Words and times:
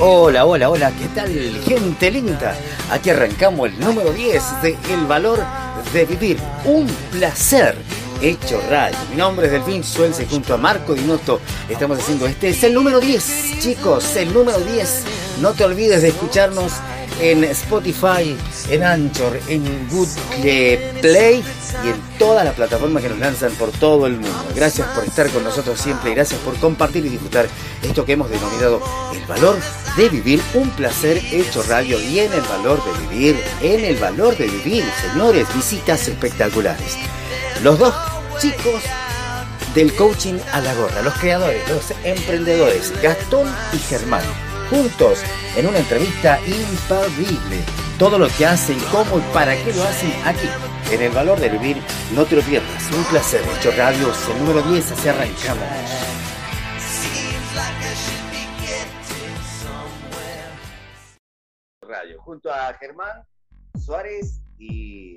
Hola, 0.00 0.44
hola, 0.44 0.70
hola, 0.70 0.92
¿qué 0.98 1.06
tal, 1.14 1.30
gente 1.64 2.10
linda? 2.10 2.56
Aquí 2.90 3.10
arrancamos 3.10 3.68
el 3.68 3.78
número 3.78 4.12
10 4.12 4.62
de 4.62 4.76
El 4.90 5.06
valor 5.06 5.38
de 5.92 6.04
vivir. 6.04 6.36
Un 6.64 6.88
placer 7.12 7.76
hecho 8.20 8.60
radio. 8.68 8.96
Mi 9.10 9.16
nombre 9.16 9.46
es 9.46 9.52
Delfín 9.52 9.84
Suelce 9.84 10.26
junto 10.26 10.54
a 10.54 10.56
Marco 10.56 10.94
Dinotto. 10.94 11.40
Estamos 11.68 12.00
haciendo 12.00 12.26
este, 12.26 12.48
es 12.48 12.64
el 12.64 12.74
número 12.74 12.98
10, 12.98 13.60
chicos, 13.60 14.16
el 14.16 14.34
número 14.34 14.58
10. 14.58 15.04
No 15.40 15.52
te 15.52 15.64
olvides 15.64 16.02
de 16.02 16.08
escucharnos 16.08 16.72
en 17.20 17.44
Spotify, 17.44 18.36
en 18.70 18.82
Anchor, 18.82 19.38
en 19.46 19.88
Google 19.90 20.92
Play 21.00 21.44
y 21.84 21.88
en 21.88 22.18
todas 22.18 22.44
las 22.44 22.54
plataformas 22.54 23.00
que 23.00 23.10
nos 23.10 23.18
lanzan 23.18 23.52
por 23.52 23.70
todo 23.70 24.08
el 24.08 24.14
mundo. 24.14 24.44
Gracias 24.56 24.88
por 24.88 25.04
estar 25.04 25.30
con 25.30 25.44
nosotros 25.44 25.80
siempre 25.80 26.10
y 26.10 26.14
gracias 26.14 26.40
por 26.40 26.56
compartir 26.56 27.06
y 27.06 27.10
disfrutar 27.10 27.46
esto 27.80 28.04
que 28.04 28.12
hemos 28.14 28.28
denominado 28.28 28.82
el 29.14 29.24
valor 29.26 29.56
de 29.96 30.08
vivir, 30.08 30.42
un 30.54 30.68
placer 30.70 31.22
hecho 31.30 31.62
radio 31.64 32.00
y 32.00 32.20
en 32.20 32.32
el 32.32 32.42
valor 32.42 32.82
de 32.84 33.06
vivir, 33.06 33.44
en 33.60 33.84
el 33.84 33.96
valor 33.96 34.36
de 34.36 34.46
vivir, 34.46 34.84
señores, 35.00 35.46
visitas 35.54 36.08
espectaculares. 36.08 36.96
Los 37.62 37.78
dos 37.78 37.94
chicos 38.40 38.82
del 39.74 39.94
coaching 39.94 40.38
a 40.52 40.60
la 40.60 40.74
gorra, 40.74 41.02
los 41.02 41.14
creadores, 41.14 41.68
los 41.68 41.92
emprendedores, 42.04 42.92
Gastón 43.02 43.46
y 43.72 43.78
Germán 43.78 44.22
juntos 44.70 45.18
en 45.56 45.66
una 45.66 45.78
entrevista 45.78 46.40
imperdible. 46.46 47.60
Todo 47.98 48.18
lo 48.18 48.28
que 48.28 48.46
hacen, 48.46 48.78
cómo 48.90 49.18
y 49.18 49.22
para 49.32 49.54
qué 49.56 49.72
lo 49.72 49.84
hacen 49.84 50.12
aquí. 50.24 50.48
En 50.90 51.00
el 51.00 51.10
valor 51.10 51.38
de 51.38 51.48
vivir, 51.48 51.76
no 52.14 52.24
te 52.24 52.36
lo 52.36 52.42
pierdas. 52.42 52.82
Un 52.92 53.04
placer. 53.04 53.42
Hecho 53.58 53.70
Radio, 53.76 54.12
el 54.30 54.44
número 54.44 54.62
10, 54.62 54.84
se 54.84 55.10
arrancamos. 55.10 56.13
Junto 62.24 62.50
a 62.52 62.72
Germán 62.74 63.22
Suárez 63.78 64.40
y 64.58 65.14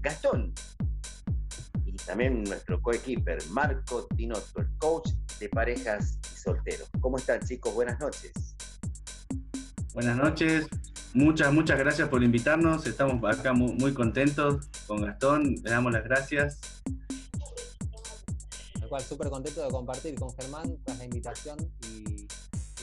Gastón. 0.00 0.54
Y 1.84 1.96
también 1.96 2.44
nuestro 2.44 2.80
coequiper 2.80 3.38
Marco 3.50 4.06
Tinotto, 4.16 4.60
el 4.60 4.68
coach 4.78 5.10
de 5.40 5.48
parejas 5.48 6.18
y 6.32 6.36
solteros. 6.36 6.88
¿Cómo 7.00 7.16
están 7.16 7.40
chicos? 7.40 7.74
Buenas 7.74 7.98
noches. 7.98 8.32
Buenas 9.92 10.16
noches, 10.16 10.66
muchas, 11.14 11.52
muchas 11.52 11.78
gracias 11.78 12.08
por 12.08 12.22
invitarnos. 12.22 12.86
Estamos 12.86 13.22
acá 13.24 13.52
muy, 13.52 13.94
contentos 13.94 14.68
con 14.86 15.00
Gastón, 15.00 15.54
le 15.64 15.70
damos 15.70 15.92
las 15.92 16.04
gracias. 16.04 16.60
Al 18.82 18.88
cual 18.88 19.02
súper 19.02 19.30
contento 19.30 19.64
de 19.64 19.70
compartir 19.70 20.14
con 20.16 20.32
Germán 20.36 20.76
tras 20.84 20.98
la 20.98 21.04
invitación 21.04 21.56
y, 21.88 22.28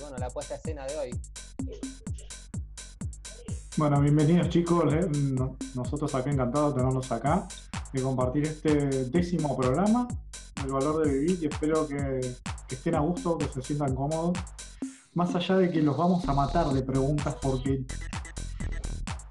bueno, 0.02 0.17
la 0.17 0.30
puesta 0.31 0.56
a 0.56 0.58
escena 0.58 0.86
de 0.88 0.97
hoy. 0.97 1.22
Bueno, 3.75 3.99
bienvenidos 4.02 4.49
chicos, 4.49 4.93
eh, 4.93 5.09
nosotros 5.73 6.13
acá 6.13 6.29
encantados 6.29 6.75
de 6.75 6.81
tenerlos 6.81 7.11
acá, 7.11 7.47
de 7.91 8.03
compartir 8.03 8.43
este 8.43 9.05
décimo 9.05 9.57
programa, 9.57 10.07
El 10.63 10.71
valor 10.71 11.03
de 11.03 11.11
vivir 11.11 11.39
y 11.41 11.47
espero 11.47 11.88
que, 11.88 11.95
que 12.67 12.75
estén 12.75 12.94
a 12.94 12.99
gusto, 12.99 13.35
que 13.35 13.47
se 13.47 13.63
sientan 13.63 13.95
cómodos 13.95 14.38
más 15.16 15.33
allá 15.33 15.57
de 15.57 15.71
que 15.71 15.81
los 15.81 15.97
vamos 15.97 16.27
a 16.29 16.33
matar 16.33 16.67
de 16.67 16.83
preguntas 16.83 17.35
porque 17.41 17.83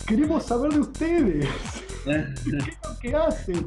queremos 0.06 0.44
saber 0.44 0.72
de 0.72 0.80
ustedes. 0.80 1.48
¿Qué 2.04 2.58
es 2.58 2.78
lo 2.82 2.98
que 2.98 3.14
hacen? 3.14 3.64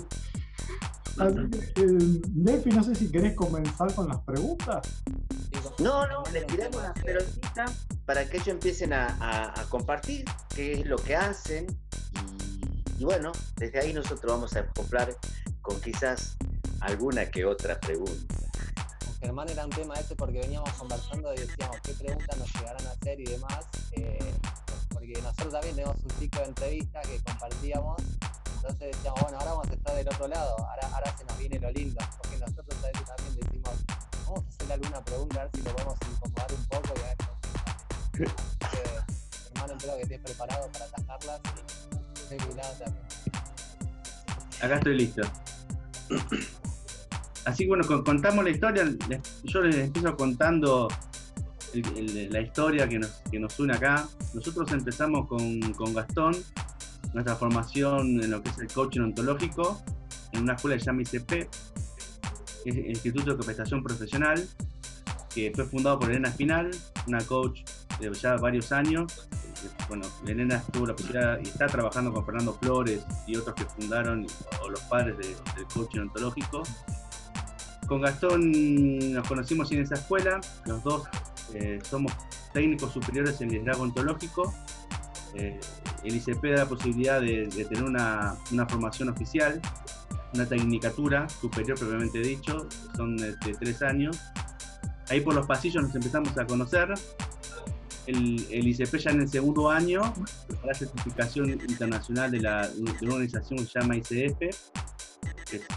Nefi, 1.17 2.69
no 2.69 2.83
sé 2.83 2.95
si 2.95 3.11
querés 3.11 3.35
comenzar 3.35 3.93
con 3.93 4.07
las 4.07 4.19
preguntas. 4.19 4.87
No, 5.79 6.07
no, 6.07 6.23
les 6.31 6.45
tiramos 6.47 6.77
unas 6.77 6.93
preguntitas 6.93 7.87
para 8.05 8.29
que 8.29 8.37
ellos 8.37 8.47
empiecen 8.49 8.93
a, 8.93 9.53
compartir 9.69 10.25
qué 10.55 10.73
es 10.73 10.85
lo 10.85 10.97
que 10.97 11.15
hacen. 11.15 11.67
Y, 12.97 13.01
y, 13.01 13.05
bueno, 13.05 13.31
desde 13.55 13.79
ahí 13.79 13.93
nosotros 13.93 14.33
vamos 14.33 14.55
a 14.55 14.59
acoplar 14.59 15.15
con 15.61 15.79
quizás 15.81 16.37
alguna 16.81 17.29
que 17.29 17.45
otra 17.45 17.79
pregunta. 17.79 18.35
Germán 19.25 19.49
era 19.49 19.65
un 19.65 19.71
tema 19.71 19.95
ese 19.95 20.15
porque 20.15 20.39
veníamos 20.39 20.71
conversando 20.73 21.33
y 21.33 21.37
decíamos 21.37 21.77
qué 21.81 21.93
preguntas 21.93 22.37
nos 22.37 22.53
llegarán 22.53 22.85
a 22.85 22.91
hacer 22.91 23.19
y 23.19 23.25
demás, 23.25 23.65
eh, 23.93 24.33
porque 24.91 25.13
nosotros 25.23 25.53
también 25.53 25.75
tenemos 25.75 25.97
un 26.03 26.11
ciclo 26.11 26.41
de 26.41 26.47
entrevistas 26.47 27.07
que 27.07 27.19
compartíamos, 27.23 28.01
entonces 28.67 28.95
decíamos, 28.95 29.21
bueno, 29.21 29.37
ahora 29.37 29.51
vamos 29.51 29.67
a 29.69 29.73
estar 29.73 29.95
del 29.95 30.07
otro 30.07 30.27
lado, 30.27 30.55
ahora, 30.57 30.89
ahora 30.93 31.17
se 31.17 31.25
nos 31.25 31.37
viene 31.37 31.59
lo 31.59 31.71
lindo, 31.71 31.99
porque 32.17 32.37
nosotros 32.37 32.83
a 32.83 32.87
veces 32.87 33.05
también 33.05 33.35
decimos, 33.35 33.73
vamos 34.25 34.43
a 34.43 34.47
hacerle 34.47 34.73
alguna 34.73 35.05
pregunta, 35.05 35.39
a 35.39 35.43
ver 35.43 35.51
si 35.53 35.61
lo 35.61 35.71
podemos 35.71 35.97
incomodar 36.11 36.53
un 36.53 36.65
poco 36.65 36.93
y 36.95 36.99
a 36.99 37.03
ver 37.03 37.17
qué 38.13 38.25
Germán, 39.53 39.77
espero 39.77 39.97
que 39.97 40.01
estés 40.01 40.19
preparado 40.19 40.71
para 40.71 40.85
atajarlas 40.85 41.41
y 42.31 42.37
también. 42.37 43.05
Acá 44.61 44.75
estoy 44.75 44.97
listo. 44.97 45.21
Así 47.45 47.63
que 47.63 47.67
bueno, 47.67 48.03
contamos 48.03 48.43
la 48.43 48.49
historia. 48.49 48.85
Yo 49.43 49.61
les 49.61 49.75
empiezo 49.75 50.15
contando 50.15 50.87
la 51.73 52.41
historia 52.41 52.87
que 52.87 52.99
nos, 52.99 53.11
que 53.29 53.39
nos 53.39 53.59
une 53.59 53.73
acá. 53.73 54.07
Nosotros 54.33 54.71
empezamos 54.71 55.27
con, 55.27 55.59
con, 55.73 55.93
Gastón, 55.93 56.35
nuestra 57.13 57.35
formación 57.35 58.21
en 58.23 58.31
lo 58.31 58.41
que 58.41 58.49
es 58.49 58.57
el 58.59 58.67
coaching 58.67 59.01
ontológico, 59.01 59.81
en 60.31 60.43
una 60.43 60.53
escuela 60.53 60.75
que 60.75 60.81
se 60.81 60.85
llama 60.87 61.01
ICP, 61.01 61.31
es 62.65 62.75
el 62.75 62.89
Instituto 62.89 63.31
de 63.31 63.37
Capacitación 63.37 63.83
Profesional, 63.83 64.47
que 65.33 65.51
fue 65.53 65.65
fundado 65.65 65.99
por 65.99 66.09
Elena 66.09 66.29
Espinal, 66.29 66.71
una 67.07 67.19
coach 67.25 67.61
de 67.99 68.11
ya 68.13 68.35
varios 68.37 68.71
años. 68.71 69.27
Bueno, 69.87 70.05
Elena 70.27 70.61
tuvo 70.71 70.87
la 70.87 70.95
posibilidad 70.95 71.39
y 71.43 71.47
está 71.47 71.67
trabajando 71.67 72.11
con 72.11 72.25
Fernando 72.25 72.53
Flores 72.53 73.03
y 73.27 73.35
otros 73.35 73.55
que 73.55 73.65
fundaron, 73.65 74.25
o 74.61 74.69
los 74.69 74.79
padres 74.81 75.17
del 75.17 75.65
coaching 75.73 76.01
ontológico. 76.01 76.63
Con 77.87 78.01
Gastón 78.01 79.13
nos 79.13 79.27
conocimos 79.27 79.71
en 79.71 79.81
esa 79.81 79.95
escuela, 79.95 80.41
los 80.65 80.83
dos 80.83 81.03
eh, 81.53 81.79
somos 81.83 82.11
técnicos 82.53 82.93
superiores 82.93 83.39
en 83.41 83.49
liderazgo 83.49 83.83
ontológico. 83.83 84.53
Eh, 85.35 85.59
el 86.03 86.15
ICP 86.15 86.43
da 86.43 86.63
la 86.63 86.69
posibilidad 86.69 87.21
de, 87.21 87.47
tener 87.47 87.83
una, 87.83 88.37
formación 88.69 89.09
oficial, 89.09 89.61
una 90.33 90.45
tecnicatura 90.45 91.27
superior 91.29 91.77
propiamente 91.77 92.19
dicho, 92.19 92.67
son 92.95 93.17
de, 93.17 93.35
tres 93.59 93.81
años. 93.81 94.19
Ahí 95.09 95.21
por 95.21 95.35
los 95.35 95.45
pasillos 95.45 95.83
nos 95.83 95.95
empezamos 95.95 96.37
a 96.37 96.45
conocer. 96.45 96.93
El, 98.07 98.45
el 98.51 98.67
ICP 98.67 98.97
ya 98.97 99.11
en 99.11 99.21
el 99.21 99.27
segundo 99.27 99.71
año, 99.71 100.01
la 100.63 100.73
certificación 100.75 101.49
internacional 101.49 102.29
de, 102.29 102.39
la, 102.39 102.69
una 102.77 102.91
organización 103.13 103.59
que 103.59 103.65
se 103.65 103.79
llama 103.79 103.97
ICF, 103.97 104.39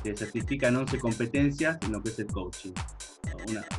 que, 0.02 0.16
certifican 0.16 0.76
11 0.76 0.98
competencias 0.98 1.78
en 1.82 1.92
lo 1.92 2.02
que 2.02 2.10
es 2.10 2.18
el 2.18 2.26
coaching. 2.26 2.72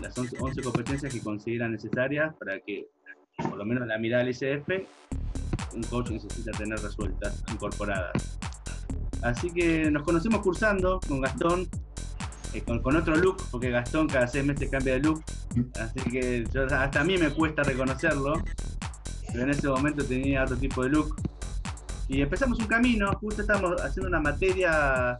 las 0.02 0.18
11, 0.18 0.62
competencias 0.64 1.14
que 1.14 1.20
consideran 1.20 1.72
necesarias 1.72 2.34
para 2.36 2.60
que, 2.60 2.88
por 3.38 3.56
lo 3.56 3.66
menos 3.66 3.88
la 3.88 3.98
mirada 3.98 4.24
del 4.24 4.34
ICF, 4.34 4.88
un 5.74 5.84
coach 5.84 6.10
necesita 6.12 6.52
tener 6.52 6.80
resueltas, 6.80 7.44
incorporadas. 7.52 8.38
Así 9.22 9.52
que 9.52 9.92
nos 9.92 10.04
conocimos 10.04 10.42
cursando 10.42 11.00
con 11.08 11.22
Gastón, 11.22 11.68
eh, 12.54 12.62
con, 12.62 12.96
otro 12.96 13.16
look, 13.16 13.38
porque 13.52 13.70
Gastón 13.70 14.08
cada 14.08 14.28
seis 14.28 14.46
meses 14.46 14.70
cambia 14.70 14.94
de 14.94 15.02
look, 15.02 15.24
así 15.80 16.10
que 16.10 16.46
hasta 16.72 17.02
a 17.02 17.04
mí 17.04 17.18
me 17.18 17.30
cuesta 17.30 17.64
reconocerlo, 17.64 18.42
pero 19.28 19.44
en 19.44 19.50
ese 19.50 19.68
momento 19.68 20.04
tenía 20.04 20.44
otro 20.44 20.58
tipo 20.58 20.84
de 20.84 20.90
look. 20.90 21.16
Y 22.08 22.22
empezamos 22.22 22.58
un 22.60 22.66
camino, 22.66 23.12
justo 23.20 23.42
estábamos 23.42 23.80
haciendo 23.82 24.10
una 24.10 24.20
materia 24.20 25.16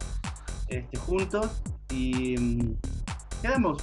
este, 0.66 0.96
juntos 0.96 1.62
y 1.90 2.36
mm, 2.36 2.74
quedamos 3.42 3.82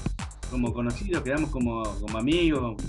como 0.50 0.74
conocidos, 0.74 1.24
quedamos 1.24 1.50
como, 1.50 1.84
como 2.00 2.18
amigos, 2.18 2.82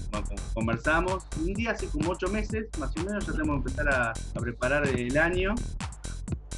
conversamos. 0.54 1.24
Un 1.40 1.54
día, 1.54 1.72
hace 1.72 1.88
como 1.88 2.10
ocho 2.10 2.28
meses, 2.28 2.68
más 2.78 2.96
o 2.96 3.04
menos, 3.04 3.26
ya 3.26 3.32
tenemos 3.32 3.62
que 3.62 3.70
empezar 3.70 3.88
a, 3.88 4.12
preparar 4.40 4.86
el 4.86 5.16
año. 5.18 5.54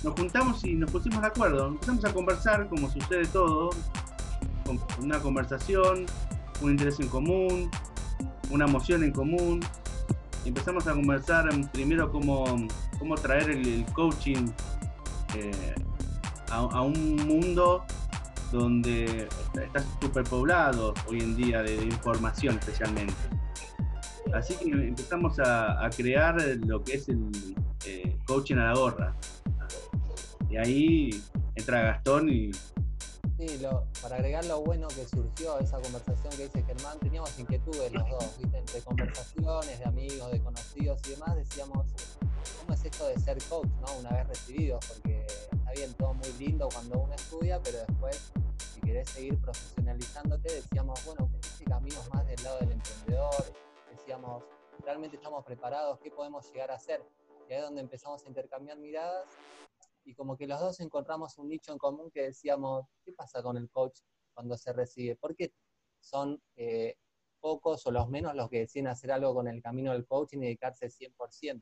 Nos 0.02 0.14
juntamos 0.14 0.64
y 0.64 0.74
nos 0.74 0.90
pusimos 0.90 1.20
de 1.20 1.28
acuerdo. 1.28 1.68
Empezamos 1.68 2.04
a 2.04 2.12
conversar, 2.12 2.68
como 2.68 2.90
sucede 2.90 3.26
todo, 3.26 3.70
una 5.00 5.18
conversación, 5.20 6.06
un 6.62 6.70
interés 6.70 7.00
en 7.00 7.08
común, 7.08 7.70
una 8.50 8.66
emoción 8.66 9.02
en 9.04 9.12
común. 9.12 9.60
empezamos 10.44 10.86
a 10.86 10.92
conversar 10.92 11.48
primero 11.72 12.10
cómo, 12.10 12.44
cómo 12.98 13.14
traer 13.14 13.50
el, 13.50 13.84
coaching 13.92 14.46
eh, 15.34 15.74
a, 16.50 16.82
un 16.82 17.16
mundo 17.26 17.84
donde 18.50 19.28
está 19.54 19.84
superpoblado 20.00 20.94
hoy 21.08 21.20
en 21.20 21.36
día 21.36 21.62
de, 21.62 21.74
información 21.76 22.58
especialmente. 22.58 23.14
Así 24.34 24.54
que 24.54 24.70
empezamos 24.70 25.38
a, 25.38 25.88
crear 25.96 26.40
lo 26.66 26.82
que 26.82 26.94
es 26.94 27.08
el 27.08 27.30
eh, 27.86 28.16
coaching 28.26 28.56
a 28.56 28.66
la 28.66 28.74
gorra. 28.74 29.16
Y 30.48 30.56
ahí 30.56 31.22
entra 31.54 31.82
Gastón 31.82 32.28
y... 32.28 32.52
Sí, 32.52 33.46
para 34.02 34.16
agregar 34.16 34.44
lo 34.44 34.60
bueno 34.60 34.86
que 34.88 35.06
surgió 35.06 35.58
esa 35.60 35.80
conversación 35.80 36.30
que 36.36 36.42
dice 36.44 36.62
Germán, 36.62 36.98
teníamos 36.98 37.38
inquietudes 37.38 37.90
los 37.90 38.06
dos, 38.10 38.36
¿viste? 38.38 38.58
entre 38.58 38.80
conversaciones 38.82 39.78
de 39.78 39.84
amigos, 39.86 40.30
de 40.30 40.40
conocidos 40.42 41.00
y 41.06 41.10
demás, 41.12 41.36
decíamos, 41.36 41.86
¿cómo 42.60 42.74
es 42.74 42.84
esto 42.84 43.06
de 43.08 43.18
ser 43.18 43.38
coach, 43.48 43.68
¿no? 43.80 43.96
Una 44.00 44.10
vez 44.10 44.28
recibidos, 44.28 44.84
porque 44.86 45.26
está 45.70 45.80
bien, 45.80 45.94
todo 45.94 46.14
muy 46.14 46.32
lindo 46.38 46.68
cuando 46.72 47.00
uno 47.00 47.14
estudia, 47.14 47.60
pero 47.62 47.78
después, 47.78 48.32
si 48.74 48.80
querés 48.80 49.08
seguir 49.08 49.40
profesionalizándote, 49.40 50.52
decíamos, 50.52 51.04
bueno, 51.04 51.30
¿qué 51.58 51.64
caminos 51.64 52.08
más 52.12 52.26
del 52.26 52.42
lado 52.42 52.58
del 52.58 52.72
emprendedor? 52.72 53.44
Decíamos, 53.90 54.44
¿realmente 54.84 55.16
estamos 55.16 55.44
preparados? 55.44 56.00
¿Qué 56.00 56.10
podemos 56.10 56.50
llegar 56.50 56.72
a 56.72 56.74
hacer? 56.74 57.04
Y 57.48 57.52
ahí 57.52 57.58
es 57.58 57.64
donde 57.64 57.82
empezamos 57.82 58.24
a 58.24 58.28
intercambiar 58.28 58.78
miradas 58.78 59.28
y 60.04 60.14
como 60.14 60.36
que 60.36 60.46
los 60.46 60.58
dos 60.58 60.80
encontramos 60.80 61.38
un 61.38 61.48
nicho 61.48 61.72
en 61.72 61.78
común 61.78 62.10
que 62.10 62.22
decíamos, 62.22 62.86
¿qué 63.04 63.12
pasa 63.12 63.42
con 63.42 63.56
el 63.56 63.70
coach 63.70 64.00
cuando 64.34 64.56
se 64.56 64.72
recibe? 64.72 65.14
¿Por 65.16 65.36
qué 65.36 65.52
son 66.00 66.42
eh, 66.56 66.96
pocos 67.38 67.86
o 67.86 67.92
los 67.92 68.08
menos 68.08 68.34
los 68.34 68.48
que 68.48 68.60
deciden 68.60 68.88
hacer 68.88 69.12
algo 69.12 69.34
con 69.34 69.46
el 69.46 69.62
camino 69.62 69.92
del 69.92 70.06
coaching 70.06 70.38
y 70.38 70.46
dedicarse 70.46 70.86
100%? 70.86 71.60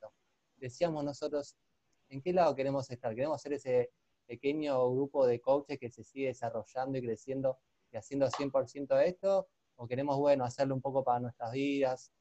Decíamos 0.57 1.05
nosotros, 1.05 1.57
¿en 2.09 2.21
qué 2.21 2.33
lado 2.33 2.55
queremos 2.55 2.91
estar? 2.91 3.15
¿Queremos 3.15 3.41
ser 3.41 3.53
ese 3.55 3.91
pequeño 4.27 4.91
grupo 4.91 5.27
de 5.27 5.41
coaches 5.41 5.79
que 5.79 5.91
se 5.91 6.05
sigue 6.05 6.29
desarrollando 6.29 6.99
y 6.99 7.03
creciendo 7.03 7.59
y 7.91 7.97
haciendo 7.97 8.29
100% 8.29 9.01
esto? 9.05 9.49
¿O 9.77 9.87
queremos, 9.87 10.19
bueno, 10.19 10.45
hacerlo 10.45 10.75
un 10.75 10.83
poco 10.83 11.05
para 11.05 11.21
nuestras 11.21 11.53
vidas, 11.53 12.13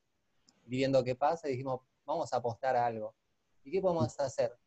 viviendo 0.66 1.04
qué 1.04 1.16
pasa? 1.16 1.48
Y 1.48 1.52
dijimos, 1.52 1.82
vamos 2.06 2.32
a 2.34 2.38
apostar 2.38 2.76
a 2.76 2.86
algo. 2.86 3.16
¿Y 3.64 3.72
qué 3.72 3.82
podemos 3.82 4.18
hacer? 4.20 4.58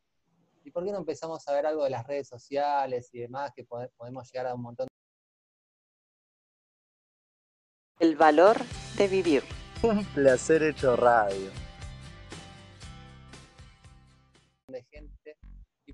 ¿Y 0.65 0.71
por 0.71 0.85
qué 0.85 0.93
no 0.93 0.99
empezamos 0.99 1.47
a 1.49 1.55
ver 1.55 1.67
algo 1.67 1.85
de 1.85 1.91
las 1.91 2.07
redes 2.07 2.29
sociales 2.29 3.09
y 3.13 3.21
demás 3.21 3.53
que 3.55 3.65
podemos 3.65 4.31
llegar 4.31 4.47
a 4.49 4.55
un 4.55 4.63
montón? 4.63 4.89
El 7.99 8.17
valor 8.17 8.57
de 8.97 9.09
vivir. 9.09 9.43
Un 9.83 10.05
placer 10.07 10.63
hecho 10.63 10.97
radio. 10.97 11.70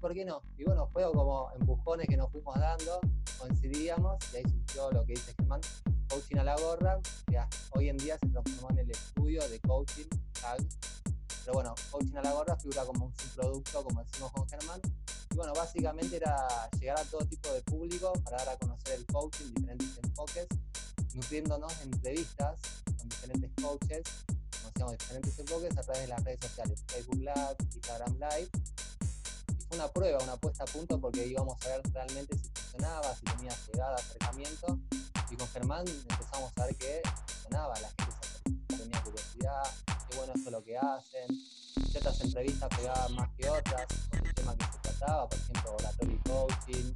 Por 0.06 0.14
qué 0.14 0.24
no? 0.24 0.40
Y 0.56 0.62
bueno, 0.62 0.88
fue 0.92 1.02
como 1.12 1.50
empujones 1.58 2.06
que 2.06 2.16
nos 2.16 2.30
fuimos 2.30 2.54
dando, 2.60 3.00
coincidíamos 3.40 4.16
y 4.32 4.36
ahí 4.36 4.44
surgió 4.44 4.92
lo 4.92 5.04
que 5.04 5.14
dice 5.14 5.34
Germán, 5.36 5.60
coaching 6.08 6.36
a 6.36 6.44
la 6.44 6.56
gorra, 6.60 7.00
que 7.26 7.40
hoy 7.72 7.88
en 7.88 7.96
día 7.96 8.16
se 8.16 8.28
transformó 8.28 8.70
en 8.70 8.78
el 8.78 8.90
estudio 8.92 9.48
de 9.48 9.58
coaching, 9.62 10.04
pero 11.44 11.54
bueno, 11.54 11.74
coaching 11.90 12.14
a 12.18 12.22
la 12.22 12.32
gorra 12.34 12.56
figura 12.56 12.84
como 12.84 13.06
un 13.06 13.12
subproducto, 13.16 13.82
como 13.82 14.04
decimos 14.04 14.30
con 14.30 14.48
Germán. 14.48 14.80
Y 15.32 15.34
bueno, 15.34 15.52
básicamente 15.54 16.18
era 16.18 16.70
llegar 16.78 17.00
a 17.00 17.04
todo 17.06 17.26
tipo 17.26 17.52
de 17.52 17.62
público 17.62 18.12
para 18.22 18.36
dar 18.36 18.50
a 18.50 18.56
conocer 18.58 18.94
el 19.00 19.06
coaching, 19.06 19.54
diferentes 19.54 19.98
enfoques, 20.04 20.46
nutriéndonos 21.14 21.82
en 21.82 21.92
entrevistas 21.92 22.60
con 22.96 23.08
diferentes 23.08 23.50
coaches, 23.60 24.02
conocíamos 24.62 24.98
diferentes 24.98 25.36
enfoques 25.36 25.76
a 25.76 25.82
través 25.82 26.02
de 26.02 26.08
las 26.08 26.22
redes 26.22 26.38
sociales, 26.42 26.84
Facebook 26.86 27.18
Live, 27.18 27.56
Instagram 27.74 28.14
Live. 28.20 28.50
Y 29.66 29.68
fue 29.68 29.78
una 29.78 29.88
prueba, 29.88 30.22
una 30.22 30.36
puesta 30.36 30.62
a 30.64 30.66
punto 30.66 31.00
porque 31.00 31.26
íbamos 31.26 31.60
a 31.64 31.68
ver 31.68 31.82
realmente 31.92 32.36
si 32.38 32.48
funcionaba, 32.54 33.14
si 33.14 33.24
tenía 33.24 33.52
llegada, 33.66 33.96
acercamiento. 33.96 34.78
Y 35.30 35.36
con 35.36 35.48
Germán 35.48 35.84
empezamos 35.88 36.52
a 36.56 36.66
ver 36.66 36.76
que 36.76 37.02
funcionaba, 37.26 37.74
la 37.80 37.88
gente 37.88 38.76
tenía 38.76 39.02
curiosidad, 39.02 39.64
qué 40.08 40.16
bueno 40.16 40.32
eso 40.36 40.50
lo 40.50 40.62
que 40.62 40.78
hacen. 40.78 41.26
Ciertas 41.90 42.20
entrevistas 42.20 42.68
pegaban 42.76 43.14
más 43.14 43.28
que 43.36 43.48
otras 43.48 43.86
con 44.10 44.26
el 44.26 44.34
tema 44.34 44.56
que 44.56 44.64
se 44.64 44.78
trataba, 44.82 45.28
por 45.28 45.38
ejemplo, 45.38 45.76
oratory 45.78 46.20
coaching, 46.24 46.92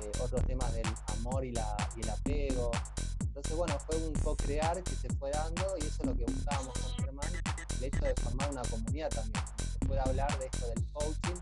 eh, 0.00 0.12
otros 0.20 0.44
temas 0.46 0.72
del 0.74 0.86
amor 1.18 1.44
y, 1.44 1.48
y 1.48 2.00
el 2.00 2.10
apego. 2.10 2.72
Entonces, 3.20 3.56
bueno, 3.56 3.78
fue 3.78 3.96
un 3.96 4.12
co-crear 4.16 4.82
que 4.82 4.94
se 4.96 5.08
fue 5.14 5.30
dando 5.30 5.76
y 5.78 5.86
eso 5.86 6.02
es 6.02 6.06
lo 6.06 6.14
que 6.14 6.24
buscábamos 6.24 6.78
con 6.78 7.04
Germán, 7.04 7.32
el 7.78 7.84
hecho 7.84 8.04
de 8.04 8.14
formar 8.16 8.50
una 8.50 8.62
comunidad 8.62 9.08
también, 9.08 9.44
se 9.56 9.86
puede 9.86 10.00
hablar 10.00 10.38
de 10.38 10.44
esto 10.44 10.66
del 10.68 10.84
coaching, 10.92 11.40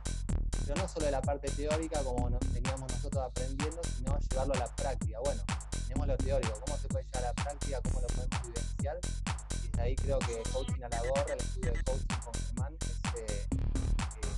pero 0.66 0.80
no 0.80 0.88
solo 0.88 1.06
de 1.06 1.12
la 1.12 1.22
parte 1.22 1.50
teórica 1.50 2.02
como 2.02 2.30
teníamos 2.52 2.92
nosotros 2.92 3.24
aprendiendo, 3.24 3.80
sino 3.96 4.18
llevarlo 4.18 4.54
a 4.54 4.58
la 4.58 4.76
práctica. 4.76 5.18
Bueno, 5.24 5.42
tenemos 5.86 6.06
lo 6.06 6.16
teórico, 6.16 6.60
cómo 6.64 6.78
se 6.78 6.88
puede 6.88 7.04
llevar 7.04 7.24
a 7.24 7.26
la 7.28 7.34
práctica, 7.34 7.80
cómo 7.82 8.00
lo 8.00 8.06
podemos 8.08 8.42
vivenciar 8.46 8.98
ahí 9.80 9.96
creo 9.96 10.18
que 10.18 10.42
coaching 10.52 10.82
a 10.82 10.88
la 10.88 10.98
gorra, 10.98 11.32
el 11.32 11.38
estudio 11.38 11.72
de 11.72 11.82
coaching 11.84 12.06
con 12.24 12.34
Germán, 12.34 12.74
este, 12.80 13.46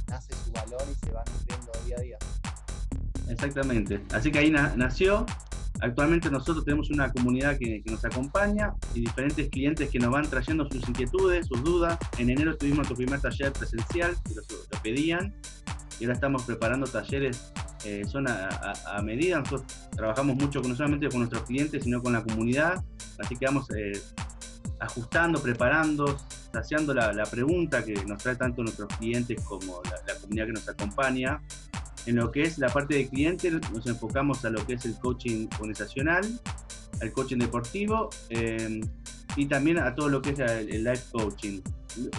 nace 0.08 0.34
su 0.44 0.52
valor 0.52 0.82
y 0.90 0.94
se 1.04 1.12
va 1.12 1.24
nutriendo 1.24 1.72
día 1.84 1.96
a 1.96 2.00
día. 2.00 2.18
Exactamente. 3.28 4.02
Así 4.12 4.30
que 4.30 4.38
ahí 4.38 4.50
nació. 4.50 5.26
Actualmente 5.82 6.30
nosotros 6.30 6.64
tenemos 6.64 6.90
una 6.90 7.10
comunidad 7.10 7.58
que, 7.58 7.82
nos 7.86 8.04
acompaña 8.04 8.72
y 8.94 9.00
diferentes 9.00 9.48
clientes 9.50 9.90
que 9.90 9.98
nos 9.98 10.10
van 10.10 10.30
trayendo 10.30 10.68
sus 10.70 10.88
inquietudes, 10.88 11.48
sus 11.48 11.62
dudas. 11.64 11.98
En 12.18 12.30
enero 12.30 12.56
tuvimos 12.56 12.78
nuestro 12.78 12.96
primer 12.96 13.20
taller 13.20 13.52
presencial, 13.52 14.14
que 14.24 14.34
lo, 14.36 14.82
pedían, 14.82 15.34
y 15.98 16.04
ahora 16.04 16.14
estamos 16.14 16.44
preparando 16.44 16.86
talleres 16.86 17.52
eh, 17.84 18.04
son 18.06 18.28
a, 18.28 19.02
medida. 19.02 19.40
Nosotros 19.40 19.64
trabajamos 19.96 20.36
mucho 20.36 20.60
no 20.60 20.76
solamente 20.76 21.08
con 21.08 21.18
nuestros 21.18 21.42
clientes, 21.42 21.82
sino 21.82 22.00
con 22.00 22.12
la 22.12 22.22
comunidad. 22.22 22.84
Así 23.18 23.36
que 23.36 23.46
vamos 23.46 23.68
eh, 23.74 24.00
ajustando, 24.78 25.42
preparando, 25.42 26.16
saciando 26.52 26.94
la, 26.94 27.24
pregunta 27.24 27.84
que 27.84 27.94
nos 28.04 28.22
trae 28.22 28.36
tanto 28.36 28.62
nuestros 28.62 28.88
clientes 28.98 29.42
como 29.42 29.82
la, 29.84 30.14
comunidad 30.20 30.46
que 30.46 30.52
nos 30.52 30.68
acompaña. 30.68 31.42
En 32.06 32.16
lo 32.16 32.32
que 32.32 32.42
es 32.42 32.58
la 32.58 32.68
parte 32.68 32.96
de 32.96 33.08
cliente, 33.08 33.50
nos 33.50 33.86
enfocamos 33.86 34.44
a 34.44 34.50
lo 34.50 34.64
que 34.66 34.74
es 34.74 34.84
el 34.84 34.98
coaching 34.98 35.46
organizacional, 35.58 36.40
al 37.00 37.12
coaching 37.12 37.38
deportivo 37.38 38.10
eh, 38.30 38.80
y 39.36 39.46
también 39.46 39.78
a 39.78 39.94
todo 39.94 40.08
lo 40.08 40.20
que 40.20 40.30
es 40.30 40.38
el, 40.40 40.84
life 40.84 41.04
coaching. 41.12 41.60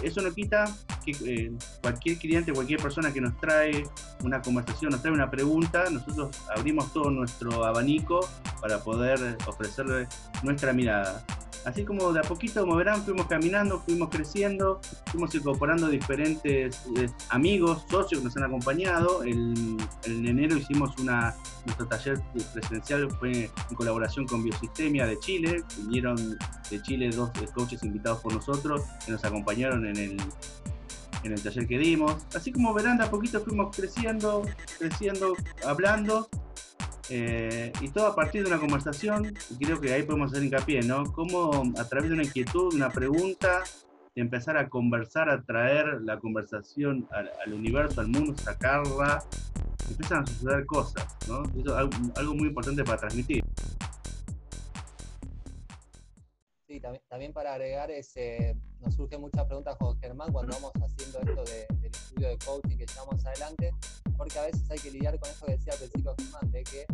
Eso 0.02 0.22
no 0.22 0.32
quita 0.32 0.64
que 1.04 1.12
eh, 1.26 1.52
cualquier 1.82 2.18
cliente, 2.18 2.52
cualquier 2.52 2.80
persona 2.80 3.12
que 3.12 3.20
nos 3.20 3.36
trae 3.38 3.84
una 4.22 4.40
conversación, 4.40 4.92
nos 4.92 5.02
trae 5.02 5.12
una 5.12 5.30
pregunta, 5.30 5.84
nosotros 5.90 6.36
abrimos 6.56 6.92
todo 6.92 7.10
nuestro 7.10 7.64
abanico 7.64 8.20
para 8.60 8.82
poder 8.82 9.36
ofrecerle 9.46 10.08
nuestra 10.42 10.72
mirada. 10.72 11.24
Así 11.64 11.84
como 11.84 12.12
de 12.12 12.20
a 12.20 12.22
poquito, 12.22 12.60
como 12.60 12.76
verán, 12.76 13.02
fuimos 13.04 13.26
caminando, 13.26 13.80
fuimos 13.80 14.10
creciendo, 14.10 14.80
fuimos 15.06 15.34
incorporando 15.34 15.88
diferentes 15.88 16.82
eh, 16.98 17.08
amigos, 17.30 17.84
socios 17.88 18.20
que 18.20 18.26
nos 18.26 18.36
han 18.36 18.44
acompañado. 18.44 19.24
en 19.24 19.78
enero 20.04 20.56
hicimos 20.56 20.90
una, 20.98 21.34
nuestro 21.64 21.86
taller 21.86 22.20
presencial, 22.52 23.10
fue 23.18 23.50
en 23.70 23.76
colaboración 23.76 24.26
con 24.26 24.42
Biosistemia 24.42 25.06
de 25.06 25.18
Chile. 25.20 25.64
Vinieron 25.78 26.36
de 26.70 26.82
Chile 26.82 27.08
dos 27.10 27.30
eh, 27.40 27.46
coaches 27.54 27.82
invitados 27.82 28.20
por 28.20 28.34
nosotros 28.34 28.82
que 29.04 29.12
nos 29.12 29.24
acompañaron 29.24 29.63
en 29.72 29.96
el, 29.96 30.16
en 31.24 31.32
el 31.32 31.42
taller 31.42 31.66
que 31.66 31.78
dimos. 31.78 32.26
Así 32.34 32.52
como 32.52 32.74
verán, 32.74 32.98
de 32.98 33.04
a 33.04 33.10
poquito 33.10 33.40
fuimos 33.40 33.74
creciendo, 33.74 34.42
creciendo, 34.78 35.34
hablando 35.66 36.28
eh, 37.10 37.72
y 37.80 37.88
todo 37.88 38.06
a 38.06 38.14
partir 38.14 38.42
de 38.42 38.48
una 38.48 38.58
conversación, 38.58 39.34
y 39.50 39.64
creo 39.64 39.80
que 39.80 39.92
ahí 39.92 40.02
podemos 40.04 40.32
hacer 40.32 40.44
hincapié, 40.44 40.82
¿no? 40.82 41.04
Cómo 41.12 41.72
a 41.78 41.88
través 41.88 42.08
de 42.08 42.14
una 42.14 42.24
inquietud, 42.24 42.74
una 42.74 42.90
pregunta, 42.90 43.62
empezar 44.14 44.56
a 44.56 44.68
conversar, 44.68 45.28
a 45.28 45.42
traer 45.42 46.00
la 46.02 46.18
conversación 46.18 47.06
al, 47.10 47.52
universo, 47.52 48.00
al 48.00 48.08
mundo, 48.08 48.36
sacarla, 48.38 49.22
empiezan 49.90 50.22
a 50.22 50.26
suceder 50.26 50.64
cosas, 50.66 51.06
¿no? 51.28 51.42
Eso 51.60 51.78
es 51.78 52.16
algo, 52.16 52.34
muy 52.34 52.48
importante 52.48 52.84
para 52.84 52.98
transmitir. 52.98 53.44
Sí, 56.66 56.80
también, 57.08 57.32
para 57.32 57.52
agregar, 57.52 57.90
ese, 57.90 58.56
nos 58.84 58.94
surgen 58.94 59.20
muchas 59.20 59.46
preguntas 59.46 59.76
con 59.78 59.98
Germán 60.00 60.32
cuando 60.32 60.54
vamos 60.54 60.72
haciendo 60.74 61.18
esto 61.20 61.44
del 61.44 61.84
estudio 61.84 62.28
de 62.28 62.38
coaching 62.38 62.76
que 62.76 62.86
llevamos 62.86 63.24
adelante 63.24 63.74
porque 64.16 64.38
a 64.38 64.42
veces 64.42 64.70
hay 64.70 64.78
que 64.78 64.90
lidiar 64.90 65.18
con 65.18 65.30
eso 65.30 65.46
que 65.46 65.52
decía 65.52 65.72
al 65.72 65.78
principio 65.78 66.14
Germán, 66.18 66.50
de 66.50 66.62
que 66.64 66.86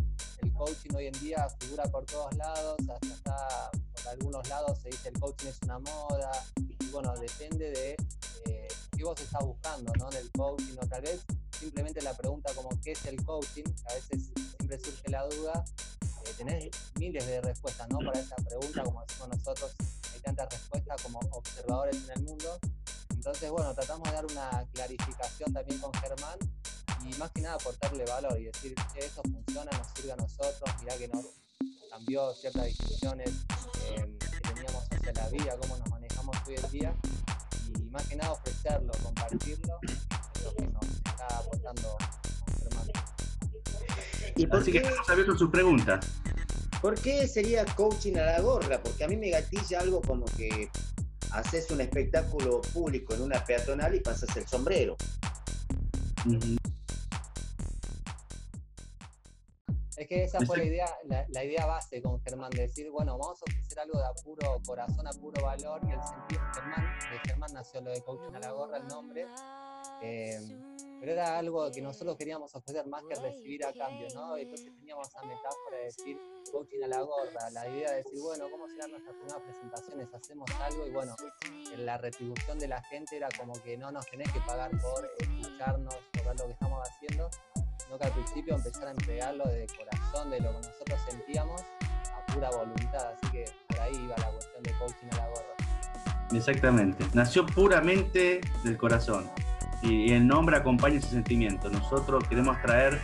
el 0.42 0.52
coaching 0.52 0.90
hoy 0.94 1.06
en 1.06 1.20
día 1.20 1.48
figura 1.58 1.84
por 1.84 2.04
todos 2.06 2.34
lados, 2.36 2.76
hasta 2.88 3.14
está, 3.14 3.70
por 3.70 4.08
algunos 4.08 4.48
lados 4.48 4.78
se 4.78 4.88
dice 4.88 5.08
el 5.08 5.20
coaching 5.20 5.48
es 5.48 5.58
una 5.62 5.78
moda, 5.78 6.30
y 6.56 6.86
bueno, 6.90 7.12
depende 7.16 7.70
de 7.70 7.96
eh, 8.46 8.68
qué 8.96 9.04
vos 9.04 9.20
estás 9.20 9.44
buscando 9.44 9.92
¿no? 9.98 10.10
en 10.10 10.16
el 10.16 10.30
coaching, 10.32 10.76
o 10.80 10.86
tal 10.86 11.02
vez 11.02 11.24
simplemente 11.58 12.00
la 12.02 12.16
pregunta 12.16 12.52
como 12.54 12.70
qué 12.82 12.92
es 12.92 13.04
el 13.06 13.22
coaching, 13.24 13.64
a 13.88 13.94
veces 13.94 14.30
siempre 14.56 14.78
surge 14.78 15.10
la 15.10 15.26
duda, 15.26 15.64
eh, 16.24 16.32
tenés 16.36 16.70
miles 16.98 17.26
de 17.26 17.40
respuestas 17.42 17.88
¿no? 17.90 17.98
para 17.98 18.18
esa 18.18 18.36
pregunta, 18.36 18.84
como 18.84 19.04
decimos 19.04 19.28
nosotros, 19.28 19.74
hay 20.20 20.34
tantas 20.34 20.50
respuestas 20.50 21.02
como 21.02 21.18
observadores 21.30 21.96
en 22.04 22.10
el 22.10 22.22
mundo, 22.24 22.58
entonces 23.10 23.50
bueno, 23.50 23.74
tratamos 23.74 24.08
de 24.08 24.14
dar 24.14 24.26
una 24.26 24.66
clarificación 24.72 25.52
también 25.52 25.80
con 25.80 25.92
Germán 25.94 26.38
y 27.04 27.14
más 27.16 27.30
que 27.30 27.40
nada 27.40 27.54
aportarle 27.54 28.04
valor 28.04 28.38
y 28.38 28.44
decir 28.44 28.74
que 28.92 29.00
eso 29.00 29.22
funciona, 29.22 29.70
nos 29.78 29.86
sirve 29.94 30.12
a 30.12 30.16
nosotros, 30.16 30.70
mirá 30.80 30.96
que 30.98 31.08
nos 31.08 31.24
cambió 31.90 32.34
ciertas 32.34 32.66
discusiones 32.66 33.30
eh, 33.88 34.18
que 34.18 34.40
teníamos 34.40 34.84
hacia 34.90 35.12
la 35.12 35.28
vida, 35.28 35.56
cómo 35.60 35.76
nos 35.78 35.88
manejamos 35.88 36.36
hoy 36.46 36.56
en 36.56 36.70
día 36.70 36.94
y 37.74 37.82
más 37.84 38.06
que 38.06 38.16
nada 38.16 38.32
ofrecerlo, 38.32 38.92
compartirlo, 39.02 39.78
es 39.82 40.44
lo 40.44 40.54
que 40.54 40.66
nos 40.66 40.84
está 40.84 41.38
aportando 41.38 41.96
hermano. 42.66 42.92
¿Y 44.36 44.46
por 44.46 44.60
Así 44.60 44.72
qué? 44.72 44.80
que 44.82 44.86
estamos 44.86 45.08
abiertos 45.08 45.38
sus 45.38 45.50
preguntas. 45.50 46.06
¿Por 46.80 47.00
qué 47.00 47.28
sería 47.28 47.64
coaching 47.76 48.16
a 48.16 48.24
la 48.24 48.40
gorra? 48.40 48.82
Porque 48.82 49.04
a 49.04 49.08
mí 49.08 49.16
me 49.16 49.30
gatilla 49.30 49.80
algo 49.80 50.00
como 50.00 50.24
que 50.24 50.70
haces 51.32 51.70
un 51.70 51.80
espectáculo 51.80 52.62
público 52.72 53.14
en 53.14 53.22
una 53.22 53.44
peatonal 53.44 53.94
y 53.94 54.00
pasas 54.00 54.34
el 54.36 54.46
sombrero. 54.46 54.96
Es 59.96 60.08
que 60.08 60.24
esa 60.24 60.40
fue 60.40 60.56
la 60.56 60.64
idea, 60.64 60.86
la, 61.04 61.26
la 61.28 61.44
idea 61.44 61.66
base 61.66 62.00
con 62.00 62.22
Germán, 62.22 62.50
de 62.50 62.62
decir, 62.62 62.90
bueno, 62.90 63.18
vamos 63.18 63.38
a 63.42 63.44
ofrecer 63.44 63.80
algo 63.80 63.98
de 63.98 64.06
a 64.06 64.14
puro 64.14 64.62
corazón, 64.66 65.06
a 65.06 65.10
puro 65.10 65.42
valor, 65.42 65.82
y 65.86 65.92
el 65.92 66.02
sentido 66.02 66.40
Germán, 66.54 66.98
de 67.12 67.18
Germán 67.28 67.52
nació 67.52 67.82
lo 67.82 67.90
de 67.90 68.02
coaching 68.02 68.34
a 68.34 68.40
la 68.40 68.52
gorra, 68.52 68.78
el 68.78 68.86
nombre, 68.86 69.26
eh, 70.02 70.40
pero 71.00 71.12
era 71.12 71.38
algo 71.38 71.70
que 71.70 71.80
nosotros 71.80 72.16
queríamos 72.16 72.54
ofrecer 72.54 72.86
más 72.86 73.02
que 73.08 73.14
recibir 73.14 73.64
a 73.64 73.72
cambio, 73.72 74.06
¿no? 74.14 74.36
Entonces 74.36 74.70
teníamos 74.76 75.08
esa 75.08 75.22
metáfora 75.22 75.78
de 75.78 75.84
decir 75.84 76.18
coaching 76.52 76.82
a 76.84 76.88
la 76.88 77.00
gorra, 77.00 77.50
la 77.52 77.68
idea 77.68 77.90
de 77.90 77.96
decir, 77.98 78.20
bueno, 78.20 78.44
¿cómo 78.50 78.68
serán 78.68 78.90
nuestras 78.90 79.16
primeras 79.16 79.42
presentaciones? 79.42 80.14
Hacemos 80.14 80.50
algo 80.60 80.86
y 80.86 80.90
bueno, 80.90 81.16
en 81.72 81.86
la 81.86 81.96
retribución 81.96 82.58
de 82.58 82.68
la 82.68 82.82
gente 82.82 83.16
era 83.16 83.28
como 83.38 83.54
que 83.62 83.78
no 83.78 83.90
nos 83.90 84.06
tenés 84.06 84.30
que 84.30 84.40
pagar 84.40 84.70
por 84.72 85.10
escucharnos, 85.18 85.96
por 86.12 86.24
ver 86.26 86.38
lo 86.38 86.46
que 86.46 86.52
estamos 86.52 86.88
haciendo, 86.88 87.30
sino 87.78 87.98
que 87.98 88.04
al 88.04 88.12
principio 88.12 88.54
empezar 88.56 88.88
a 88.88 88.90
entregarlo 88.90 89.48
de 89.48 89.66
corazón, 89.66 90.30
de 90.30 90.40
lo 90.40 90.50
que 90.50 90.68
nosotros 90.68 91.00
sentíamos, 91.08 91.62
a 91.62 92.26
pura 92.32 92.50
voluntad. 92.50 93.14
Así 93.14 93.32
que 93.32 93.44
por 93.68 93.80
ahí 93.80 93.94
iba 93.94 94.16
la 94.18 94.30
cuestión 94.32 94.62
de 94.62 94.72
coaching 94.78 95.08
a 95.12 95.16
la 95.16 95.28
gorra. 95.28 95.54
Exactamente. 96.32 97.04
Nació 97.14 97.46
puramente 97.46 98.40
del 98.62 98.76
corazón. 98.76 99.30
Y, 99.82 100.12
el 100.12 100.26
nombre 100.26 100.56
acompaña 100.56 100.98
ese 100.98 101.08
sentimiento. 101.10 101.70
Nosotros 101.70 102.24
queremos 102.28 102.60
traer 102.62 103.00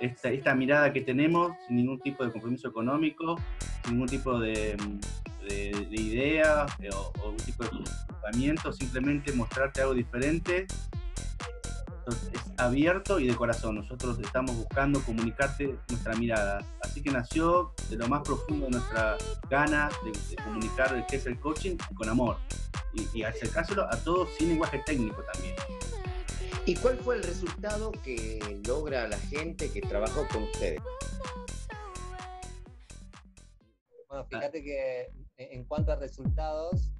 esta, 0.00 0.30
esta 0.30 0.54
mirada 0.54 0.92
que 0.92 1.00
tenemos 1.02 1.52
sin 1.66 1.76
ningún 1.76 2.00
tipo 2.00 2.24
de 2.24 2.32
compromiso 2.32 2.68
económico, 2.68 3.36
sin 3.84 3.92
ningún 3.94 4.08
tipo 4.08 4.38
de, 4.38 4.76
de- 5.48 5.86
de 5.90 6.00
idea 6.00 6.66
eh, 6.80 6.88
o, 6.94 7.12
o 7.22 7.30
un 7.30 7.36
tipo 7.36 7.64
de 7.64 7.70
comportamiento, 7.70 8.72
simplemente 8.72 9.32
mostrarte 9.32 9.82
algo 9.82 9.94
diferente. 9.94 10.66
Entonces, 12.06 12.30
es 12.34 12.40
abierto 12.58 13.18
y 13.18 13.26
de 13.26 13.34
corazón. 13.34 13.76
Nosotros 13.76 14.18
estamos 14.20 14.54
buscando 14.56 15.00
comunicarte 15.00 15.74
nuestra 15.88 16.14
mirada. 16.16 16.62
Así 16.82 17.02
que 17.02 17.10
nació 17.10 17.72
de 17.88 17.96
lo 17.96 18.06
más 18.08 18.20
profundo 18.22 18.66
de 18.66 18.72
nuestra 18.72 19.16
gana 19.48 19.88
de, 20.04 20.10
de 20.12 20.36
comunicar 20.42 21.06
qué 21.06 21.16
es 21.16 21.24
el 21.26 21.38
coaching 21.40 21.76
con 21.94 22.08
amor 22.10 22.36
y, 22.92 23.06
y 23.18 23.22
acercárselo 23.22 23.84
a 23.90 23.96
todos 23.96 24.28
sin 24.36 24.48
lenguaje 24.50 24.82
técnico 24.84 25.22
también. 25.32 25.54
¿Y 26.66 26.74
cuál 26.76 26.96
fue 26.96 27.16
el 27.16 27.22
resultado 27.22 27.92
que 27.92 28.40
logra 28.66 29.06
la 29.06 29.18
gente 29.18 29.70
que 29.70 29.82
trabajó 29.82 30.26
con 30.28 30.44
ustedes? 30.44 30.80
Bueno, 34.08 34.24
fíjate 34.24 34.62
que 34.62 35.10
en 35.36 35.64
cuanto 35.64 35.92
a 35.92 35.96
resultados, 35.96 36.90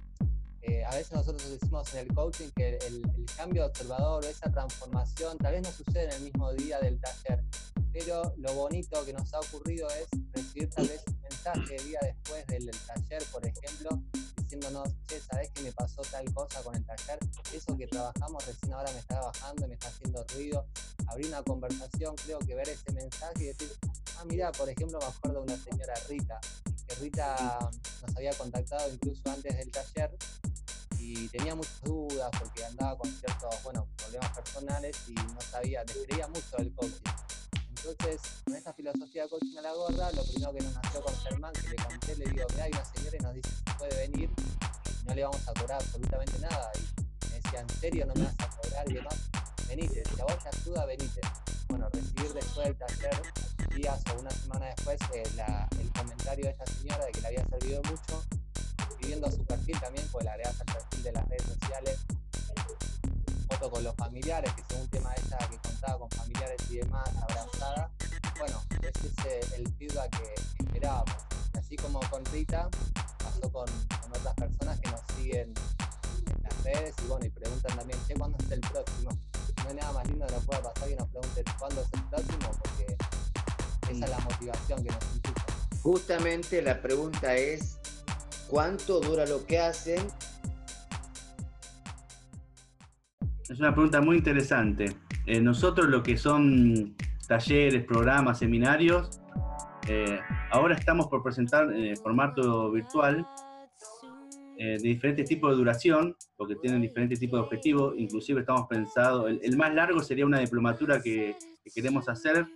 eh, 0.61 0.83
a 0.85 0.91
veces 0.91 1.13
nosotros 1.13 1.49
decimos 1.49 1.91
en 1.95 2.01
el 2.01 2.13
coaching 2.13 2.49
que 2.55 2.77
el, 2.77 3.01
el 3.17 3.25
cambio 3.35 3.63
de 3.63 3.69
observador 3.69 4.23
o 4.23 4.27
esa 4.27 4.51
transformación 4.51 5.37
tal 5.39 5.53
vez 5.53 5.63
no 5.63 5.71
sucede 5.71 6.05
en 6.05 6.11
el 6.11 6.21
mismo 6.21 6.53
día 6.53 6.79
del 6.79 6.99
taller, 6.99 7.43
pero 7.91 8.35
lo 8.37 8.53
bonito 8.53 9.03
que 9.03 9.13
nos 9.13 9.33
ha 9.33 9.39
ocurrido 9.39 9.87
es 9.89 10.07
recibir 10.31 10.69
tal 10.69 10.87
vez 10.87 11.01
un 11.07 11.21
mensaje 11.21 11.77
día 11.83 11.99
después 12.03 12.45
del, 12.47 12.67
del 12.67 12.77
taller, 12.85 13.23
por 13.31 13.43
ejemplo, 13.47 13.99
diciéndonos, 14.45 14.87
che, 15.07 15.19
¿sabés 15.19 15.49
que 15.51 15.63
me 15.63 15.71
pasó 15.71 16.01
tal 16.03 16.31
cosa 16.33 16.61
con 16.61 16.75
el 16.75 16.85
taller? 16.85 17.19
Eso 17.51 17.75
que 17.75 17.87
trabajamos 17.87 18.45
recién 18.45 18.73
ahora 18.73 18.91
me 18.91 18.99
está 18.99 19.19
bajando, 19.19 19.67
me 19.67 19.73
está 19.73 19.87
haciendo 19.87 20.23
ruido. 20.33 20.67
Abrir 21.07 21.27
una 21.27 21.41
conversación, 21.43 22.15
creo 22.15 22.39
que 22.39 22.55
ver 22.55 22.69
ese 22.69 22.91
mensaje 22.93 23.43
y 23.43 23.45
decir, 23.47 23.71
ah, 24.17 24.25
mira, 24.25 24.51
por 24.51 24.69
ejemplo, 24.69 24.99
me 24.99 25.05
acuerdo 25.05 25.43
de 25.43 25.53
una 25.53 25.63
señora 25.63 25.93
Rita, 26.07 26.39
que 26.87 26.95
Rita 26.95 27.59
nos 28.01 28.15
había 28.15 28.33
contactado 28.33 28.93
incluso 28.93 29.21
antes 29.31 29.57
del 29.57 29.71
taller 29.71 30.15
y 30.99 31.27
tenía 31.29 31.55
muchas 31.55 31.81
dudas 31.81 32.29
porque 32.39 32.65
andaba 32.65 32.97
con 32.97 33.11
ciertos 33.11 33.63
bueno, 33.63 33.87
problemas 33.97 34.29
personales 34.31 34.95
y 35.07 35.13
no 35.13 35.41
sabía, 35.41 35.83
descreía 35.83 36.27
mucho 36.27 36.57
del 36.57 36.73
coaching. 36.73 37.24
Entonces, 37.87 38.19
con 38.43 38.55
esta 38.55 38.73
filosofía 38.73 39.23
de 39.23 39.29
coaching 39.29 39.57
a 39.57 39.61
la 39.61 39.73
gorra, 39.73 40.11
lo 40.13 40.23
primero 40.23 40.53
que 40.53 40.63
nos 40.63 40.73
nació 40.73 41.01
con 41.03 41.15
Germán, 41.17 41.53
que 41.53 41.69
le 41.69 41.75
conté, 41.75 42.15
le 42.15 42.25
digo, 42.25 42.47
mira, 42.49 42.63
hay 42.63 42.71
una 42.71 42.85
señora 42.85 43.15
y 43.15 43.19
nos 43.19 43.33
dice 43.35 43.49
si 43.49 43.73
puede 43.77 44.07
venir, 44.07 44.29
no 45.05 45.13
le 45.13 45.23
vamos 45.23 45.47
a 45.47 45.53
cobrar 45.53 45.81
absolutamente 45.81 46.39
nada. 46.39 46.71
Y 46.75 47.29
me 47.29 47.35
decía, 47.35 47.59
¿en 47.59 47.69
serio 47.69 48.05
no 48.07 48.15
me 48.15 48.23
vas 48.23 48.35
a 48.39 48.49
cobrar 48.49 48.89
y 48.89 48.93
demás? 48.95 49.15
Venite, 49.67 50.03
si 50.03 50.19
a 50.19 50.23
vos 50.23 50.37
te 50.39 50.49
ayuda, 50.49 50.85
venite. 50.87 51.21
Bueno, 51.67 51.89
recibir 51.89 52.33
después 52.33 52.67
del 52.67 52.75
taller, 52.75 53.21
días 53.75 54.01
o 54.11 54.19
una 54.19 54.31
semana 54.31 54.65
después, 54.65 54.99
el 55.13 55.91
comentario 55.91 56.45
de 56.45 56.51
esta 56.51 56.65
señora 56.65 57.05
de 57.05 57.11
que 57.11 57.21
le 57.21 57.27
había 57.27 57.47
servido 57.47 57.83
mucho, 57.83 58.23
escribiendo 58.89 59.31
su 59.31 59.45
perfil 59.45 59.79
también, 59.79 60.07
pues 60.11 60.25
le 60.25 60.31
agregas 60.31 60.59
al 60.59 60.73
perfil 60.73 61.03
de 61.03 61.11
las 61.11 61.29
redes 61.29 61.43
sociales, 61.43 61.99
con 63.59 63.83
los 63.83 63.95
familiares, 63.95 64.51
que 64.53 64.63
según 64.69 64.87
tema 64.89 65.13
ella 65.15 65.37
que 65.49 65.57
contaba 65.57 65.99
con 65.99 66.09
familiares 66.11 66.61
y 66.69 66.77
demás, 66.77 67.09
abrazada. 67.21 67.89
Bueno, 68.37 68.61
ese 68.81 69.39
es 69.39 69.51
el 69.53 69.73
feedback 69.75 70.09
que 70.17 70.63
esperábamos. 70.63 71.15
Así 71.57 71.75
como 71.77 71.99
con 72.09 72.23
Rita, 72.25 72.69
pasó 73.17 73.51
con, 73.51 73.67
otras 74.09 74.35
personas 74.35 74.79
que 74.79 74.91
nos 74.91 75.01
siguen 75.15 75.53
en 76.27 76.43
las 76.43 76.63
redes 76.63 76.95
y 77.03 77.07
bueno, 77.07 77.25
y 77.25 77.29
preguntan 77.29 77.77
también, 77.77 77.99
che, 78.07 78.13
¿cuándo 78.15 78.37
es 78.39 78.51
el 78.51 78.61
próximo? 78.61 79.09
No 79.63 79.69
hay 79.69 79.75
nada 79.75 79.91
más 79.93 80.07
lindo 80.07 80.27
que 80.27 80.33
nos 80.33 80.45
pueda 80.45 80.61
pasar 80.61 80.89
que 80.89 80.95
nos 80.95 81.09
pregunten 81.09 81.43
cuándo 81.57 81.81
es 81.81 81.93
el 81.93 82.03
próximo, 82.03 82.51
porque 82.61 82.97
esa 83.91 84.05
es 84.05 84.11
la 84.11 84.19
motivación 84.19 84.83
que 84.83 84.91
nos 84.91 85.03
impulsa. 85.13 85.45
Justamente 85.81 86.61
la 86.61 86.81
pregunta 86.81 87.35
es, 87.35 87.77
¿cuánto 88.47 88.99
dura 88.99 89.25
lo 89.25 89.45
que 89.45 89.59
hacen? 89.59 90.07
Es 93.49 93.59
una 93.59 93.73
pregunta 93.73 94.01
muy 94.01 94.17
interesante. 94.17 94.95
Eh, 95.27 95.39
nosotros 95.39 95.87
lo 95.87 96.01
que 96.01 96.17
son 96.17 96.95
talleres, 97.27 97.83
programas, 97.85 98.39
seminarios, 98.39 99.21
eh, 99.87 100.19
ahora 100.49 100.75
estamos 100.75 101.07
por 101.07 101.21
presentar 101.21 101.71
eh, 101.71 101.95
formato 101.95 102.71
virtual 102.71 103.27
eh, 104.57 104.77
de 104.81 104.87
diferentes 104.87 105.29
tipos 105.29 105.51
de 105.51 105.57
duración, 105.57 106.15
porque 106.37 106.55
tienen 106.55 106.81
diferentes 106.81 107.19
tipos 107.19 107.39
de 107.39 107.43
objetivos, 107.43 107.93
inclusive 107.97 108.39
estamos 108.39 108.67
pensando, 108.67 109.27
el, 109.27 109.57
más 109.57 109.73
largo 109.75 110.01
sería 110.01 110.25
una 110.25 110.39
diplomatura 110.39 111.01
que, 111.01 111.35
que 111.63 111.69
queremos 111.69 112.09
hacer, 112.09 112.47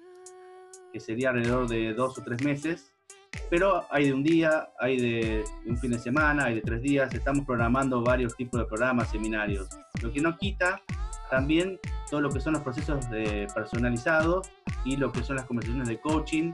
que 0.92 1.00
sería 1.00 1.30
alrededor 1.30 1.68
de 1.68 1.94
dos 1.94 2.18
o 2.18 2.24
tres 2.24 2.44
meses, 2.44 2.92
pero 3.50 3.86
hay 3.90 4.08
de 4.08 4.14
un 4.14 4.24
día, 4.24 4.70
hay 4.80 4.98
de, 4.98 5.44
un 5.66 5.78
fin 5.78 5.92
de 5.92 6.00
semana, 6.00 6.46
hay 6.46 6.56
de 6.56 6.62
tres 6.62 6.82
días, 6.82 7.14
estamos 7.14 7.46
programando 7.46 8.02
varios 8.02 8.36
tipos 8.36 8.60
de 8.60 8.66
programas, 8.66 9.10
seminarios, 9.10 9.70
lo 10.02 10.12
que 10.12 10.22
no 10.22 10.38
quita 10.38 10.82
también 11.30 11.80
todo 12.10 12.22
lo 12.22 12.30
que 12.30 12.40
son 12.40 12.54
los 12.54 12.64
procesos 12.64 13.06
personalizados 13.54 14.52
y 14.84 14.98
lo 14.98 15.12
que 15.12 15.24
son 15.24 15.36
las 15.36 15.46
conversaciones 15.46 15.88
de 15.88 16.00
coaching 16.00 16.54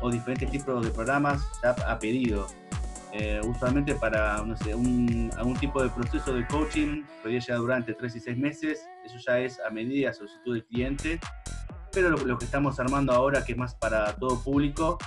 o 0.00 0.10
diferentes 0.10 0.50
tipos 0.50 0.84
de 0.84 0.90
programas 0.90 1.42
ya 1.62 1.70
a 1.70 1.98
pedido. 1.98 2.46
Eh, 3.12 3.40
usualmente 3.44 3.94
para 3.94 4.42
no 4.42 4.56
sé, 4.56 4.74
un, 4.74 5.30
algún 5.36 5.56
tipo 5.56 5.80
de 5.80 5.88
proceso 5.88 6.34
de 6.34 6.44
coaching 6.48 7.04
podría 7.22 7.38
llegar 7.38 7.58
durante 7.58 7.94
3 7.94 8.16
y 8.16 8.20
6 8.20 8.36
meses, 8.36 8.88
eso 9.04 9.16
ya 9.24 9.38
es 9.38 9.60
a 9.60 9.70
medida, 9.70 10.12
solicitud 10.12 10.54
del 10.54 10.64
cliente, 10.64 11.20
pero 11.92 12.10
lo, 12.10 12.16
lo 12.18 12.38
que 12.38 12.44
estamos 12.44 12.80
armando 12.80 13.12
ahora, 13.12 13.44
que 13.44 13.52
es 13.52 13.58
más 13.58 13.76
para 13.76 14.16
todo 14.16 14.42
público, 14.42 14.98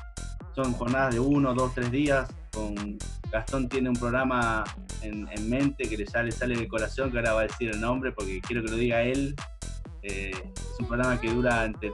son 0.58 0.74
jornadas 0.74 1.14
de 1.14 1.20
1, 1.20 1.54
2, 1.54 1.72
3 1.76 1.92
días. 1.92 2.28
Con 2.52 2.98
Gastón 3.32 3.70
tiene 3.70 3.90
un 3.90 3.96
programa 3.96 4.64
en, 5.04 5.28
en 5.32 5.50
mente 5.50 5.88
que 5.88 5.96
le 5.96 6.08
sale, 6.08 6.32
sale 6.32 6.56
del 6.56 6.68
corazón, 6.68 7.12
que 7.12 7.20
ahora 7.20 7.34
va 7.34 7.42
a 7.42 7.44
decir 7.44 7.70
el 7.70 7.80
nombre 7.80 8.12
porque 8.12 8.42
quiero 8.42 8.64
que 8.64 8.72
lo 8.72 8.76
diga 8.76 9.04
él. 9.04 9.36
Eh, 10.02 10.32
es 10.32 10.80
un 10.80 10.88
programa 10.88 11.22
que 11.22 11.30
dura 11.32 11.66
entre, 11.66 11.92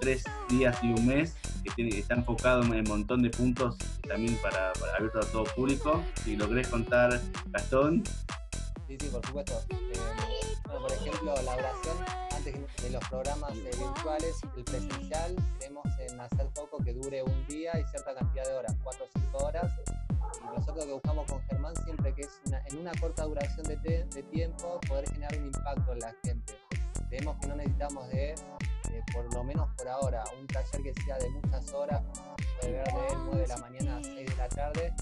3 0.00 0.24
días 0.50 0.78
y 0.82 0.92
un 0.92 1.06
mes, 1.06 1.34
que 1.74 1.88
está 1.88 2.14
enfocado 2.14 2.62
en 2.62 2.72
un 2.72 2.84
montón 2.84 3.22
de 3.22 3.30
puntos 3.30 3.76
también 4.06 4.36
para, 4.36 4.72
para 4.74 4.94
abierto 4.96 5.18
a 5.18 5.22
todo 5.22 5.44
público. 5.44 6.04
Si 6.24 6.36
lo 6.36 6.48
querés 6.48 6.68
contar, 6.68 7.20
Gastón. 7.46 8.04
Sí, 8.86 8.96
sí, 9.00 9.08
por 9.08 9.26
supuesto. 9.26 9.60
Eh, 9.70 9.92
bueno, 10.66 10.82
por 10.82 10.92
ejemplo, 10.92 11.34
la 11.42 11.54
oración, 11.54 11.96
antes 12.52 12.82
de 12.82 12.90
los 12.90 13.08
programas 13.08 13.52
eh, 13.56 13.70
virtuales, 13.78 14.36
el 14.56 14.64
presencial, 14.64 15.34
queremos 15.58 15.84
en 15.98 16.20
hacer 16.20 16.46
poco 16.54 16.78
que 16.84 16.92
dure 16.92 17.22
un 17.22 17.46
día 17.46 17.72
y 17.78 17.84
cierta 17.90 18.14
cantidad 18.14 18.44
de 18.46 18.52
horas, 18.54 18.76
4 18.82 19.04
o 19.04 19.08
5 19.20 19.38
horas. 19.38 19.72
Y 20.42 20.46
nosotros 20.58 20.76
lo 20.76 20.84
que 20.86 20.92
buscamos 20.92 21.30
con 21.30 21.42
Germán 21.44 21.74
siempre 21.84 22.14
que 22.14 22.22
es 22.22 22.40
una- 22.46 22.60
en 22.66 22.78
una 22.78 22.92
corta 23.00 23.24
duración 23.24 23.66
de, 23.66 23.76
te- 23.78 24.04
de 24.04 24.22
tiempo 24.24 24.78
poder 24.88 25.08
generar 25.10 25.38
un 25.38 25.46
impacto 25.46 25.92
en 25.92 25.98
la 26.00 26.14
gente. 26.22 26.54
Creemos 27.08 27.36
que 27.40 27.46
no 27.46 27.56
necesitamos 27.56 28.08
de, 28.08 28.30
eh, 28.32 29.02
por 29.12 29.32
lo 29.32 29.44
menos 29.44 29.68
por 29.76 29.88
ahora, 29.88 30.24
un 30.38 30.46
taller 30.46 30.82
que 30.82 30.92
sea 31.02 31.16
de 31.18 31.30
muchas 31.30 31.72
horas, 31.72 32.02
puede 32.60 32.72
ver 32.72 32.84
de 32.86 33.16
9 33.24 33.40
de 33.42 33.46
la 33.48 33.56
mañana 33.58 33.96
a 33.98 34.02
6 34.04 34.30
de 34.30 34.36
la 34.36 34.48
tarde, 34.48 34.92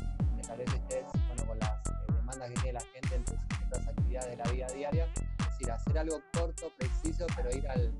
tal 0.46 0.58
vez 0.58 0.68
estés 0.74 1.04
bueno, 1.28 1.46
con 1.46 1.58
las 1.58 1.70
eh, 1.88 2.11
demandas 2.32 2.48
que 2.48 2.54
tiene 2.54 2.72
la 2.72 2.80
gente 2.92 3.30
sus 3.30 3.48
distintas 3.48 3.86
actividades 3.88 4.30
de 4.30 4.36
la 4.36 4.50
vida 4.50 4.66
diaria. 4.68 5.08
Es 5.38 5.46
decir, 5.46 5.70
hacer 5.70 5.98
algo 5.98 6.20
corto, 6.32 6.72
preciso, 6.78 7.26
pero 7.36 7.50
ir 7.50 7.68
al, 7.68 7.92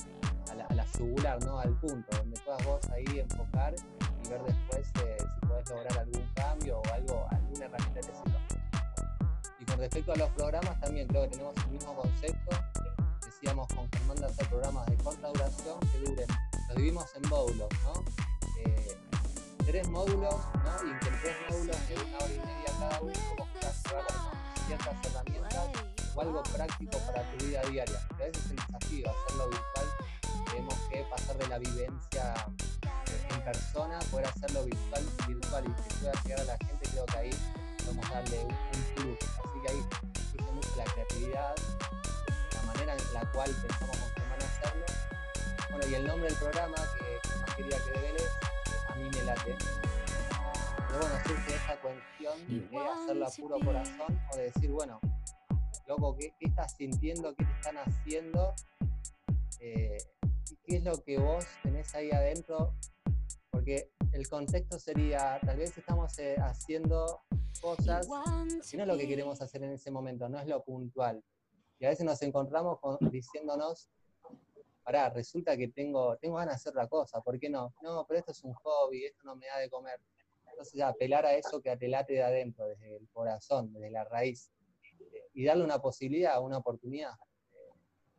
a, 0.51 0.55
la, 0.55 0.67
a 0.67 0.75
la 0.75 0.87
yugular, 0.99 1.45
¿no? 1.45 1.59
al 1.59 1.75
punto, 1.81 2.17
donde 2.17 2.41
puedas 2.41 2.65
vos 2.65 2.91
ahí 2.91 3.19
enfocar 3.19 3.75
y 4.25 4.29
ver 4.29 4.43
después 4.43 4.91
eh, 5.05 5.17
si 5.19 5.47
podés 5.47 5.71
lograr 5.71 5.99
algún 5.99 6.27
cambio 6.35 6.79
o 6.79 6.93
algo, 6.93 7.27
alguna 7.31 7.65
herramienta 7.67 8.01
que 8.01 8.03
sirva. 8.03 8.41
Y 9.59 9.65
con 9.65 9.79
respecto 9.79 10.13
a 10.13 10.17
los 10.17 10.31
programas 10.31 10.81
también 10.81 11.07
creo 11.09 11.23
que 11.23 11.29
tenemos 11.29 11.57
el 11.57 11.71
mismo 11.71 11.95
concepto. 11.95 12.57
Decíamos 13.25 13.69
con 13.75 13.89
Germán 13.93 14.17
de 14.17 14.27
hacer 14.27 14.49
programas 14.49 14.87
de 14.87 14.97
corta 14.97 15.29
duración 15.29 15.81
que 15.81 15.99
duren, 15.99 16.27
los 16.69 16.77
dividimos 16.77 17.07
en 17.17 17.29
módulos, 17.29 17.69
¿no? 17.85 17.93
Eh, 18.65 18.99
tres 19.65 19.89
módulos, 19.89 20.35
¿no? 20.65 20.87
Y 20.87 20.91
en 20.91 20.99
tres 21.01 21.37
módulos 21.49 21.89
de 21.89 21.95
una 21.95 22.17
hora 22.17 22.33
y 22.33 22.39
media 22.39 22.73
cada 22.79 23.01
uno, 23.01 23.13
como 23.37 23.49
ciertas 24.67 25.07
herramientas 25.07 25.69
o 26.15 26.21
algo 26.21 26.43
práctico 26.43 26.99
para 26.99 27.23
tu 27.31 27.45
vida 27.45 27.63
diaria. 27.63 28.09
A 28.15 28.17
veces 28.17 28.45
es 28.45 28.51
el 28.51 28.57
desafío, 28.57 29.11
hacerlo 29.11 29.49
virtual. 29.49 29.87
Tenemos 30.47 30.75
que 30.91 31.05
pasar 31.11 31.37
de 31.39 31.49
la 31.49 31.59
vivencia 31.59 32.35
en 33.31 33.45
persona, 33.45 33.99
poder 34.11 34.27
hacerlo 34.27 34.65
virtual, 34.65 35.05
virtual 35.27 35.65
y 35.65 35.83
que 35.83 35.95
pueda 35.97 36.23
llegar 36.23 36.41
a 36.41 36.45
la 36.45 36.59
gente, 36.59 36.89
creo 36.91 37.07
que 37.07 37.17
ahí 37.17 37.31
podemos 37.79 38.11
darle 38.11 38.39
un, 38.45 38.53
un 38.53 38.95
plus. 38.95 39.19
Así 39.23 39.61
que 39.65 39.73
ahí 39.73 39.83
surge 40.63 40.77
la 40.77 40.85
creatividad, 40.85 41.55
la 42.55 42.63
manera 42.63 42.95
en 42.95 43.15
la 43.15 43.33
cual 43.33 43.51
pensamos 43.51 43.97
con 43.99 44.11
Germán 44.15 44.43
hacerlo. 44.43 44.87
Bueno, 45.71 45.87
y 45.89 45.95
el 45.95 46.07
nombre 46.07 46.29
del 46.29 46.39
programa 46.39 46.77
que 46.77 47.39
más 47.39 47.57
quería 47.57 47.79
que 47.79 47.91
develes, 47.91 48.31
a 48.43 48.52
mí 49.03 49.11
me 49.17 49.25
late. 49.25 49.57
Pero 50.89 51.01
bueno, 51.01 51.15
surge 51.27 51.55
esta 51.55 51.81
cuestión 51.81 52.71
de 52.71 52.79
hacerlo 52.79 53.27
a 53.27 53.31
puro 53.31 53.61
corazón 53.61 54.21
o 54.33 54.37
de 54.37 54.43
decir, 54.45 54.71
bueno, 54.71 55.01
loco, 55.87 56.17
¿qué, 56.17 56.35
qué 56.39 56.47
estás 56.49 56.77
sintiendo? 56.77 57.35
¿Qué 57.35 57.45
te 57.45 57.53
están 57.53 57.77
haciendo? 57.79 58.55
Eh, 59.61 59.99
¿Qué 60.65 60.77
es 60.77 60.85
lo 60.85 61.03
que 61.03 61.19
vos 61.19 61.45
tenés 61.63 61.95
ahí 61.95 62.11
adentro? 62.11 62.75
Porque 63.51 63.91
el 64.13 64.29
contexto 64.29 64.79
sería, 64.79 65.39
tal 65.45 65.57
vez 65.57 65.77
estamos 65.77 66.19
eh, 66.19 66.37
haciendo 66.39 67.23
cosas, 67.61 68.07
si 68.63 68.77
no 68.77 68.83
es 68.83 68.89
lo 68.89 68.97
que 68.97 69.07
queremos 69.09 69.41
hacer 69.41 69.63
en 69.63 69.73
ese 69.73 69.91
momento, 69.91 70.29
no 70.29 70.39
es 70.39 70.47
lo 70.47 70.63
puntual. 70.63 71.23
Y 71.79 71.87
a 71.87 71.89
veces 71.89 72.05
nos 72.05 72.21
encontramos 72.23 72.79
con, 72.81 72.99
diciéndonos, 73.11 73.89
pará, 74.83 75.11
resulta 75.11 75.57
que 75.57 75.69
tengo, 75.69 76.17
tengo 76.19 76.37
ganas 76.37 76.55
de 76.55 76.57
hacer 76.57 76.71
otra 76.71 76.89
cosa, 76.89 77.21
¿por 77.21 77.39
qué 77.39 77.49
no? 77.49 77.75
No, 77.83 78.05
pero 78.07 78.21
esto 78.21 78.33
es 78.33 78.43
un 78.45 78.53
hobby, 78.55 79.05
esto 79.05 79.23
no 79.25 79.37
me 79.37 79.47
da 79.47 79.59
de 79.59 79.71
comer. 79.71 80.01
Entonces 80.51 80.81
apelar 80.83 81.25
a 81.25 81.35
eso 81.35 81.61
que 81.61 81.71
atelate 81.71 82.15
de 82.15 82.23
adentro, 82.23 82.67
desde 82.67 82.97
el 82.97 83.09
corazón, 83.11 83.73
desde 83.73 83.91
la 83.91 84.05
raíz, 84.05 84.51
eh, 85.01 85.31
y 85.33 85.45
darle 85.45 85.65
una 85.65 85.81
posibilidad, 85.81 86.43
una 86.43 86.59
oportunidad. 86.59 87.13
Eh, 87.53 87.73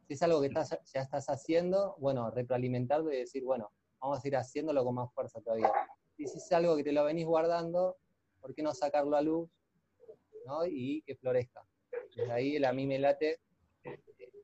si 0.07 0.13
es 0.13 0.21
algo 0.23 0.41
que 0.41 0.47
estás, 0.47 0.77
ya 0.93 1.01
estás 1.01 1.27
haciendo, 1.27 1.95
bueno, 1.99 2.31
retroalimentarlo 2.31 3.11
y 3.11 3.17
decir, 3.17 3.43
bueno, 3.43 3.71
vamos 3.99 4.23
a 4.23 4.27
ir 4.27 4.35
haciéndolo 4.35 4.83
con 4.83 4.95
más 4.95 5.13
fuerza 5.13 5.41
todavía. 5.41 5.71
Y 6.17 6.27
si 6.27 6.37
es 6.37 6.51
algo 6.51 6.75
que 6.75 6.83
te 6.83 6.91
lo 6.91 7.03
venís 7.03 7.25
guardando, 7.25 7.97
¿por 8.41 8.53
qué 8.53 8.63
no 8.63 8.73
sacarlo 8.73 9.15
a 9.15 9.21
luz 9.21 9.49
¿no? 10.45 10.65
y 10.65 11.01
que 11.03 11.15
florezca? 11.15 11.65
Desde 12.15 12.31
ahí 12.31 12.55
el 12.55 12.65
a 12.65 12.73
mí 12.73 12.85
me 12.85 12.99
late, 12.99 13.39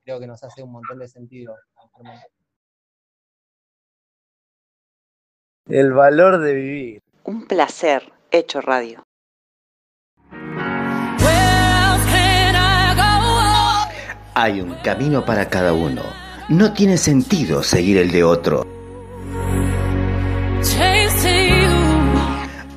creo 0.04 0.20
que 0.20 0.28
nos 0.28 0.44
hace 0.44 0.64
un 0.64 0.72
montón 0.72 1.00
de 1.00 1.08
sentido. 1.08 1.56
El 5.68 5.94
valor 5.94 6.40
de 6.40 6.54
vivir. 6.54 7.04
Un 7.24 7.46
placer 7.46 8.12
hecho 8.32 8.62
radio. 8.62 9.04
Hay 14.36 14.62
un 14.62 14.76
camino 14.76 15.26
para 15.26 15.50
cada 15.50 15.74
uno. 15.74 16.02
No 16.48 16.74
tiene 16.74 16.98
sentido 16.98 17.62
seguir 17.62 17.98
el 17.98 18.12
de 18.12 18.24
otro. 18.24 18.66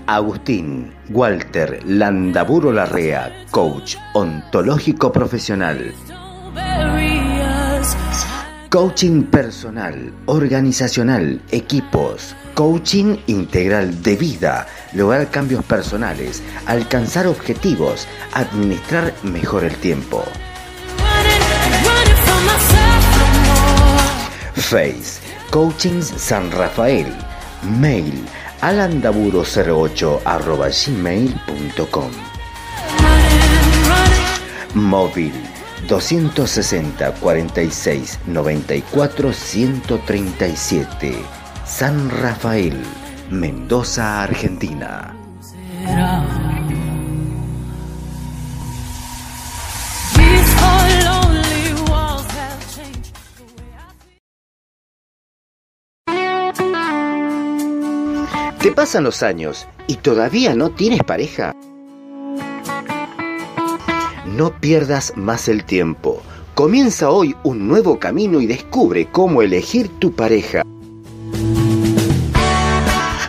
Agustín 0.07 0.93
Walter 1.11 1.81
Landaburo 1.87 2.73
Larrea, 2.73 3.47
coach 3.51 3.97
ontológico 4.13 5.13
profesional. 5.13 5.95
Coaching 8.73 9.25
personal, 9.25 10.15
organizacional, 10.25 11.43
equipos, 11.51 12.35
coaching 12.55 13.19
integral 13.27 14.03
de 14.03 14.17
vida, 14.17 14.67
lograr 14.95 15.31
cambios 15.31 15.63
personales, 15.63 16.43
alcanzar 16.65 17.27
objetivos, 17.27 18.09
administrar 18.33 19.13
mejor 19.25 19.65
el 19.65 19.77
tiempo. 19.77 20.25
Face, 24.55 25.21
Coachings 25.51 26.07
San 26.07 26.51
Rafael, 26.51 27.15
mail. 27.79 28.25
alandaburo08 28.63 30.21
arroba 30.25 30.71
gmail.com 30.71 32.11
Móvil 34.73 35.52
260 35.89 37.15
46 37.15 38.19
94 38.27 39.33
137 39.33 41.17
San 41.65 42.11
Rafael, 42.11 42.77
Mendoza, 43.31 44.23
Argentina. 44.23 45.17
¿Te 58.61 58.71
pasan 58.71 59.05
los 59.05 59.23
años 59.23 59.67
y 59.87 59.97
todavía 59.97 60.55
no 60.55 60.71
tienes 60.71 61.03
pareja? 61.03 61.55
No 64.37 64.59
pierdas 64.61 65.13
más 65.15 65.49
el 65.49 65.65
tiempo. 65.65 66.23
Comienza 66.55 67.11
hoy 67.11 67.37
un 67.43 67.69
nuevo 67.69 67.99
camino 67.99 68.41
y 68.41 68.47
descubre 68.47 69.09
cómo 69.13 69.43
elegir 69.43 69.89
tu 69.99 70.13
pareja. 70.13 70.63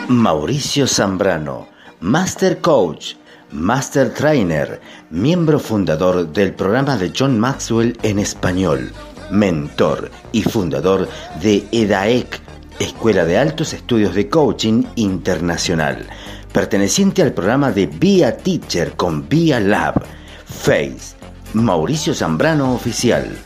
Mauricio 0.09 0.87
Zambrano, 0.87 1.69
Master 2.01 2.61
Coach, 2.61 3.15
Master 3.51 4.15
Trainer, 4.15 4.81
miembro 5.11 5.59
fundador 5.59 6.33
del 6.33 6.55
programa 6.55 6.97
de 6.97 7.13
John 7.17 7.41
Maxwell 7.41 7.99
en 8.03 8.21
español, 8.21 8.93
mentor 9.33 10.09
y 10.31 10.43
fundador 10.43 11.09
de 11.43 11.67
EDAEC, 11.73 12.41
Escuela 12.79 13.25
de 13.25 13.37
Altos 13.37 13.73
Estudios 13.73 14.15
de 14.15 14.29
Coaching 14.29 14.85
Internacional, 14.95 16.07
perteneciente 16.53 17.23
al 17.23 17.33
programa 17.33 17.73
de 17.73 17.89
Via 17.89 18.37
Teacher 18.37 18.93
con 18.93 19.29
Via 19.29 19.59
Lab, 19.59 20.01
Face, 20.47 21.17
Mauricio 21.53 22.15
Zambrano 22.15 22.75
Oficial, 22.75 23.37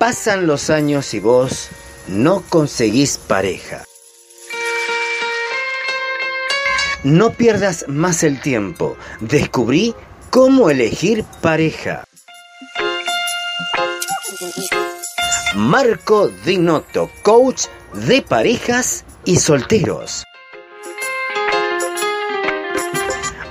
Pasan 0.00 0.46
los 0.46 0.70
años 0.70 1.12
y 1.12 1.20
vos 1.20 1.68
no 2.08 2.42
conseguís 2.48 3.18
pareja. 3.18 3.84
No 7.04 7.32
pierdas 7.32 7.84
más 7.86 8.22
el 8.22 8.40
tiempo. 8.40 8.96
Descubrí 9.20 9.94
cómo 10.30 10.70
elegir 10.70 11.22
pareja. 11.42 12.04
Marco 15.54 16.28
Dinotto, 16.46 17.10
coach 17.22 17.66
de 17.92 18.22
parejas 18.22 19.04
y 19.26 19.36
solteros. 19.36 20.24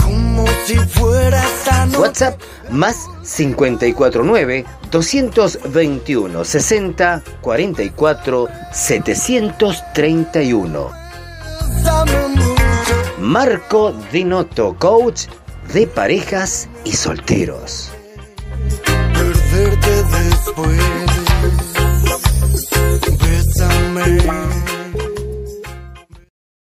Como 0.03 0.47
si 0.66 0.77
fuera 0.77 1.42
noche. 1.87 1.99
WhatsApp 1.99 2.40
más 2.71 3.09
549 3.25 4.64
221 4.90 6.45
60 6.45 7.23
44 7.40 8.49
731. 8.73 10.90
Dame 11.83 12.29
mucho. 12.29 12.55
Marco 13.19 13.92
Dinotto, 14.12 14.77
coach 14.79 15.23
de 15.73 15.88
parejas 15.88 16.69
y 16.85 16.92
solteros. 16.92 17.90
Perderte 19.12 20.05
después. 20.05 21.15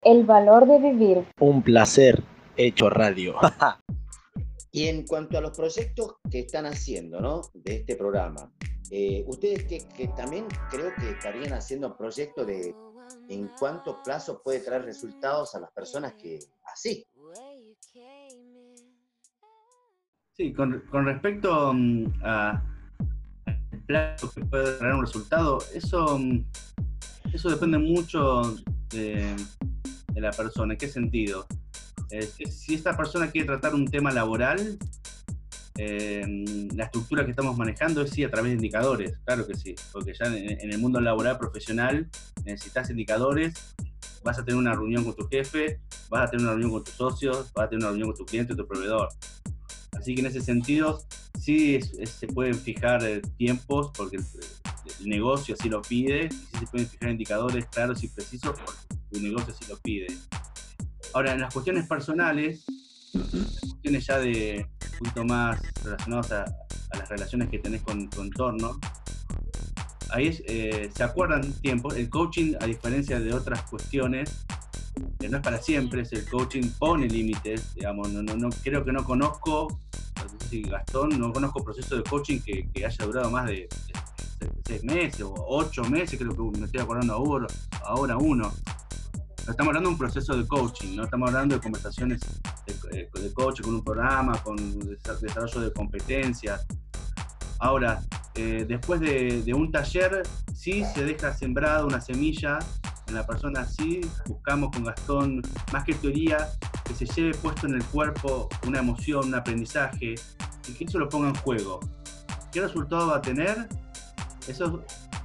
El 0.02 0.24
valor 0.24 0.66
de 0.66 0.78
vivir. 0.78 1.26
Un 1.40 1.62
placer 1.62 2.22
hecho 2.56 2.90
radio. 2.90 3.34
Y 4.72 4.88
en 4.88 5.06
cuanto 5.06 5.38
a 5.38 5.40
los 5.40 5.56
proyectos 5.56 6.16
que 6.30 6.40
están 6.40 6.66
haciendo, 6.66 7.18
¿no? 7.18 7.40
De 7.54 7.76
este 7.76 7.96
programa, 7.96 8.52
eh, 8.90 9.24
ustedes 9.26 9.64
que, 9.64 9.78
que 9.96 10.08
también 10.08 10.46
creo 10.68 10.92
que 10.96 11.12
estarían 11.12 11.54
haciendo 11.54 11.96
proyectos 11.96 12.46
de 12.46 12.74
en 13.30 13.48
cuánto 13.58 14.02
plazo 14.02 14.42
puede 14.42 14.60
traer 14.60 14.84
resultados 14.84 15.54
a 15.54 15.60
las 15.60 15.70
personas 15.72 16.12
que 16.14 16.38
así. 16.70 17.06
Sí, 20.32 20.52
con, 20.52 20.82
con 20.90 21.06
respecto 21.06 21.72
mm, 21.72 22.12
a 22.22 22.75
plazo 23.86 24.30
que 24.30 24.44
puede 24.44 24.76
traer 24.78 24.94
un 24.94 25.04
resultado, 25.04 25.58
eso, 25.74 26.18
mm, 26.18 26.44
eso 27.32 27.50
depende 27.50 27.78
mucho 27.78 28.56
de, 28.90 29.34
la 30.14 30.30
persona. 30.30 30.72
¿En 30.72 30.78
qué 30.78 30.88
sentido? 30.88 31.46
Eh, 32.10 32.26
si- 32.48 32.74
esta 32.74 32.96
persona 32.96 33.30
quiere 33.30 33.46
tratar 33.46 33.74
un 33.74 33.86
tema 33.86 34.10
laboral, 34.10 34.78
eh, 35.78 36.24
la 36.74 36.84
estructura 36.84 37.24
que 37.24 37.32
estamos 37.32 37.56
manejando 37.58 38.00
es 38.00 38.10
sí 38.10 38.24
a 38.24 38.30
través 38.30 38.52
de 38.52 38.56
indicadores, 38.56 39.18
claro 39.26 39.46
que 39.46 39.54
sí, 39.54 39.74
porque 39.92 40.14
ya 40.14 40.26
en, 40.26 40.72
el 40.72 40.78
mundo 40.78 41.00
laboral 41.00 41.38
profesional 41.38 42.08
necesitas 42.46 42.88
indicadores, 42.88 43.52
vas 44.24 44.38
a 44.38 44.44
tener 44.44 44.58
una 44.58 44.72
reunión 44.72 45.04
con 45.04 45.14
tu 45.14 45.28
jefe, 45.28 45.80
vas 46.08 46.28
a 46.28 46.30
tener 46.30 46.44
una 46.44 46.52
reunión 46.52 46.70
con 46.70 46.84
tus 46.84 46.94
socios, 46.94 47.52
vas 47.52 47.66
a 47.66 47.68
tener 47.68 47.84
una 47.84 47.90
reunión 47.90 48.08
con 48.08 48.16
tu 48.16 48.24
cliente 48.24 48.56
tu 48.56 48.66
proveedor. 48.66 49.10
Así 49.98 50.14
que 50.14 50.20
en 50.20 50.26
ese 50.26 50.40
sentido, 50.40 51.02
sí 51.40 51.76
es- 51.76 51.92
es- 51.98 52.10
se 52.10 52.26
pueden 52.26 52.54
fijar 52.54 53.02
eh, 53.04 53.20
tiempos 53.38 53.90
porque 53.96 54.16
el, 54.16 54.24
el 55.00 55.08
negocio 55.08 55.54
así 55.58 55.68
lo 55.68 55.82
pide, 55.82 56.26
y 56.26 56.30
sí 56.30 56.58
se 56.60 56.66
pueden 56.66 56.88
fijar 56.88 57.10
indicadores 57.10 57.66
claros 57.66 58.02
y 58.04 58.08
precisos 58.08 58.54
porque 58.64 58.80
tu 59.10 59.20
negocio 59.20 59.54
así 59.54 59.64
lo 59.70 59.78
pide. 59.78 60.06
Ahora, 61.14 61.32
en 61.32 61.40
las 61.40 61.52
cuestiones 61.52 61.86
personales, 61.86 62.64
las 63.14 63.60
cuestiones 63.60 64.06
ya 64.06 64.18
de 64.18 64.66
un 64.92 64.98
poquito 64.98 65.24
más 65.24 65.60
relacionadas 65.82 66.32
a, 66.32 66.42
a 66.44 66.98
las 66.98 67.08
relaciones 67.08 67.48
que 67.48 67.58
tenés 67.58 67.82
con 67.82 68.08
tu 68.10 68.20
entorno, 68.22 68.78
ahí 70.10 70.28
es, 70.28 70.42
eh, 70.46 70.90
se 70.94 71.02
acuerdan 71.02 71.52
tiempos. 71.62 71.96
El 71.96 72.08
coaching, 72.10 72.54
a 72.60 72.66
diferencia 72.66 73.18
de 73.18 73.32
otras 73.34 73.62
cuestiones, 73.62 74.30
no 75.28 75.36
es 75.36 75.42
para 75.42 75.60
siempre, 75.60 76.02
es 76.02 76.12
el 76.12 76.28
coaching 76.28 76.70
pone 76.78 77.08
límites, 77.08 77.74
digamos, 77.74 78.10
no, 78.12 78.22
no, 78.22 78.36
no, 78.36 78.48
creo 78.62 78.84
que 78.84 78.92
no 78.92 79.04
conozco, 79.04 79.80
no 80.16 80.70
Gastón, 80.70 81.18
no 81.18 81.32
conozco 81.32 81.62
proceso 81.64 81.96
de 81.96 82.02
coaching 82.02 82.40
que, 82.40 82.68
haya 82.84 83.04
durado 83.04 83.30
más 83.30 83.46
de, 83.46 83.68
seis 84.64 84.84
meses 84.84 85.22
o 85.22 85.34
ocho 85.36 85.82
meses, 85.84 86.18
creo 86.18 86.34
que 86.52 86.58
me 86.58 86.66
estoy 86.66 86.80
acordando 86.80 87.14
ahora, 87.14 87.46
ahora 87.84 88.16
uno. 88.16 88.52
No 89.44 89.52
estamos 89.52 89.68
hablando 89.68 89.90
de 89.90 89.94
un 89.94 89.98
proceso 89.98 90.36
de 90.36 90.46
coaching, 90.46 90.96
no 90.96 91.04
estamos 91.04 91.28
hablando 91.28 91.54
de 91.54 91.60
conversaciones 91.60 92.20
de, 92.90 93.08
de 93.20 93.32
coaching 93.32 93.62
con 93.62 93.74
un 93.76 93.84
programa, 93.84 94.42
con 94.42 94.56
desa- 94.56 95.18
desarrollo 95.20 95.60
de 95.60 95.72
competencias. 95.72 96.66
Ahora, 97.60 98.02
eh, 98.34 98.66
después 98.68 99.00
de, 99.00 99.42
de 99.42 99.54
un 99.54 99.70
taller, 99.70 100.22
sí 100.52 100.84
se 100.94 101.04
deja 101.04 101.32
sembrada 101.32 101.84
una 101.86 102.00
semilla 102.00 102.58
en 103.08 103.14
la 103.14 103.26
persona, 103.26 103.64
sí 103.64 104.00
buscamos 104.26 104.72
con 104.72 104.84
Gastón, 104.84 105.42
más 105.72 105.84
que 105.84 105.94
teoría, 105.94 106.48
que 106.84 106.94
se 106.94 107.06
lleve 107.06 107.34
puesto 107.34 107.66
en 107.66 107.74
el 107.74 107.84
cuerpo 107.84 108.48
una 108.66 108.80
emoción, 108.80 109.28
un 109.28 109.34
aprendizaje, 109.34 110.14
y 110.68 110.72
que 110.72 110.84
eso 110.84 110.98
lo 110.98 111.08
ponga 111.08 111.28
en 111.28 111.34
juego. 111.36 111.80
¿Qué 112.52 112.60
resultado 112.60 113.08
va 113.08 113.16
a 113.16 113.22
tener? 113.22 113.68
Eso 114.48 114.82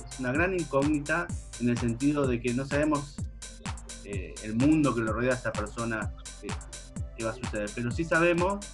es 0.09 0.19
una 0.19 0.31
gran 0.31 0.53
incógnita 0.53 1.27
en 1.59 1.69
el 1.69 1.77
sentido 1.77 2.27
de 2.27 2.39
que 2.39 2.53
no 2.53 2.65
sabemos 2.65 3.15
eh, 4.03 4.35
el 4.43 4.55
mundo 4.55 4.93
que 4.93 5.01
lo 5.01 5.13
rodea 5.13 5.33
a 5.33 5.35
esa 5.35 5.51
persona 5.51 6.13
eh, 6.43 6.47
qué 7.17 7.23
va 7.23 7.31
a 7.31 7.35
suceder, 7.35 7.69
pero 7.73 7.91
sí 7.91 8.03
sabemos 8.03 8.65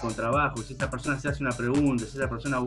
con 0.00 0.14
trabajo, 0.14 0.62
si 0.62 0.74
esa 0.74 0.90
persona 0.90 1.18
se 1.20 1.28
hace 1.28 1.42
una 1.42 1.52
pregunta, 1.52 2.04
si 2.04 2.16
esa 2.16 2.28
persona 2.28 2.58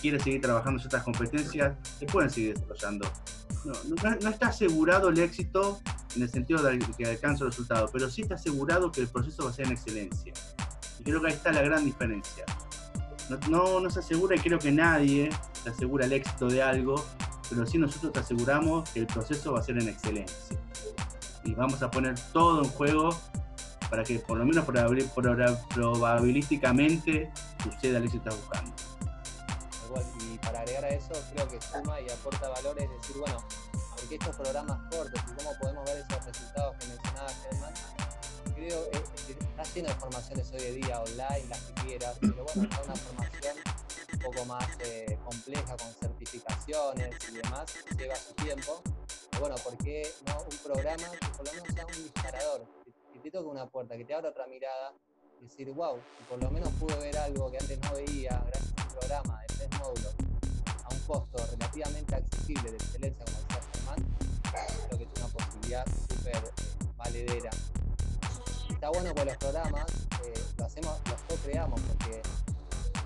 quiere 0.00 0.18
seguir 0.18 0.40
trabajando 0.40 0.80
ciertas 0.80 1.02
competencias, 1.02 1.76
se 1.98 2.06
pueden 2.06 2.30
seguir 2.30 2.54
desarrollando. 2.54 3.10
No, 3.64 3.72
no- 4.20 4.28
está 4.30 4.48
asegurado 4.48 5.08
el 5.10 5.18
éxito 5.18 5.80
en 6.16 6.22
el 6.22 6.30
sentido 6.30 6.62
de 6.62 6.78
que 6.96 7.06
alcance 7.06 7.44
el 7.44 7.50
resultado, 7.50 7.88
pero 7.92 8.08
sí 8.10 8.22
está 8.22 8.34
asegurado 8.36 8.90
que 8.90 9.00
el 9.02 9.08
proceso 9.08 9.44
va 9.44 9.50
a 9.50 9.52
ser 9.52 9.66
en 9.66 9.72
excelencia. 9.72 10.32
Y 10.98 11.02
creo 11.04 11.20
que 11.20 11.28
ahí 11.28 11.34
está 11.34 11.52
la 11.52 11.62
gran 11.62 11.84
diferencia. 11.84 12.44
No, 13.48 13.78
no, 13.80 13.90
se 13.90 14.00
asegura, 14.00 14.34
y 14.34 14.38
creo 14.40 14.58
que 14.58 14.72
nadie 14.72 15.30
asegura 15.70 16.04
el 16.06 16.12
éxito 16.12 16.48
de 16.48 16.62
algo, 16.62 17.04
pero 17.48 17.64
sí 17.66 17.78
nosotros 17.78 18.12
te 18.12 18.18
aseguramos 18.20 18.88
que 18.90 19.00
el 19.00 19.06
proceso 19.06 19.52
va 19.52 19.60
a 19.60 19.62
ser 19.62 19.78
en 19.80 19.88
excelencia. 19.88 20.58
Y 21.44 21.54
vamos 21.54 21.82
a 21.82 21.90
poner 21.90 22.18
todo 22.32 22.62
en 22.64 22.68
juego 22.70 23.10
para 23.88 24.02
que 24.04 24.18
por 24.18 24.38
lo 24.38 24.44
menos 24.44 24.66
probabil- 24.66 25.08
proba- 25.14 25.58
probabilísticamente 25.74 27.30
suceda 27.62 27.98
el 27.98 28.04
éxito 28.04 28.24
que 28.24 28.30
estás 28.30 28.40
buscando. 28.40 28.72
Para 30.50 30.62
agregar 30.62 30.84
a 30.84 30.88
eso, 30.88 31.12
creo 31.32 31.48
que 31.48 31.60
suma 31.60 32.00
y 32.00 32.10
aporta 32.10 32.48
valor 32.48 32.76
es 32.82 32.90
decir, 32.90 33.16
bueno, 33.18 33.38
porque 33.94 34.16
estos 34.16 34.34
programas 34.34 34.80
cortos 34.90 35.22
y 35.30 35.34
cómo 35.36 35.56
podemos 35.60 35.84
ver 35.84 35.98
esos 35.98 36.26
resultados 36.26 36.76
que 36.76 36.86
mencionaba 36.88 37.28
Germán, 37.28 37.74
creo 38.56 38.84
eh, 38.86 39.04
que 39.28 39.32
está 39.32 39.62
lleno 39.62 39.88
de 39.90 39.94
formaciones 39.94 40.50
hoy 40.50 40.62
en 40.64 40.80
día 40.80 41.00
online, 41.02 41.46
las 41.48 41.60
que 41.60 41.74
quieras, 41.74 42.16
pero 42.20 42.44
bueno, 42.44 42.62
está 42.64 42.82
una 42.82 42.96
formación 42.96 43.56
un 44.12 44.18
poco 44.18 44.44
más 44.46 44.66
eh, 44.80 45.16
compleja 45.24 45.76
con 45.76 45.94
certificaciones 45.94 47.16
y 47.28 47.32
demás, 47.32 47.72
lleva 47.96 48.16
su 48.16 48.34
tiempo. 48.34 48.82
Pero 49.30 49.40
bueno, 49.42 49.54
¿por 49.62 49.78
qué 49.78 50.12
no 50.26 50.42
un 50.42 50.56
programa 50.64 51.10
que 51.12 51.28
por 51.28 51.46
lo 51.46 51.52
menos 51.52 51.68
sea 51.72 51.86
un 51.86 51.92
disparador, 51.92 52.66
que, 52.84 52.92
que 53.12 53.18
te 53.20 53.30
toque 53.30 53.46
una 53.46 53.66
puerta, 53.66 53.96
que 53.96 54.04
te 54.04 54.14
abra 54.14 54.30
otra 54.30 54.48
mirada 54.48 54.94
y 55.40 55.44
decir, 55.44 55.70
wow, 55.70 55.96
por 56.28 56.42
lo 56.42 56.50
menos 56.50 56.70
pude 56.70 56.96
ver 56.96 57.16
algo 57.18 57.52
que 57.52 57.58
antes 57.58 57.78
no 57.82 57.92
veía 57.92 58.42
gracias 58.48 58.74
a 58.76 58.82
un 58.82 58.98
programa 58.98 59.40
de 59.42 59.46
tres 59.46 59.78
módulos 59.78 60.29
costo 61.10 61.44
relativamente 61.50 62.14
accesible 62.14 62.70
de 62.70 62.76
excelencia 62.76 63.24
como 63.24 63.38
decía 63.38 63.60
Germán, 63.74 64.16
creo 64.86 64.98
que 64.98 65.04
es 65.04 65.10
una 65.24 65.28
posibilidad 65.34 65.84
súper 66.08 66.36
eh, 66.36 66.86
valedera. 66.96 67.50
Está 68.70 68.90
bueno 68.90 69.12
con 69.12 69.26
los 69.26 69.36
programas, 69.38 69.86
eh, 70.24 70.34
lo 70.56 70.64
hacemos, 70.64 70.94
los 71.10 71.20
co-creamos 71.22 71.80
porque 71.80 72.22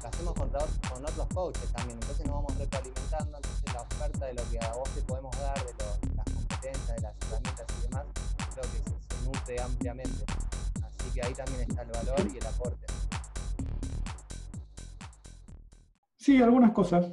lo 0.02 0.08
hacemos 0.08 0.34
con, 0.34 0.50
con 0.50 1.04
otros 1.06 1.28
coaches 1.32 1.68
también, 1.72 1.98
entonces 2.02 2.26
nos 2.26 2.34
vamos 2.36 2.58
retroalimentando, 2.58 3.36
entonces 3.38 3.72
la 3.72 3.80
oferta 3.80 4.26
de 4.26 4.34
lo 4.34 4.50
que 4.50 4.58
a 4.58 4.72
vos 4.74 4.90
te 4.90 5.00
podemos 5.00 5.34
dar, 5.38 5.64
de, 5.64 5.72
lo- 5.72 6.14
las 6.16 6.24
competencias, 6.26 6.96
de 6.96 7.00
las 7.00 7.14
herramientas 7.22 7.66
y 7.78 7.82
demás, 7.84 8.04
creo 8.52 8.64
que 8.70 8.78
se, 8.78 9.16
se 9.16 9.24
nutre 9.24 9.60
ampliamente. 9.62 10.24
Así 10.84 11.10
que 11.14 11.22
ahí 11.22 11.32
también 11.32 11.62
está 11.70 11.82
el 11.82 11.90
valor 11.90 12.20
y 12.34 12.36
el 12.36 12.46
aporte. 12.46 12.86
Sí, 16.16 16.42
algunas 16.42 16.72
cosas. 16.72 17.06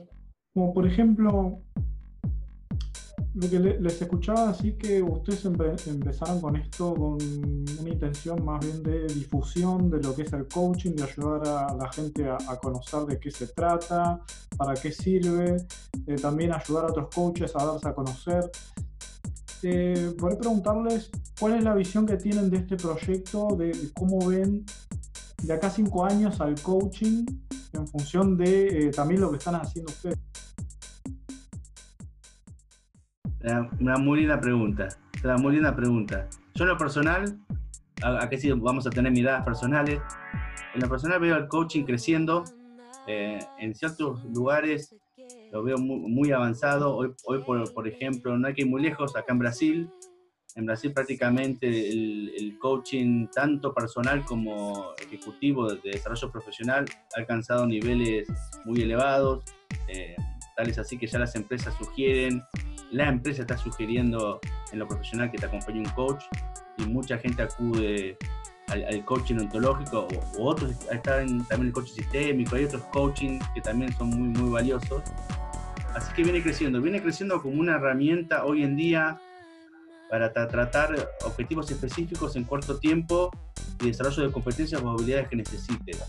Como 0.53 0.73
por 0.73 0.85
ejemplo, 0.85 1.59
lo 3.33 3.49
que 3.49 3.57
le- 3.57 3.79
les 3.79 4.01
escuchaba 4.01 4.49
así 4.49 4.73
que 4.73 5.01
ustedes 5.01 5.45
empe- 5.45 5.87
empezaron 5.87 6.41
con 6.41 6.57
esto 6.57 6.93
con 6.93 7.17
una 7.79 7.89
intención 7.89 8.43
más 8.43 8.59
bien 8.59 8.83
de 8.83 9.07
difusión 9.07 9.89
de 9.89 10.01
lo 10.01 10.13
que 10.13 10.23
es 10.23 10.33
el 10.33 10.49
coaching, 10.49 10.91
de 10.91 11.03
ayudar 11.03 11.47
a 11.47 11.73
la 11.73 11.89
gente 11.93 12.29
a, 12.29 12.37
conocer 12.57 13.05
de 13.05 13.17
qué 13.17 13.31
se 13.31 13.47
trata, 13.47 14.19
para 14.57 14.73
qué 14.73 14.91
sirve, 14.91 15.55
eh, 16.07 16.15
también 16.15 16.51
ayudar 16.51 16.85
a 16.85 16.87
otros 16.89 17.07
coaches 17.15 17.55
a 17.55 17.65
darse 17.65 17.87
a 17.87 17.93
conocer. 17.93 18.51
Eh, 19.63 20.13
preguntarles 20.17 21.11
cuál 21.39 21.53
es 21.55 21.63
la 21.63 21.75
visión 21.75 22.05
que 22.05 22.17
tienen 22.17 22.49
de 22.49 22.57
este 22.57 22.75
proyecto, 22.75 23.55
de, 23.57 23.67
de 23.67 23.93
cómo 23.93 24.27
ven 24.27 24.65
de 25.43 25.53
acá 25.53 25.67
a 25.67 25.69
cinco 25.69 26.03
años 26.03 26.41
al 26.41 26.59
coaching 26.61 27.25
en 27.73 27.87
función 27.87 28.35
de 28.37 28.87
eh, 28.87 28.91
también 28.91 29.21
lo 29.21 29.31
que 29.31 29.37
están 29.37 29.55
haciendo 29.55 29.91
ustedes? 29.91 30.17
Una 33.43 33.97
muy 33.97 34.19
linda 34.19 34.39
pregunta. 34.39 34.89
Una 35.23 35.37
muy 35.37 35.53
linda 35.53 35.75
pregunta. 35.75 36.27
Yo 36.53 36.63
en 36.63 36.69
lo 36.69 36.77
personal, 36.77 37.39
aquí 38.19 38.37
sí 38.37 38.51
vamos 38.51 38.85
a 38.85 38.89
tener 38.89 39.11
miradas 39.11 39.43
personales. 39.43 39.99
En 40.73 40.81
lo 40.81 40.89
personal 40.89 41.19
veo 41.19 41.37
el 41.37 41.47
coaching 41.47 41.83
creciendo. 41.83 42.43
Eh, 43.07 43.39
en 43.59 43.73
ciertos 43.73 44.23
lugares 44.25 44.95
lo 45.51 45.63
veo 45.63 45.77
muy, 45.77 45.99
muy 45.99 46.31
avanzado. 46.31 46.95
Hoy, 46.95 47.13
hoy 47.25 47.39
por, 47.43 47.73
por, 47.73 47.87
ejemplo, 47.87 48.37
no 48.37 48.47
hay 48.47 48.53
que 48.53 48.61
ir 48.61 48.67
muy 48.67 48.81
lejos, 48.81 49.15
acá 49.15 49.33
en 49.33 49.39
Brasil. 49.39 49.89
En 50.55 50.65
Brasil 50.65 50.91
prácticamente 50.93 51.67
el, 51.67 52.31
el 52.37 52.59
coaching, 52.59 53.27
tanto 53.33 53.73
personal 53.73 54.23
como 54.25 54.93
ejecutivo 54.99 55.73
de, 55.73 55.79
desarrollo 55.91 56.31
profesional, 56.31 56.85
ha 57.15 57.19
alcanzado 57.19 57.65
niveles 57.65 58.27
muy 58.65 58.81
elevados. 58.81 59.43
Eh, 59.87 60.15
tal 60.55 60.69
es 60.69 60.77
así 60.77 60.97
que 60.97 61.07
ya 61.07 61.19
las 61.19 61.35
empresas 61.35 61.73
sugieren 61.77 62.43
la 62.91 63.07
empresa 63.07 63.41
está 63.41 63.57
sugiriendo 63.57 64.39
en 64.71 64.79
lo 64.79 64.87
profesional 64.87 65.31
que 65.31 65.37
te 65.37 65.45
acompañe 65.45 65.79
un 65.79 65.89
coach 65.89 66.23
y 66.77 66.85
mucha 66.85 67.17
gente 67.17 67.41
acude 67.43 68.17
al, 68.67 69.03
coaching 69.05 69.35
ontológico 69.35 70.07
o, 70.37 70.45
otros, 70.45 70.71
está 70.91 71.17
también 71.17 71.45
el 71.49 71.71
coaching 71.73 71.93
sistémico, 71.93 72.55
hay 72.55 72.65
otros 72.65 72.83
coaching 72.93 73.39
que 73.53 73.61
también 73.61 73.93
son 73.93 74.09
muy, 74.09 74.39
muy 74.39 74.49
valiosos. 74.49 75.03
Así 75.93 76.13
que 76.13 76.23
viene 76.23 76.41
creciendo, 76.41 76.81
viene 76.81 77.01
creciendo 77.01 77.41
como 77.41 77.59
una 77.59 77.75
herramienta 77.75 78.45
hoy 78.45 78.63
en 78.63 78.77
día 78.77 79.19
para 80.09 80.31
tratar 80.31 81.09
objetivos 81.25 81.69
específicos 81.71 82.35
en 82.35 82.43
corto 82.43 82.79
tiempo 82.79 83.31
y 83.81 83.87
desarrollo 83.87 84.23
de 84.23 84.31
competencias 84.31 84.81
o 84.81 84.89
habilidades 84.89 85.27
que 85.27 85.37
necesites. 85.37 86.03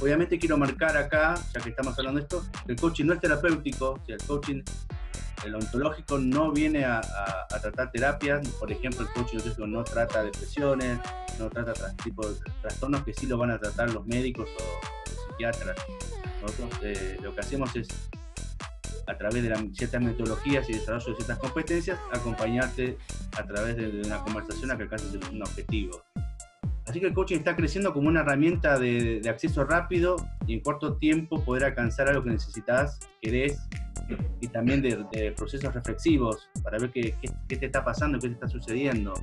Obviamente 0.00 0.38
quiero 0.38 0.56
marcar 0.56 0.96
acá, 0.96 1.34
ya 1.52 1.60
que 1.60 1.70
estamos 1.70 1.98
hablando 1.98 2.20
de 2.20 2.24
esto, 2.24 2.44
que 2.64 2.72
el 2.72 2.80
coaching 2.80 3.06
no 3.06 3.14
es 3.14 3.20
terapéutico, 3.20 3.90
o 3.90 4.06
sea, 4.06 4.14
el 4.14 4.22
coaching 4.22 4.62
el 5.44 5.54
ontológico 5.54 6.18
no 6.18 6.52
viene 6.52 6.84
a, 6.84 7.00
tratar 7.60 7.90
terapias, 7.90 8.46
por 8.50 8.70
ejemplo, 8.70 9.02
el 9.02 9.08
coaching 9.08 9.36
ontológico 9.36 9.66
no 9.66 9.84
trata 9.84 10.22
depresiones, 10.22 10.98
no 11.38 11.48
trata 11.48 11.72
tipo 11.96 12.26
de 12.26 12.36
trastornos 12.62 13.02
que 13.04 13.12
sí 13.12 13.26
lo 13.26 13.36
van 13.38 13.50
a 13.50 13.58
tratar 13.58 13.90
los 13.92 14.06
médicos 14.06 14.48
o 14.48 15.28
psiquiatras. 15.30 15.76
Nosotros 16.42 16.70
eh, 16.82 17.18
lo 17.22 17.34
que 17.34 17.40
hacemos 17.40 17.74
es, 17.74 17.88
a 19.06 19.16
través 19.16 19.42
de 19.42 19.70
ciertas 19.74 20.02
metodologías 20.02 20.68
y 20.68 20.74
desarrollo 20.74 21.10
de 21.10 21.16
ciertas 21.16 21.38
competencias, 21.38 21.98
acompañarte 22.12 22.98
a 23.36 23.44
través 23.44 23.76
de, 23.76 24.02
una 24.04 24.22
conversación 24.22 24.70
a 24.70 24.76
que 24.76 24.84
alcances 24.84 25.14
un 25.30 25.42
objetivo. 25.42 26.02
Así 26.88 27.00
que 27.00 27.06
el 27.06 27.14
coaching 27.14 27.36
está 27.36 27.54
creciendo 27.54 27.92
como 27.92 28.08
una 28.08 28.20
herramienta 28.20 28.78
de, 28.78 29.20
de 29.20 29.28
acceso 29.28 29.64
rápido 29.64 30.16
y 30.46 30.54
en 30.54 30.60
corto 30.60 30.96
tiempo 30.96 31.44
poder 31.44 31.64
alcanzar 31.64 32.08
algo 32.08 32.24
que 32.24 32.30
necesitas, 32.30 32.98
querés 33.20 33.68
y 34.40 34.48
también 34.48 34.82
de, 34.82 35.32
procesos 35.36 35.74
reflexivos 35.74 36.48
para 36.62 36.78
ver 36.78 36.90
qué, 36.90 37.14
qué, 37.48 37.56
te 37.56 37.66
está 37.66 37.84
pasando, 37.84 38.18
qué 38.18 38.28
te 38.28 38.34
está 38.34 38.48
sucediendo, 38.48 39.14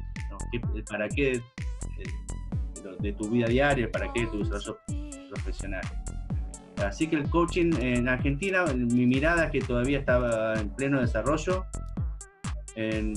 para 0.89 1.07
qué 1.09 1.41
de, 2.99 3.13
tu 3.13 3.29
vida 3.29 3.47
diaria, 3.47 3.91
para 3.91 4.11
qué 4.13 4.21
de 4.21 4.27
tu 4.27 4.39
desarrollo 4.39 4.77
profesional. 5.29 5.83
Así 6.77 7.07
que 7.07 7.15
el 7.15 7.29
coaching 7.29 7.71
en 7.79 8.07
Argentina, 8.09 8.65
mi 8.75 9.05
mirada 9.05 9.45
es 9.45 9.51
que 9.51 9.59
todavía 9.61 9.99
está 9.99 10.53
en 10.59 10.69
pleno 10.69 10.99
desarrollo. 11.01 11.65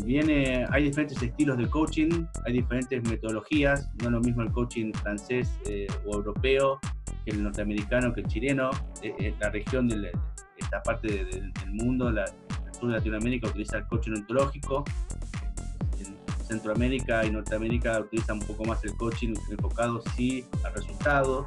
Viene, 0.04 0.64
hay 0.70 0.84
diferentes 0.84 1.20
estilos 1.20 1.58
de 1.58 1.68
coaching, 1.68 2.26
hay 2.44 2.52
diferentes 2.52 3.02
metodologías, 3.08 3.90
no 3.98 4.06
es 4.06 4.12
lo 4.12 4.20
mismo 4.20 4.42
el 4.42 4.52
coaching 4.52 4.92
francés 4.92 5.50
eh, 5.66 5.86
o 6.06 6.14
europeo 6.14 6.78
que 7.24 7.32
el 7.32 7.42
norteamericano, 7.42 8.12
que 8.12 8.20
el 8.20 8.26
chileno, 8.28 8.70
eh, 9.02 9.14
eh, 9.18 9.34
la 9.40 9.50
región 9.50 9.88
del, 9.88 10.10
esta 10.56 10.82
parte 10.82 11.24
del 11.24 11.52
mundo, 11.72 12.10
la, 12.10 12.24
el 12.24 12.74
sur 12.74 12.88
de 12.90 12.98
Latinoamérica 12.98 13.48
utiliza 13.48 13.78
el 13.78 13.86
coaching 13.86 14.12
ontológico, 14.12 14.84
en 15.98 16.16
Centroamérica 16.44 17.26
y 17.26 17.30
Norteamérica 17.30 18.00
utilizan 18.00 18.38
un 18.38 18.46
poco 18.46 18.64
más 18.64 18.82
el 18.84 18.94
coaching 18.96 19.34
enfocado 19.50 20.00
sí 20.16 20.44
al 20.64 20.72
resultado, 20.72 21.44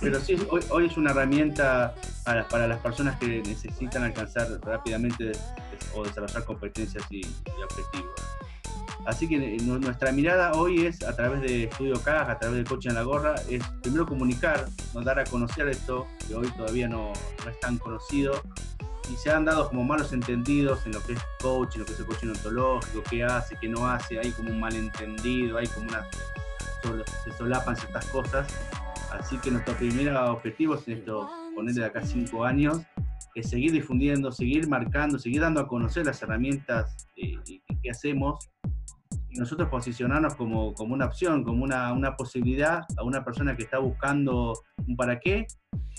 pero 0.00 0.20
sí, 0.20 0.36
hoy, 0.50 0.62
hoy 0.70 0.86
es 0.86 0.96
una 0.96 1.10
herramienta 1.10 1.94
para, 2.24 2.46
para, 2.48 2.66
las 2.66 2.80
personas 2.80 3.18
que 3.18 3.42
necesitan 3.42 4.04
alcanzar 4.04 4.48
rápidamente 4.62 5.32
o 5.94 6.04
desarrollar 6.04 6.44
competencias 6.44 7.04
y, 7.10 7.20
y 7.20 7.62
objetivos. 7.62 8.14
Así 9.06 9.28
que 9.28 9.36
eh, 9.36 9.58
nuestra 9.62 10.10
mirada 10.10 10.52
hoy 10.54 10.84
es 10.84 11.04
a 11.04 11.14
través 11.14 11.40
de 11.40 11.64
Estudio 11.64 12.02
CAG, 12.02 12.28
a 12.28 12.38
través 12.40 12.58
de 12.58 12.64
Coche 12.64 12.88
en 12.88 12.96
la 12.96 13.02
Gorra, 13.02 13.36
es 13.48 13.62
primero 13.80 14.04
comunicar, 14.04 14.66
nos 14.94 15.04
dar 15.04 15.20
a 15.20 15.24
conocer 15.24 15.68
esto, 15.68 16.08
que 16.26 16.34
hoy 16.34 16.48
todavía 16.56 16.88
no, 16.88 17.12
no, 17.44 17.50
es 17.50 17.60
tan 17.60 17.78
conocido, 17.78 18.42
y 19.08 19.16
se 19.16 19.30
han 19.30 19.44
dado 19.44 19.68
como 19.68 19.84
malos 19.84 20.12
entendidos 20.12 20.84
en 20.86 20.92
lo 20.92 21.00
que 21.04 21.12
es 21.12 21.20
coaching, 21.40 21.80
lo 21.80 21.86
que 21.86 21.92
es 21.92 22.00
el 22.00 22.06
coaching 22.06 22.28
ontológico, 22.28 23.04
qué 23.08 23.22
hace, 23.22 23.56
qué 23.60 23.68
no 23.68 23.86
hace, 23.86 24.18
hay 24.18 24.32
como 24.32 24.50
un 24.50 24.58
malentendido, 24.58 25.58
hay 25.58 25.68
como 25.68 25.86
una... 25.88 26.04
se 27.24 27.32
solapan 27.32 27.76
ciertas 27.76 28.06
cosas. 28.06 28.46
Así 29.12 29.38
que 29.38 29.50
nuestro 29.50 29.74
primer 29.74 30.14
objetivo 30.14 30.74
es 30.74 30.86
esto, 30.88 31.28
ponerle 31.54 31.82
de 31.82 31.86
acá 31.86 32.02
cinco 32.02 32.44
años, 32.44 32.82
es 33.34 33.48
seguir 33.48 33.72
difundiendo, 33.72 34.32
seguir 34.32 34.68
marcando, 34.68 35.18
seguir 35.18 35.40
dando 35.40 35.60
a 35.60 35.68
conocer 35.68 36.06
las 36.06 36.20
herramientas 36.22 37.06
eh, 37.16 37.38
que 37.82 37.90
hacemos 37.90 38.50
nosotros 39.38 39.68
posicionarnos 39.68 40.34
como, 40.34 40.74
como 40.74 40.94
una 40.94 41.06
opción, 41.06 41.44
como 41.44 41.64
una, 41.64 41.92
una, 41.92 42.16
posibilidad 42.16 42.84
a 42.96 43.02
una 43.02 43.24
persona 43.24 43.56
que 43.56 43.64
está 43.64 43.78
buscando 43.78 44.54
un 44.86 44.96
para 44.96 45.20
qué 45.20 45.46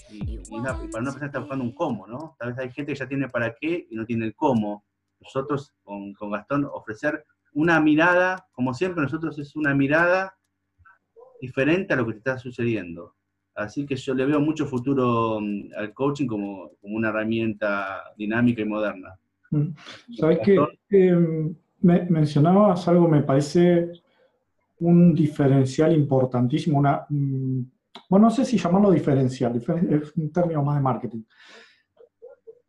y, 0.09 0.37
para 0.49 1.01
una 1.01 1.11
persona 1.11 1.19
que 1.19 1.25
está 1.25 1.39
buscando 1.39 1.63
un 1.63 1.73
cómo, 1.73 2.07
¿no? 2.07 2.35
Tal 2.39 2.49
vez 2.49 2.59
hay 2.59 2.71
gente 2.71 2.93
que 2.93 2.99
ya 2.99 3.07
tiene 3.07 3.29
para 3.29 3.53
qué 3.53 3.87
y 3.89 3.95
no 3.95 4.05
tiene 4.05 4.25
el 4.25 4.35
cómo. 4.35 4.85
Nosotros 5.19 5.73
con, 5.83 6.13
con 6.13 6.31
Gastón 6.31 6.65
ofrecer 6.65 7.25
una 7.53 7.79
mirada, 7.79 8.47
como 8.51 8.73
siempre 8.73 9.03
nosotros 9.03 9.37
es 9.39 9.55
una 9.55 9.73
mirada 9.73 10.35
diferente 11.41 11.93
a 11.93 11.97
lo 11.97 12.05
que 12.05 12.13
te 12.13 12.17
está 12.19 12.37
sucediendo. 12.37 13.15
Así 13.55 13.85
que 13.85 13.95
yo 13.95 14.13
le 14.13 14.25
veo 14.25 14.39
mucho 14.39 14.67
futuro 14.67 15.39
mm, 15.41 15.71
al 15.75 15.93
coaching 15.93 16.27
como, 16.27 16.71
como 16.79 16.95
una 16.95 17.09
herramienta 17.09 18.03
dinámica 18.15 18.61
y 18.61 18.65
moderna. 18.65 19.19
Mm. 19.49 19.69
¿Sabes 20.17 20.39
qué? 20.43 20.59
Eh, 20.91 21.15
me, 21.81 22.05
mencionabas 22.05 22.87
algo, 22.87 23.07
me 23.07 23.23
parece 23.23 23.91
un 24.79 25.13
diferencial 25.15 25.91
importantísimo, 25.93 26.77
una, 26.77 27.05
mm, 27.09 27.61
bueno, 28.09 28.27
no 28.27 28.29
sé 28.29 28.45
si 28.45 28.57
llamarlo 28.57 28.91
diferencial, 28.91 29.55
es 29.55 30.15
un 30.15 30.31
término 30.31 30.63
más 30.63 30.75
de 30.75 30.81
marketing. 30.81 31.23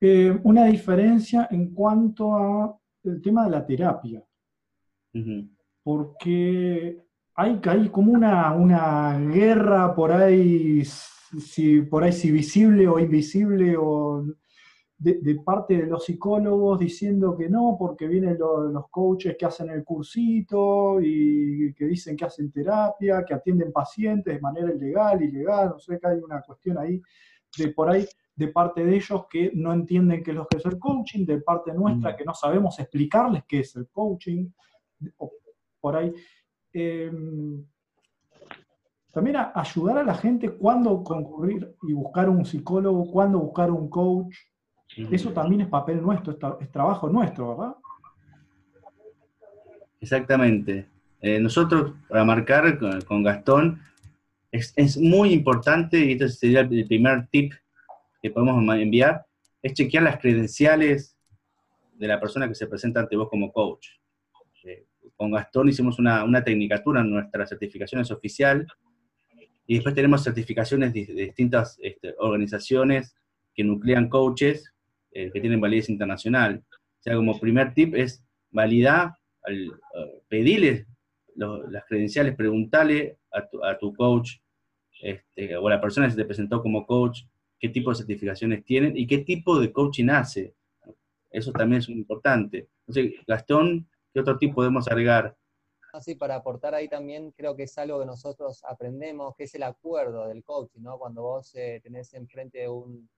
Eh, 0.00 0.38
una 0.44 0.64
diferencia 0.64 1.48
en 1.50 1.74
cuanto 1.74 2.34
a 2.34 2.78
el 3.04 3.20
tema 3.20 3.44
de 3.44 3.50
la 3.50 3.66
terapia. 3.66 4.24
Porque 5.82 7.07
hay, 7.38 7.60
hay 7.66 7.88
como 7.90 8.12
una, 8.12 8.52
una 8.52 9.16
guerra 9.16 9.94
por 9.94 10.10
ahí, 10.10 10.84
si, 10.84 11.82
por 11.82 12.02
ahí 12.02 12.10
si 12.10 12.32
visible 12.32 12.88
o 12.88 12.98
invisible, 12.98 13.76
o 13.78 14.26
de, 14.98 15.36
parte 15.44 15.76
de 15.76 15.86
los 15.86 16.04
psicólogos 16.04 16.80
diciendo 16.80 17.36
que 17.36 17.48
no, 17.48 17.76
porque 17.78 18.08
vienen 18.08 18.36
los 18.40 18.90
coaches 18.90 19.36
que 19.38 19.46
hacen 19.46 19.70
el 19.70 19.84
cursito 19.84 21.00
y 21.00 21.72
que 21.74 21.84
dicen 21.84 22.16
que 22.16 22.24
hacen 22.24 22.50
terapia, 22.50 23.24
que 23.24 23.34
atienden 23.34 23.70
pacientes 23.70 24.34
de 24.34 24.40
manera 24.40 24.74
ilegal, 24.74 25.22
ilegal, 25.22 25.68
no 25.68 25.78
sé, 25.78 25.96
que 26.00 26.08
hay 26.08 26.18
una 26.18 26.42
cuestión 26.42 26.76
ahí 26.76 27.00
de 27.56 27.68
por 27.68 27.88
ahí 27.88 28.04
de 28.34 28.48
parte 28.48 28.84
de 28.84 28.96
ellos 28.96 29.26
que 29.30 29.52
no 29.54 29.72
entienden 29.72 30.24
qué 30.24 30.32
es 30.32 30.36
lo 30.36 30.48
que 30.48 30.56
es 30.56 30.64
el 30.64 30.76
coaching, 30.76 31.24
de 31.24 31.40
parte 31.40 31.72
nuestra 31.72 32.12
mm. 32.12 32.16
que 32.16 32.24
no 32.24 32.34
sabemos 32.34 32.80
explicarles 32.80 33.44
qué 33.46 33.60
es 33.60 33.76
el 33.76 33.86
coaching, 33.88 34.50
por 35.80 35.96
ahí. 35.96 36.12
Em, 36.72 37.64
también 39.12 39.36
ayudar 39.54 39.98
a 39.98 40.04
la 40.04 40.14
gente 40.14 40.50
cuándo 40.50 41.02
concurrir 41.02 41.74
y 41.82 41.92
buscar 41.92 42.28
un 42.28 42.44
psicólogo, 42.44 43.10
cuándo 43.10 43.38
buscar 43.38 43.70
un 43.70 43.88
coach, 43.88 44.36
eso 45.10 45.32
también 45.32 45.62
es 45.62 45.68
papel 45.68 46.02
nuestro, 46.02 46.36
es, 46.60 46.70
trabajo 46.70 47.08
nuestro, 47.08 47.56
¿verdad? 47.56 47.74
Exactamente. 50.00 50.86
Eh, 51.20 51.40
nosotros, 51.40 51.92
para 52.08 52.24
marcar 52.24 52.78
con, 53.06 53.22
Gastón, 53.22 53.80
es, 54.50 54.96
muy 54.96 55.32
importante, 55.32 55.98
y 55.98 56.12
este 56.12 56.28
sería 56.28 56.60
el 56.60 56.86
primer 56.86 57.26
tip 57.28 57.52
que 58.22 58.30
podemos 58.30 58.62
enviar, 58.76 59.26
es 59.62 59.74
chequear 59.74 60.04
las 60.04 60.18
credenciales 60.18 61.16
de 61.94 62.06
la 62.06 62.20
persona 62.20 62.48
que 62.48 62.54
se 62.54 62.66
presenta 62.66 63.00
ante 63.00 63.16
vos 63.16 63.28
como 63.28 63.52
coach. 63.52 63.88
Eh, 64.64 64.86
con 65.18 65.32
Gastón 65.32 65.68
hicimos 65.68 65.98
una, 65.98 66.24
una 66.24 66.42
tecnicatura, 66.44 67.02
nuestra 67.02 67.44
certificación 67.44 68.00
es 68.00 68.10
oficial, 68.12 68.66
y 69.66 69.74
después 69.74 69.94
tenemos 69.94 70.22
certificaciones 70.22 70.94
de, 70.94 71.04
distintas 71.04 71.76
este, 71.82 72.14
organizaciones 72.18 73.14
que 73.52 73.64
nuclean 73.64 74.08
coaches 74.08 74.72
eh, 75.10 75.30
que 75.30 75.40
tienen 75.40 75.60
validez 75.60 75.90
internacional. 75.90 76.64
O 76.70 77.02
sea, 77.02 77.16
como 77.16 77.38
primer 77.38 77.74
tip 77.74 77.94
es 77.94 78.24
validar, 78.50 79.12
al, 79.42 79.68
uh, 79.68 80.22
pedirle 80.28 80.86
las 81.34 81.84
credenciales, 81.84 82.34
preguntarle 82.34 83.18
a 83.30 83.46
tu, 83.46 83.62
a 83.62 83.78
tu, 83.78 83.94
coach 83.94 84.36
este, 85.02 85.56
o 85.56 85.68
la 85.68 85.80
persona 85.80 86.06
que 86.06 86.12
se 86.12 86.16
te 86.16 86.24
presentó 86.24 86.62
como 86.62 86.86
coach, 86.86 87.22
qué 87.60 87.68
tipo 87.68 87.90
de 87.90 87.96
certificaciones 87.96 88.64
tienen 88.64 88.96
y 88.96 89.06
qué 89.06 89.18
tipo 89.18 89.60
de 89.60 89.70
coaching 89.70 90.08
hace. 90.08 90.54
Eso 91.30 91.52
también 91.52 91.80
es 91.80 91.88
muy 91.88 91.98
importante. 91.98 92.68
Entonces, 92.86 93.20
Gastón, 93.26 93.86
¿qué 94.12 94.20
otro 94.20 94.36
tipo 94.38 94.56
podemos 94.56 94.88
agregar? 94.88 95.36
Así 95.92 96.14
para 96.14 96.36
aportar 96.36 96.74
ahí 96.74 96.88
también, 96.88 97.32
creo 97.32 97.56
que 97.56 97.62
es 97.62 97.78
algo 97.78 97.98
que 98.00 98.06
nosotros 98.06 98.62
aprendemos, 98.64 99.34
que 99.36 99.44
es 99.44 99.54
el 99.54 99.62
acuerdo 99.62 100.28
del 100.28 100.44
coaching, 100.44 100.82
¿no? 100.82 100.98
Cuando 100.98 101.22
vos 101.22 101.54
eh, 101.54 101.80
tenés 101.82 102.12
enfrente 102.12 102.68
un, 102.68 103.08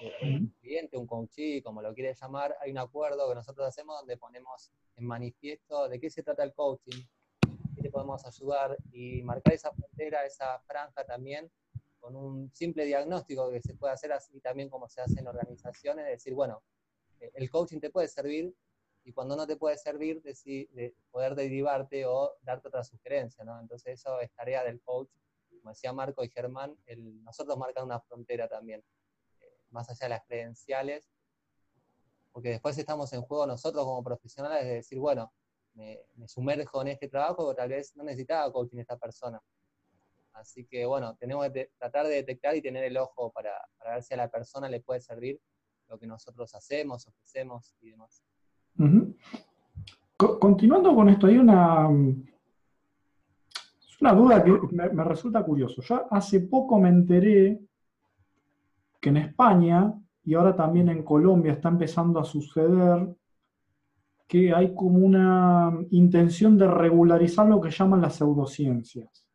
eh, 0.00 0.12
un 0.22 0.54
cliente, 0.60 0.96
un 0.96 1.06
coachee, 1.06 1.62
como 1.62 1.82
lo 1.82 1.92
quieres 1.92 2.18
llamar, 2.20 2.56
hay 2.60 2.70
un 2.70 2.78
acuerdo 2.78 3.28
que 3.28 3.34
nosotros 3.34 3.66
hacemos 3.66 3.98
donde 3.98 4.16
ponemos 4.16 4.72
en 4.96 5.04
manifiesto 5.04 5.88
de 5.88 6.00
qué 6.00 6.08
se 6.08 6.22
trata 6.22 6.42
el 6.44 6.54
coaching, 6.54 7.02
qué 7.74 7.82
te 7.82 7.90
podemos 7.90 8.24
ayudar 8.24 8.76
y 8.90 9.22
marcar 9.22 9.52
esa 9.52 9.70
frontera, 9.72 10.24
esa 10.24 10.58
franja 10.60 11.04
también 11.04 11.50
con 11.98 12.16
un 12.16 12.50
simple 12.54 12.84
diagnóstico 12.84 13.50
que 13.50 13.60
se 13.60 13.74
puede 13.74 13.92
hacer 13.92 14.12
así 14.12 14.40
también 14.40 14.68
como 14.68 14.88
se 14.88 15.00
hace 15.00 15.20
en 15.20 15.26
organizaciones, 15.26 16.06
decir, 16.06 16.32
bueno, 16.32 16.62
eh, 17.20 17.30
el 17.34 17.50
coaching 17.50 17.80
te 17.80 17.90
puede 17.90 18.08
servir 18.08 18.54
y 19.08 19.12
cuando 19.14 19.36
no 19.36 19.46
te 19.46 19.56
puede 19.56 19.78
servir, 19.78 20.20
de 20.20 20.94
poder 21.10 21.34
derivarte 21.34 22.04
o 22.04 22.36
darte 22.42 22.68
otra 22.68 22.84
sugerencia, 22.84 23.42
¿no? 23.42 23.58
Entonces 23.58 23.98
eso 23.98 24.20
es 24.20 24.30
tarea 24.32 24.62
del 24.62 24.82
coach. 24.82 25.08
Como 25.48 25.70
decía 25.70 25.94
Marco 25.94 26.22
y 26.22 26.28
Germán, 26.28 26.76
nosotros 27.24 27.56
marcan 27.56 27.84
una 27.84 28.00
frontera 28.00 28.48
también, 28.48 28.84
eh, 29.40 29.60
más 29.70 29.88
allá 29.88 30.04
de 30.04 30.08
las 30.10 30.26
credenciales, 30.26 31.08
porque 32.32 32.50
después 32.50 32.76
estamos 32.76 33.10
en 33.14 33.22
juego 33.22 33.46
nosotros 33.46 33.82
como 33.82 34.04
profesionales 34.04 34.64
de 34.64 34.74
decir, 34.74 34.98
bueno, 34.98 35.32
me, 35.72 36.02
me 36.16 36.28
sumerjo 36.28 36.82
en 36.82 36.88
este 36.88 37.08
trabajo, 37.08 37.46
pero 37.46 37.54
tal 37.54 37.70
vez 37.70 37.96
no 37.96 38.04
necesitaba 38.04 38.52
coaching 38.52 38.76
esta 38.76 38.98
persona. 38.98 39.42
Así 40.34 40.66
que 40.66 40.84
bueno, 40.84 41.16
tenemos 41.16 41.50
que 41.50 41.70
tratar 41.78 42.06
de 42.06 42.16
detectar 42.16 42.54
y 42.54 42.60
tener 42.60 42.84
el 42.84 42.98
ojo 42.98 43.32
para 43.32 43.58
ver 43.86 44.02
si 44.02 44.12
a 44.12 44.18
la 44.18 44.30
persona 44.30 44.68
le 44.68 44.80
puede 44.82 45.00
servir 45.00 45.40
lo 45.86 45.98
que 45.98 46.06
nosotros 46.06 46.54
hacemos, 46.54 47.06
ofrecemos 47.06 47.74
y 47.80 47.92
demás. 47.92 48.27
Continuando 50.16 50.94
con 50.94 51.08
esto, 51.08 51.26
hay 51.26 51.38
una, 51.38 51.88
una 54.00 54.12
duda 54.12 54.42
que 54.42 54.52
me, 54.72 55.04
resulta 55.04 55.42
curioso. 55.42 55.82
Yo 55.82 56.06
hace 56.10 56.40
poco 56.40 56.78
me 56.78 56.88
enteré 56.88 57.60
que 59.00 59.08
en 59.10 59.16
España 59.18 59.92
y 60.24 60.34
ahora 60.34 60.54
también 60.54 60.88
en 60.88 61.02
Colombia 61.02 61.52
está 61.52 61.68
empezando 61.68 62.20
a 62.20 62.24
suceder 62.24 63.08
que 64.26 64.52
hay 64.52 64.74
como 64.74 64.98
una 64.98 65.72
intención 65.90 66.58
de 66.58 66.68
regularizar 66.68 67.48
lo 67.48 67.60
que 67.60 67.70
llaman 67.70 68.02
las 68.02 68.16
pseudociencias. 68.16 69.26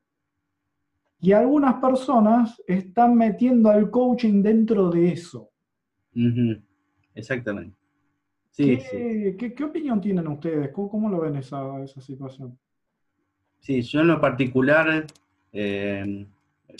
Y 1.19 1.31
algunas 1.31 1.75
personas 1.75 2.61
están 2.67 3.15
metiendo 3.15 3.69
al 3.69 3.89
coaching 3.89 4.43
dentro 4.43 4.89
de 4.89 5.13
eso. 5.13 5.49
Exactamente. 7.15 7.82
Sí, 8.53 8.77
sí. 8.79 8.87
¿Qué, 8.91 9.35
qué- 9.37 9.53
qué 9.53 9.63
opinión 9.63 9.99
tienen 9.99 10.27
ustedes? 10.27 10.71
¿Cómo, 10.71 10.89
cómo 10.89 11.09
lo 11.09 11.19
ven 11.21 11.35
esa, 11.35 11.83
esa 11.83 11.99
situación? 12.01 12.57
Sí, 13.59 13.81
yo 13.81 14.01
en 14.01 14.07
lo 14.07 14.21
particular 14.21 15.05
eh, 15.51 16.27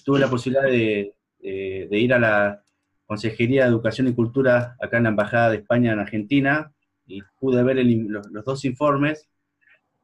tuve 0.06 0.20
la 0.20 0.30
posibilidad 0.30 0.64
de, 0.66 1.14
de- 1.42 1.88
de 1.90 2.00
ir 2.00 2.14
a 2.14 2.20
la 2.20 2.64
Consejería 3.06 3.64
de 3.64 3.70
Educación 3.70 4.08
y 4.08 4.14
Cultura 4.14 4.76
acá 4.82 4.98
en 4.98 5.04
la 5.04 5.10
Embajada 5.10 5.50
de 5.50 5.58
España 5.58 5.92
en 5.94 6.00
Argentina 6.00 6.72
y 7.06 7.22
pude 7.40 7.64
ver 7.64 7.80
el 7.80 8.08
los, 8.08 8.28
los 8.32 8.46
dos 8.46 8.66
informes 8.66 9.28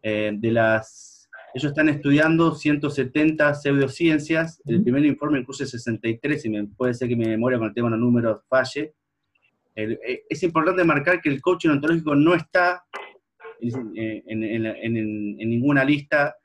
eh, 0.02 0.32
de 0.36 0.52
las... 0.52 1.30
Ellos 1.54 1.72
están 1.72 1.90
estudiando 1.90 2.54
170 2.54 3.56
pseudociencias, 3.56 4.62
el 4.66 4.84
primer 4.84 5.04
informe 5.06 5.40
incluye 5.40 5.66
63, 5.66 6.46
y 6.46 6.50
me, 6.50 6.68
puede 6.68 6.94
ser 6.94 7.08
que 7.10 7.16
mi 7.16 7.26
memoria 7.26 7.58
con 7.58 7.68
el 7.70 7.74
tema 7.74 7.88
de 7.88 7.92
los 7.92 8.00
números 8.02 8.42
falle. 8.48 8.94
Eh, 9.82 10.26
es 10.30 10.44
importante 10.44 10.84
marcar 10.84 11.22
que 11.22 11.30
el 11.30 11.42
coaching 11.42 11.70
ontológico 11.70 12.14
no 12.14 12.36
está 12.36 12.84
en, 13.62 14.40
ninguna 15.50 15.86
lista 15.86 16.36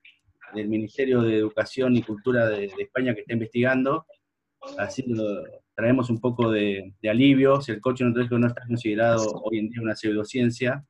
del 0.54 0.68
Ministerio 0.68 1.22
de 1.22 1.38
Educación 1.38 1.96
y 1.96 2.02
Cultura 2.02 2.48
de, 2.48 2.66
España 2.78 3.12
que 3.14 3.22
está 3.22 3.32
investigando, 3.32 4.06
así 4.78 5.04
traemos 5.74 6.10
un 6.10 6.20
poco 6.20 6.50
de, 6.50 6.94
alivio, 7.08 7.60
si 7.60 7.72
el 7.72 7.80
coaching 7.80 8.06
ontológico 8.06 8.38
no 8.38 8.46
está 8.46 8.62
considerado 8.66 9.42
hoy 9.42 9.58
en 9.58 9.68
día 9.68 9.82
una 9.82 9.96
pseudociencia. 9.96 10.84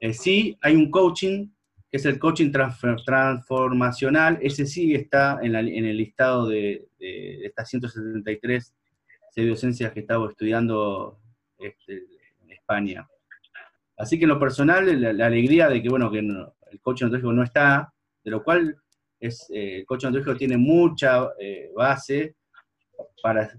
Eh, 0.00 0.12
sí, 0.12 0.58
hay 0.60 0.76
un 0.76 0.90
coaching, 0.90 1.48
que 1.90 1.96
es 1.96 2.04
el 2.04 2.18
coaching 2.18 2.52
transformacional, 2.52 4.38
ese 4.42 4.66
sí 4.66 4.94
está 4.94 5.38
en, 5.42 5.54
el 5.54 5.96
listado 5.96 6.46
de, 6.46 6.88
de 6.98 7.46
estas 7.46 7.70
173 7.70 8.74
pseudociencias 9.30 9.92
que 9.92 10.00
estaba 10.00 10.28
estudiando 10.28 11.18
este, 11.58 12.04
en 12.42 12.50
España. 12.50 13.08
Así 13.96 14.18
que 14.18 14.24
en 14.24 14.30
lo 14.30 14.38
personal, 14.38 15.16
la, 15.16 15.26
alegría 15.26 15.68
de 15.68 15.82
que, 15.82 15.88
bueno, 15.88 16.10
que 16.10 16.20
el 16.20 16.80
coaching 16.80 17.06
ontológico 17.06 17.32
no 17.32 17.42
está, 17.42 17.92
de 18.22 18.30
lo 18.30 18.44
cual 18.44 18.76
es, 19.18 19.50
eh, 19.50 19.78
el 19.78 19.86
coaching 19.86 20.08
ontológico 20.08 20.36
tiene 20.36 20.56
mucha 20.56 21.30
eh, 21.40 21.70
base 21.74 22.36
para 23.22 23.50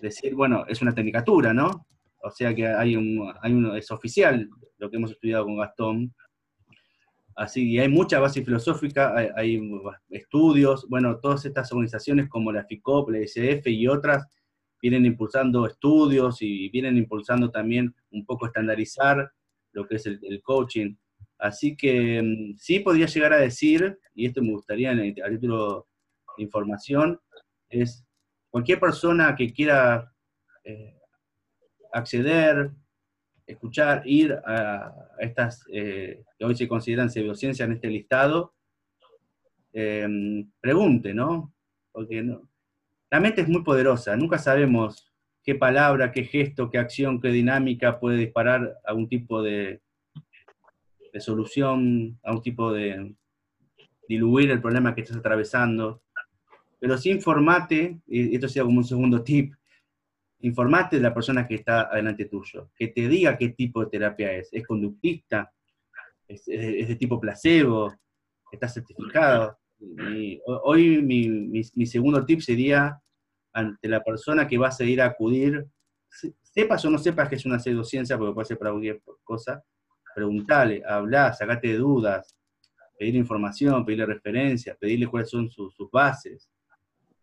decir, 0.00 0.34
bueno, 0.34 0.64
es 0.68 0.80
una 0.80 0.94
tecnicatura, 0.94 1.52
¿no? 1.52 1.86
O 2.22 2.30
sea 2.30 2.54
que 2.54 2.66
hay 2.66 2.96
un, 2.96 3.32
hay 3.40 3.52
un, 3.52 3.76
es 3.76 3.90
oficial 3.90 4.48
lo 4.78 4.90
que 4.90 4.96
hemos 4.96 5.10
estudiado 5.10 5.44
con 5.44 5.58
Gastón. 5.58 6.14
Así, 7.34 7.70
y 7.70 7.78
hay 7.78 7.88
mucha 7.88 8.18
base 8.18 8.44
filosófica, 8.44 9.16
hay, 9.16 9.28
hay 9.36 9.60
estudios, 10.10 10.86
bueno, 10.88 11.18
todas 11.18 11.44
estas 11.44 11.70
organizaciones 11.72 12.28
como 12.28 12.50
la 12.50 12.64
FICOP, 12.64 13.10
la 13.10 13.20
ICF 13.20 13.66
y 13.68 13.86
otras 13.86 14.26
vienen 14.80 15.06
impulsando 15.06 15.66
estudios 15.66 16.42
y 16.42 16.68
vienen 16.70 16.96
impulsando 16.96 17.50
también 17.50 17.94
un 18.10 18.24
poco 18.24 18.46
estandarizar 18.46 19.30
lo 19.72 19.86
que 19.86 19.96
es 19.96 20.06
el, 20.06 20.42
coaching. 20.42 20.94
Así 21.38 21.76
que 21.76 22.22
mm, 22.22 22.56
sí 22.56 22.80
podría 22.80 23.06
llegar 23.06 23.32
a 23.32 23.38
decir, 23.38 23.98
y 24.14 24.26
esto 24.26 24.42
me 24.42 24.52
gustaría 24.52 24.92
en 24.92 24.98
el- 25.00 25.22
a 25.22 25.28
título 25.28 25.86
de 26.36 26.44
información, 26.44 27.20
es 27.68 28.04
cualquier 28.50 28.80
persona 28.80 29.34
que 29.36 29.52
quiera 29.52 30.12
eh, 30.64 30.94
acceder, 31.92 32.70
escuchar, 33.46 34.02
ir 34.04 34.32
a 34.44 34.92
estas 35.18 35.64
eh, 35.72 36.22
que 36.38 36.44
hoy 36.44 36.54
se 36.54 36.68
consideran 36.68 37.10
pseudociencias 37.10 37.66
en 37.66 37.74
este 37.74 37.88
listado, 37.88 38.54
eh, 39.72 40.44
pregunte, 40.60 41.14
¿no? 41.14 41.54
Porque 41.92 42.22
no, 42.22 42.47
la 43.10 43.20
mente 43.20 43.40
es 43.42 43.48
muy 43.48 43.62
poderosa, 43.62 44.16
nunca 44.16 44.38
sabemos 44.38 45.10
qué 45.42 45.54
palabra, 45.54 46.12
qué 46.12 46.24
gesto, 46.24 46.70
qué 46.70 46.78
acción, 46.78 47.20
qué 47.20 47.28
dinámica 47.28 47.98
puede 47.98 48.18
disparar 48.18 48.78
a 48.86 48.92
un 48.94 49.08
tipo 49.08 49.42
de, 49.42 49.80
solución, 51.20 52.18
a 52.22 52.32
un 52.32 52.42
tipo 52.42 52.72
de 52.72 53.14
diluir 54.08 54.50
el 54.50 54.60
problema 54.60 54.94
que 54.94 55.00
estás 55.02 55.16
atravesando. 55.16 56.02
Pero 56.78 56.96
sí 56.96 57.10
informate, 57.10 57.98
y 58.06 58.34
esto 58.34 58.48
sea 58.48 58.62
como 58.62 58.78
un 58.78 58.84
segundo 58.84 59.22
tip, 59.22 59.52
informate 60.40 60.96
de 60.96 61.02
la 61.02 61.12
persona 61.12 61.46
que 61.48 61.56
está 61.56 61.82
adelante 61.82 62.26
tuyo, 62.26 62.70
que 62.76 62.88
te 62.88 63.08
diga 63.08 63.36
qué 63.36 63.48
tipo 63.48 63.82
de 63.84 63.90
terapia 63.90 64.32
es, 64.32 64.48
es 64.52 64.64
conductista, 64.66 65.52
es- 66.28 66.46
es 66.46 66.86
de 66.88 66.94
tipo 66.96 67.18
placebo, 67.20 67.92
está 68.52 68.68
certificado. 68.68 69.58
Hoy 70.64 71.02
mi, 71.02 71.86
segundo 71.86 72.24
tip 72.24 72.40
sería, 72.40 73.00
ante 73.52 73.88
la 73.88 74.02
persona 74.02 74.46
que 74.46 74.58
vas 74.58 74.80
a 74.80 74.84
ir 74.84 75.00
a 75.00 75.06
acudir, 75.06 75.66
se- 76.08 76.34
sepas 76.42 76.84
o 76.84 76.90
no 76.90 76.98
sepas 76.98 77.28
que 77.28 77.36
es 77.36 77.46
una 77.46 77.58
pseudociencia, 77.58 78.18
porque 78.18 78.34
puede 78.34 78.46
ser 78.46 78.58
para 78.58 78.70
cualquier 78.72 79.00
cosa, 79.22 79.62
preguntale, 80.14 80.82
hablar, 80.86 81.34
sacate 81.34 81.74
dudas, 81.76 82.36
pedir 82.98 83.14
información, 83.14 83.84
pedirle 83.84 84.06
referencias, 84.06 84.76
pedirle 84.76 85.06
cuáles 85.06 85.30
son 85.30 85.48
sus, 85.48 85.74
bases, 85.92 86.50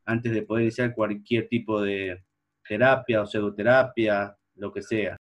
antes 0.05 0.31
de 0.31 0.43
poder 0.43 0.63
iniciar 0.63 0.93
cualquier 0.93 1.47
tipo 1.49 1.81
de 1.81 2.23
terapia 2.67 3.21
o 3.21 3.25
pseudoterapia, 3.25 4.37
lo 4.55 4.71
que 4.71 4.81
sea. 4.81 5.17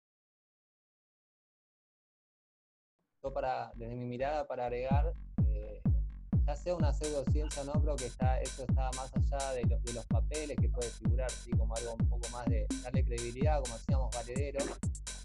Yo 3.21 3.34
para, 3.34 3.71
desde 3.75 3.95
mi 3.95 4.05
mirada 4.05 4.47
para 4.47 4.65
agregar, 4.65 5.13
ya 6.50 6.56
sea 6.56 6.74
una 6.76 6.91
pseudociencia 6.91 7.62
o 7.62 7.66
no, 7.66 7.74
creo 7.74 7.95
que 7.95 8.08
está, 8.08 8.41
eso 8.41 8.64
está 8.68 8.89
más 8.95 9.12
allá 9.16 9.52
de, 9.54 9.64
lo- 9.66 9.80
de 9.82 9.93
los 9.93 10.04
papeles 10.08 10.58
que 10.60 10.68
puede 10.68 10.89
figurar, 10.89 11.30
¿sí? 11.30 11.52
como 11.52 11.76
algo 11.76 11.93
un 12.00 12.10
poco 12.10 12.28
más 12.30 12.43
de 12.47 12.66
darle 12.82 13.06
credibilidad, 13.06 13.62
como 13.62 13.78
decíamos, 13.78 14.16
valedero. 14.16 14.66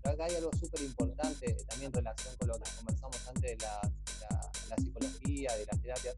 Pero 0.02 0.14
acá 0.14 0.24
hay 0.26 0.34
algo 0.34 0.50
súper 0.60 0.82
importante 0.82 1.56
también 1.66 1.86
en 1.88 1.92
relación 1.94 2.36
con 2.36 2.48
lo 2.48 2.58
que 2.58 2.70
conversamos 2.76 3.26
antes 3.28 3.42
de 3.42 3.56
la, 3.56 3.80
de 3.80 4.20
la- 4.20 4.50
de 4.52 4.68
la 4.68 4.76
psicología, 4.76 5.56
de 5.56 5.64
las 5.66 5.80
terapias. 5.80 6.14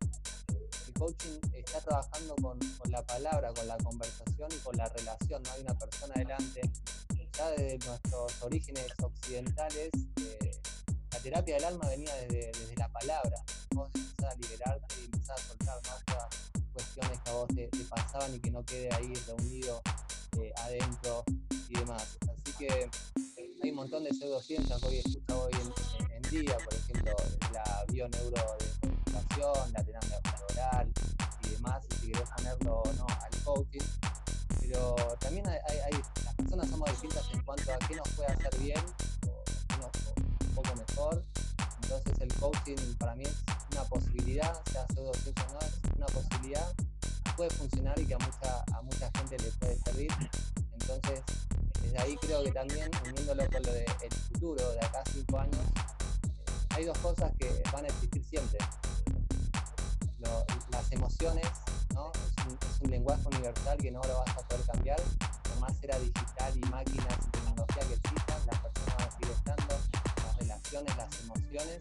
El 0.89 0.93
coaching 0.95 1.39
está 1.53 1.81
trabajando 1.83 2.35
con, 2.43 2.59
con 2.59 2.91
la 2.91 3.03
palabra, 3.07 3.53
con 3.55 3.69
la 3.69 3.77
conversación 3.77 4.49
y 4.51 4.57
con 4.57 4.77
la 4.77 4.89
relación. 4.89 5.41
No 5.45 5.53
hay 5.53 5.61
una 5.63 5.79
persona 5.79 6.15
delante. 6.17 6.63
Ya 7.39 7.51
desde 7.51 7.79
nuestros 7.87 8.43
orígenes 8.43 8.87
occidentales, 9.03 9.91
eh, 10.21 10.51
la 11.13 11.19
terapia 11.21 11.55
del 11.57 11.65
alma 11.67 11.87
venía 11.91 12.13
desde, 12.17 12.51
desde 12.59 12.75
la 12.77 12.89
palabra. 12.91 13.37
Vos 13.75 13.91
empezás 13.95 14.33
a 14.33 14.37
liberarte 14.39 14.86
y 14.86 14.86
soltar, 15.35 15.81
¿no? 15.87 15.93
Toda, 16.05 16.29
cuestiones 16.73 17.19
que 17.21 17.31
a 17.31 17.33
vos 17.33 17.49
te, 17.49 17.69
pasaban 17.89 18.35
y 18.35 18.39
que 18.39 18.51
no 18.51 18.65
quede 18.65 18.95
ahí 18.95 19.13
reunido 19.27 19.83
eh, 20.39 20.53
adentro 20.59 21.25
y 21.69 21.79
demás. 21.79 22.19
Así 22.23 22.53
que 22.59 22.91
hay 23.63 23.71
un 23.71 23.77
montón 23.77 24.05
de 24.05 24.13
pseudociencias 24.13 24.81
que 24.81 24.87
hoy 24.87 24.99
escucha 24.99 25.37
hoy 25.37 25.53
en, 26.11 26.23
día, 26.31 26.57
por 26.59 26.75
ejemplo, 26.75 27.15
la 27.53 27.85
bioneurodescodificación, 27.89 29.73
la 29.73 29.85
terapia 29.85 30.21
oral 30.51 30.93
y 31.45 31.49
demás, 31.51 31.85
y 31.91 31.95
si 31.95 32.13
querés 32.13 32.31
ponerlo 32.37 32.83
o 32.83 32.93
no 32.93 33.07
al 33.07 33.43
coaching. 33.45 33.81
Pero 34.61 34.95
también 35.21 35.47
hay, 35.49 35.61
las 36.25 36.35
personas 36.35 36.69
somos 36.69 36.91
distintas 36.91 37.25
en 37.33 37.43
cuanto 37.43 37.73
a 37.73 37.79
qué 37.79 37.97
nos 37.97 38.09
puede 38.11 38.33
hacer 38.33 38.59
bien 38.61 38.81
o, 39.29 39.45
qué 39.45 39.75
o 39.83 40.47
un 40.47 40.55
poco 40.55 40.75
mejor. 40.75 41.23
Entonces 41.89 42.21
el 42.21 42.35
coaching 42.35 42.95
para 42.99 43.15
mí 43.15 43.23
es 43.23 43.37
una 43.71 43.85
posibilidad, 43.85 44.61
sea 44.73 44.85
pseudociencia 44.93 45.47
o 45.49 45.53
no, 45.53 45.61
es 45.61 45.97
una 45.97 46.07
posibilidad, 46.07 46.75
puede 47.37 47.51
funcionar 47.51 47.97
y 48.01 48.07
que 48.07 48.15
a 48.15 48.19
mucha, 48.19 48.65
a 48.77 48.83
mucha 48.83 49.09
gente 49.17 49.39
le 49.39 49.51
puede 49.53 49.79
servir. 49.79 50.11
Entonces, 50.73 51.23
desde 51.83 51.99
ahí 51.99 52.17
creo 52.17 52.43
que 52.43 52.51
también, 52.51 52.91
uniéndolo 53.09 53.47
con 53.49 53.63
lo 53.63 53.73
del 53.73 54.13
futuro, 54.33 54.73
de 54.73 54.81
acá 54.81 54.99
a 54.99 55.11
cinco 55.13 55.39
años, 55.39 55.61
hay 56.71 56.87
dos 56.87 56.99
cosas 56.99 57.31
que 57.39 57.63
van 57.73 57.85
a 57.85 57.89
existir 57.89 58.25
siempre. 58.25 58.59
Las 60.73 60.91
emociones, 60.91 61.47
¿no? 61.95 62.11
Es 62.11 62.81
un, 62.83 62.91
lenguaje 62.91 63.23
universal 63.29 63.79
que 63.79 63.93
no 63.93 64.03
lo 64.03 64.19
vas 64.19 64.37
a 64.37 64.41
poder 64.41 64.67
cambiar, 64.67 65.01
por 65.01 65.85
era 65.85 65.99
digital 66.01 66.53
y 66.57 66.61
máquinas 66.69 67.17
y 67.27 67.31
tecnología 67.31 67.83
que 67.87 67.95
existan, 67.95 68.47
las 68.47 68.59
personas 68.59 68.97
van 68.97 69.09
a 69.09 69.11
seguir 69.13 69.31
estando, 69.31 69.76
las 70.85 70.97
relaciones, 70.97 70.97
las 70.97 71.21
emociones 71.21 71.79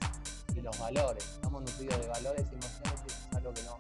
y 0.55 0.61
los 0.61 0.79
valores. 0.79 1.23
Estamos 1.23 1.61
nutridos 1.63 1.99
de 1.99 2.07
valores 2.07 2.45
y 2.51 2.55
emociones 2.55 3.01
y 3.03 3.07
eso 3.07 3.17
es 3.29 3.35
algo 3.35 3.53
que 3.53 3.63
no 3.63 3.77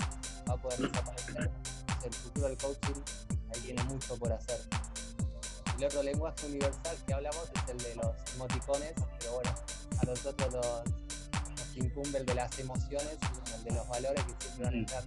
va 0.49 0.53
a 0.53 0.57
poder 0.57 0.79
desaparecer. 0.79 1.51
Es 1.99 2.05
el 2.05 2.13
futuro 2.13 2.47
del 2.47 2.57
coaching 2.57 3.01
ahí 3.53 3.61
tiene 3.61 3.83
mucho 3.85 4.17
por 4.17 4.31
hacer. 4.33 4.59
El 5.77 5.85
otro 5.85 6.03
lenguaje 6.03 6.45
universal 6.47 6.97
que 7.05 7.13
hablamos 7.13 7.49
es 7.53 7.69
el 7.69 7.77
de 7.77 7.95
los 7.95 8.33
emoticones, 8.35 8.93
pero 9.19 9.33
bueno, 9.33 9.55
a 9.99 10.05
nosotros 10.05 10.53
los, 10.53 10.65
nos 11.51 11.77
incumbe 11.77 12.19
el 12.19 12.25
de 12.25 12.35
las 12.35 12.59
emociones, 12.59 13.17
el 13.57 13.63
de 13.63 13.71
los 13.71 13.87
valores 13.87 14.23
que 14.23 14.45
siempre 14.45 14.65
van 14.65 14.75
a 14.75 14.77
estar. 14.79 15.03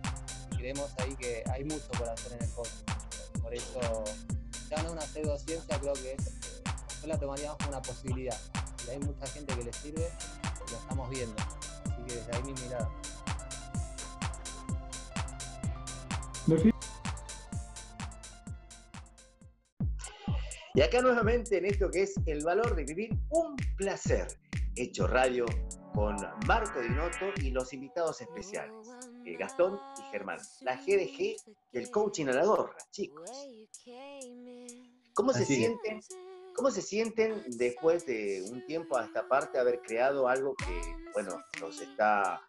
Creemos 0.57 0.91
ahí 0.99 1.15
que 1.17 1.45
hay 1.51 1.65
mucho 1.65 1.89
por 1.97 2.09
hacer 2.09 2.33
en 2.33 2.43
el 2.43 2.51
coaching. 2.51 3.41
Por 3.41 3.55
eso, 3.55 4.05
ya 4.69 4.83
no 4.83 4.93
una 4.93 5.03
pseudociencia, 5.03 5.79
creo 5.81 5.95
que 5.95 6.13
es, 6.13 6.63
yo 7.01 7.07
la 7.09 7.19
tomaría 7.19 7.55
como 7.59 7.71
una 7.71 7.83
posibilidad. 7.83 8.39
Y 8.87 8.91
hay 8.91 8.99
mucha 8.99 9.27
gente 9.27 9.55
que 9.55 9.65
le 9.65 9.73
sirve, 9.73 10.09
lo 10.71 10.77
estamos 10.77 11.11
viendo. 11.11 11.37
Así 11.85 12.03
que 12.07 12.15
desde 12.15 12.37
ahí 12.37 12.43
mi 12.45 12.55
mirada. 12.55 12.91
Y 20.75 20.81
acá 20.81 21.03
nuevamente 21.03 21.59
en 21.59 21.67
esto 21.67 21.91
que 21.91 22.03
es 22.05 22.15
el 22.27 22.45
valor 22.45 22.75
de 22.75 22.85
vivir 22.85 23.11
un 23.31 23.57
placer. 23.77 24.29
Hecho 24.77 25.09
radio 25.09 25.45
con 25.93 26.17
Marco 26.47 26.81
Dinotto 26.81 27.33
y 27.43 27.51
los 27.51 27.73
invitados 27.73 28.21
especiales, 28.21 28.89
eh, 29.27 29.37
Gastón 29.37 29.79
y 29.99 30.03
Germán. 30.13 30.39
La 30.61 30.77
GDG 30.77 31.35
del 31.73 31.91
coaching 31.91 32.27
a 32.27 32.33
la 32.33 32.45
gorra, 32.45 32.77
chicos. 32.93 33.29
¿Cómo 35.15 35.33
se 35.33 35.43
Así 35.43 35.57
sienten? 35.57 36.01
¿Cómo 36.59 36.73
se 36.73 36.83
sienten 36.83 37.41
después 37.57 38.05
de 38.05 38.45
un 38.51 38.67
tiempo 38.67 38.97
a 38.99 39.05
esta 39.05 39.29
parte 39.29 39.61
haber 39.61 39.81
creado 39.81 40.27
algo 40.27 40.57
que, 40.57 40.81
bueno, 41.15 41.41
los 41.61 41.81
está 41.81 42.41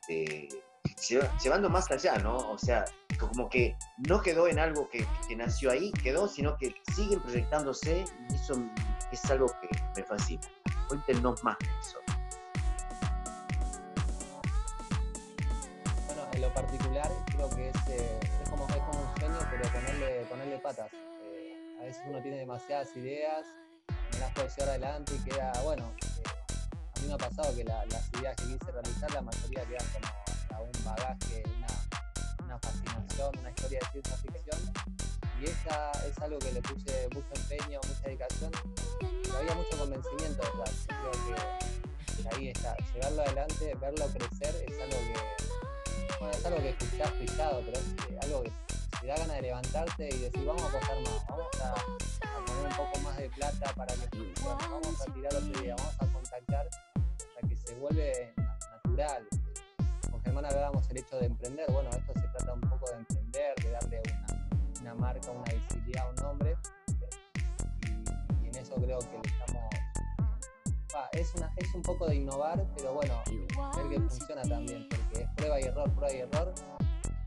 este, 0.00 0.48
lle- 0.84 1.28
llevando 1.42 1.68
más 1.68 1.90
allá, 1.90 2.18
¿no? 2.18 2.36
O 2.36 2.56
sea, 2.56 2.84
como 3.18 3.48
que 3.50 3.76
no 4.08 4.22
quedó 4.22 4.46
en 4.46 4.60
algo 4.60 4.88
que, 4.88 5.04
nació 5.34 5.72
ahí, 5.72 5.90
quedó, 6.04 6.28
sino 6.28 6.56
que 6.56 6.72
siguen 6.94 7.20
proyectándose 7.20 8.04
y 8.30 8.34
eso 8.36 8.54
es 9.10 9.28
algo 9.28 9.46
que 9.60 9.68
me 9.96 10.04
fascina. 10.06 10.42
Cuéntenos 10.86 11.42
más 11.42 11.58
de 11.58 11.66
eso. 11.80 11.98
Bueno, 16.06 16.22
en 16.32 16.40
lo 16.42 16.54
particular 16.54 17.10
creo 17.34 17.50
que 17.50 17.70
es, 17.70 17.76
eh, 17.88 18.20
como, 18.48 18.68
es 18.68 18.76
como 18.76 19.00
un 19.00 19.18
sueño, 19.18 19.38
pero 19.50 19.68
ponerle, 19.72 20.24
ponerle 20.26 20.58
patas. 20.60 20.92
Eh, 20.92 21.56
a 21.82 21.84
veces 21.84 22.02
uno 22.06 22.22
tiene 22.22 22.38
demasiadas 22.38 22.88
ideas, 22.96 23.44
no 24.12 24.18
las 24.20 24.32
puede 24.34 24.48
llevar 24.48 24.68
adelante 24.70 25.12
y 25.16 25.18
queda, 25.28 25.52
bueno, 25.64 25.92
eh, 26.00 26.22
a 26.96 27.00
mí 27.00 27.08
me 27.08 27.14
ha 27.14 27.18
pasado 27.18 27.54
que 27.56 27.64
la- 27.64 27.84
las 27.86 28.08
ideas 28.20 28.36
que 28.36 28.44
quise 28.44 28.70
realizar, 28.70 29.12
la 29.12 29.22
mayoría 29.22 29.64
quedan 29.64 29.86
como 30.48 30.62
un 30.64 30.84
bagaje, 30.84 31.42
una, 31.56 32.44
una 32.44 32.58
fascinación, 32.60 33.38
una 33.38 33.50
historia 33.50 33.80
de 33.80 33.86
ciencia 34.00 34.16
ficción. 34.18 34.72
Y 35.40 35.44
esa 35.46 35.90
es 36.06 36.16
algo 36.20 36.38
que 36.38 36.52
le 36.52 36.62
puse 36.62 37.08
mucho 37.12 37.26
empeño, 37.34 37.80
mucha 37.88 38.02
dedicación, 38.04 38.52
pero 39.24 39.38
había 39.38 39.54
mucho 39.56 39.76
convencimiento 39.76 40.40
detrás. 40.40 40.86
Creo 40.86 41.10
que 42.22 42.36
ahí 42.36 42.48
está, 42.50 42.76
llevarlo 42.94 43.22
adelante, 43.22 43.74
verlo 43.80 44.06
crecer, 44.06 44.54
es 44.68 44.80
algo 44.80 44.98
que, 44.98 46.16
bueno, 46.20 46.32
es 46.38 46.46
algo 46.46 46.58
que 46.58 46.68
escuchás 46.68 47.10
pisado, 47.12 47.60
pero 47.66 47.76
es 47.78 47.84
eh, 48.12 48.18
algo 48.22 48.42
que 48.44 48.52
te 49.02 49.08
da 49.08 49.16
ganas 49.16 49.36
de 49.36 49.42
levantarte 49.42 50.08
y 50.14 50.18
decir, 50.18 50.44
vamos 50.46 50.62
a 50.62 50.68
apostar 50.68 50.96
más, 51.02 51.26
vamos 51.28 51.46
a, 51.60 51.72
a 51.72 52.44
poner 52.46 52.66
un 52.66 52.76
poco 52.76 52.98
más 53.00 53.16
de 53.16 53.28
plata 53.30 53.74
para 53.74 53.94
que 53.94 54.08
funcione, 54.16 54.68
vamos 54.70 55.00
a 55.00 55.12
tirar 55.12 55.34
otra 55.34 55.60
idea, 55.60 55.76
vamos 55.76 55.94
a 55.98 56.06
contactar 56.12 56.68
hasta 56.68 57.48
que 57.48 57.56
se 57.56 57.74
vuelve 57.74 58.32
na- 58.36 58.58
natural. 58.84 59.26
Con 60.10 60.22
Germán 60.22 60.44
hablábamos 60.46 60.88
el 60.90 60.98
hecho 60.98 61.18
de 61.18 61.26
emprender, 61.26 61.70
bueno, 61.72 61.90
esto 61.90 62.12
se 62.14 62.28
trata 62.28 62.52
un 62.54 62.60
poco 62.60 62.88
de 62.90 62.96
emprender, 62.98 63.54
de 63.56 63.70
darle 63.72 64.02
una, 64.06 64.80
una 64.80 64.94
marca, 64.94 65.30
una 65.32 65.52
visibilidad, 65.52 66.08
un 66.08 66.16
nombre, 66.16 66.56
y, 67.82 68.44
y 68.44 68.48
en 68.48 68.54
eso 68.56 68.74
creo 68.76 68.98
que 69.00 69.18
le 69.18 69.28
estamos... 69.36 69.62
va, 70.94 71.08
es, 71.12 71.34
una, 71.34 71.52
es 71.56 71.74
un 71.74 71.82
poco 71.82 72.06
de 72.06 72.14
innovar, 72.16 72.64
pero 72.76 72.94
bueno, 72.94 73.20
ver 73.76 73.88
que 73.88 73.98
funciona 74.00 74.42
también, 74.42 74.88
porque 74.88 75.24
es 75.24 75.30
prueba 75.36 75.60
y 75.60 75.64
error, 75.64 75.90
prueba 75.90 76.12
y 76.14 76.18
error, 76.20 76.54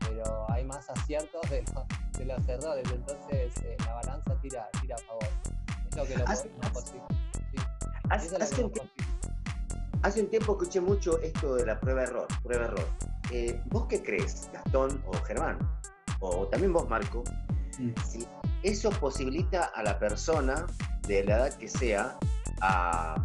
pero 0.08 0.46
hay 0.50 0.64
más 0.64 0.88
aciertos 0.90 1.48
de, 1.50 1.62
lo- 1.74 1.86
de 2.18 2.24
los 2.24 2.48
errores, 2.48 2.84
entonces 2.92 3.52
eh, 3.62 3.76
la 3.86 3.94
balanza 3.94 4.34
tira, 4.40 4.68
tira 4.80 4.96
a 4.96 4.98
favor. 5.06 5.28
Es 5.90 5.96
lo 5.96 6.04
que 6.04 6.16
lo 6.16 6.28
Hace- 6.28 6.48
po- 6.48 6.62
lo 6.62 6.68
posi- 6.74 7.02
sí, 7.52 7.56
Hace, 8.10 8.26
es 8.36 8.58
un 8.58 8.70
tiempo, 8.72 8.92
hace 10.02 10.20
un 10.22 10.30
tiempo 10.30 10.52
escuché 10.52 10.80
mucho 10.80 11.20
esto 11.20 11.54
de 11.56 11.66
la 11.66 11.78
prueba-error, 11.80 12.26
prueba-error. 12.42 12.86
Eh, 13.32 13.60
¿Vos 13.66 13.86
qué 13.88 14.02
crees, 14.02 14.48
Gastón 14.52 15.02
o 15.06 15.12
Germán? 15.24 15.58
O 16.20 16.46
también 16.46 16.72
vos, 16.72 16.88
Marco, 16.88 17.24
Mm. 17.78 17.90
si 18.08 18.26
eso 18.62 18.90
posibilita 18.90 19.64
a 19.74 19.82
la 19.82 19.98
persona 19.98 20.66
de 21.08 21.24
la 21.24 21.36
edad 21.36 21.54
que 21.58 21.68
sea 21.68 22.16
a, 22.62 23.16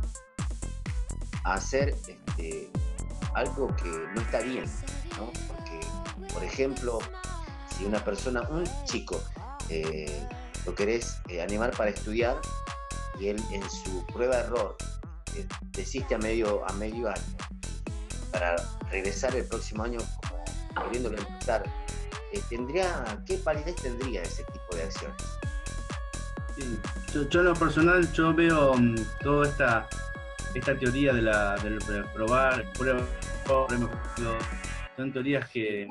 a 1.45 1.53
hacer 1.53 1.89
este, 1.89 2.69
algo 3.33 3.73
que 3.77 3.89
no 4.13 4.21
está 4.21 4.39
bien, 4.41 4.65
¿no? 5.17 5.31
Por 6.33 6.43
ejemplo, 6.43 6.99
si 7.77 7.85
una 7.85 8.03
persona, 8.03 8.41
un 8.49 8.63
chico, 8.85 9.21
eh, 9.69 10.27
lo 10.65 10.75
querés 10.75 11.17
eh, 11.27 11.41
animar 11.41 11.71
para 11.71 11.89
estudiar 11.89 12.37
y 13.19 13.27
él 13.27 13.41
en 13.51 13.69
su 13.69 14.05
prueba-error 14.07 14.75
eh, 15.35 15.45
desiste 15.71 16.15
a 16.15 16.17
medio, 16.17 16.67
a 16.67 16.73
medio 16.73 17.09
año 17.09 17.21
para 18.31 18.55
regresar 18.89 19.35
el 19.35 19.45
próximo 19.45 19.83
año 19.83 19.99
como 20.73 20.85
queriéndolo 20.85 21.17
empezar, 21.17 21.63
eh, 22.31 22.41
tendría, 22.49 23.21
¿qué 23.25 23.37
validez 23.43 23.75
tendría 23.75 24.21
ese 24.23 24.43
tipo 24.45 24.75
de 24.75 24.83
acciones? 24.83 25.23
Yo, 27.13 27.27
yo 27.29 27.39
en 27.39 27.45
lo 27.45 27.53
personal, 27.55 28.11
yo 28.13 28.33
veo 28.33 28.73
mm, 28.73 28.95
toda 29.21 29.47
esta, 29.47 29.89
esta 30.53 30.77
teoría 30.77 31.13
de 31.13 31.23
la, 31.23 31.57
del 31.57 31.79
de 31.79 32.03
probar, 32.13 32.71
prueba, 32.73 33.05
prueba, 33.45 33.67
prueba, 34.15 34.37
son 34.95 35.11
teorías 35.11 35.49
que, 35.49 35.87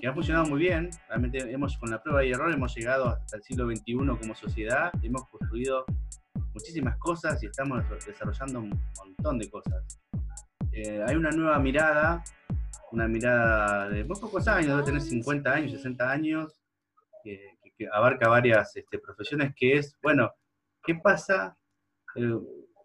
que 0.00 0.06
han 0.06 0.14
funcionado 0.14 0.46
muy 0.46 0.60
bien. 0.60 0.90
Realmente 1.08 1.38
hemos, 1.50 1.76
con 1.78 1.90
la 1.90 2.02
prueba 2.02 2.24
y 2.24 2.30
error 2.30 2.52
hemos 2.52 2.74
llegado 2.74 3.08
hasta 3.08 3.36
el 3.36 3.42
siglo 3.42 3.66
XXI 3.68 3.94
como 4.20 4.34
sociedad, 4.34 4.90
hemos 5.02 5.28
construido 5.28 5.84
muchísimas 6.54 6.96
cosas 6.98 7.42
y 7.42 7.46
estamos 7.46 7.82
desarrollando 8.06 8.60
un 8.60 8.80
montón 8.98 9.38
de 9.38 9.50
cosas. 9.50 9.98
Eh, 10.72 11.02
hay 11.06 11.16
una 11.16 11.30
nueva 11.30 11.58
mirada, 11.58 12.22
una 12.92 13.08
mirada 13.08 13.88
de 13.88 14.04
muy 14.04 14.18
pocos 14.18 14.46
años, 14.48 14.68
debe 14.68 14.82
tener 14.82 15.00
50 15.00 15.52
años, 15.52 15.72
60 15.72 16.10
años, 16.10 16.60
que, 17.22 17.56
abarca 17.92 18.28
varias 18.28 18.74
este, 18.76 18.98
profesiones, 18.98 19.54
que 19.54 19.76
es, 19.76 19.94
bueno, 20.02 20.32
¿qué 20.82 20.94
pasa? 20.94 21.58
Eh, 22.14 22.38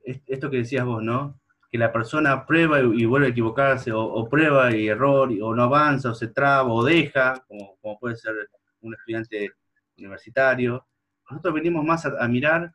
es- 0.03 0.22
esto 0.28 0.49
que 0.49 0.57
decías 0.57 0.86
vos, 0.86 1.01
¿no? 1.01 1.39
Que 1.72 1.78
la 1.78 1.92
persona 1.92 2.46
prueba 2.46 2.82
y, 2.82 3.06
vuelve 3.06 3.28
a 3.28 3.30
equivocarse, 3.30 3.92
o, 3.94 4.28
prueba 4.30 4.76
y 4.76 4.88
error, 4.88 5.30
o 5.42 5.56
no 5.56 5.64
avanza, 5.64 6.12
o 6.12 6.16
se 6.16 6.28
traba, 6.28 6.72
o 6.72 6.84
deja, 6.84 7.44
como, 7.48 7.98
puede 8.00 8.18
ser 8.18 8.34
un 8.82 8.94
estudiante 8.94 9.54
universitario. 9.98 10.86
Nosotros 11.30 11.54
venimos 11.54 11.86
más 11.86 12.06
a, 12.06 12.22
a 12.22 12.28
mirar 12.28 12.74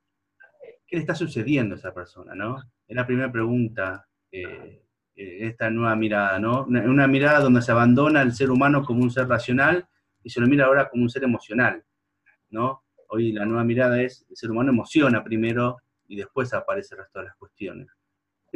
qué 0.87 0.97
le 0.97 1.01
está 1.01 1.15
sucediendo 1.15 1.75
a 1.75 1.79
esa 1.79 1.93
persona, 1.93 2.35
¿no? 2.35 2.63
Es 2.87 2.97
la 2.97 3.07
primera 3.07 3.31
pregunta, 3.31 4.07
eh, 4.31 4.83
eh, 5.17 5.39
esta 5.41 5.69
nueva 5.71 5.97
mirada, 5.97 6.39
¿no? 6.39 6.65
Una, 6.65 6.83
una 6.83 7.07
mirada 7.07 7.41
donde 7.41 7.63
se 7.63 7.73
abandona 7.73 8.23
el 8.23 8.33
ser 8.33 8.51
humano 8.51 8.85
como 8.85 9.03
un 9.03 9.11
ser 9.11 9.27
racional 9.27 9.89
y 10.23 10.31
se 10.31 10.41
lo 10.41 10.47
mira 10.47 10.67
ahora 10.67 10.89
como 10.89 11.03
un 11.03 11.11
ser 11.11 11.25
emocional, 11.25 11.85
¿no? 12.51 12.85
Hoy 13.09 13.33
la 13.33 13.45
nueva 13.45 13.65
mirada 13.65 14.01
es, 14.01 14.25
el 14.29 14.37
ser 14.37 14.51
humano 14.51 14.71
emociona 14.71 15.23
primero 15.23 15.79
y 16.07 16.17
después 16.17 16.53
aparece 16.55 16.95
el 16.95 17.01
resto 17.01 17.21
de 17.21 17.27
las 17.27 17.37
cuestiones. 17.37 17.89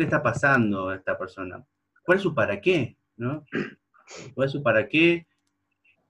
¿Qué 0.01 0.05
le 0.05 0.09
está 0.09 0.22
pasando 0.22 0.88
a 0.88 0.94
esta 0.96 1.18
persona? 1.18 1.62
¿Cuál 2.03 2.16
es 2.16 2.22
su 2.22 2.34
para 2.34 2.59
qué? 2.59 2.96
¿no? 3.18 3.44
¿Cuál 4.34 4.46
es 4.46 4.53
su 4.53 4.62
para 4.62 4.88
qué? 4.88 5.26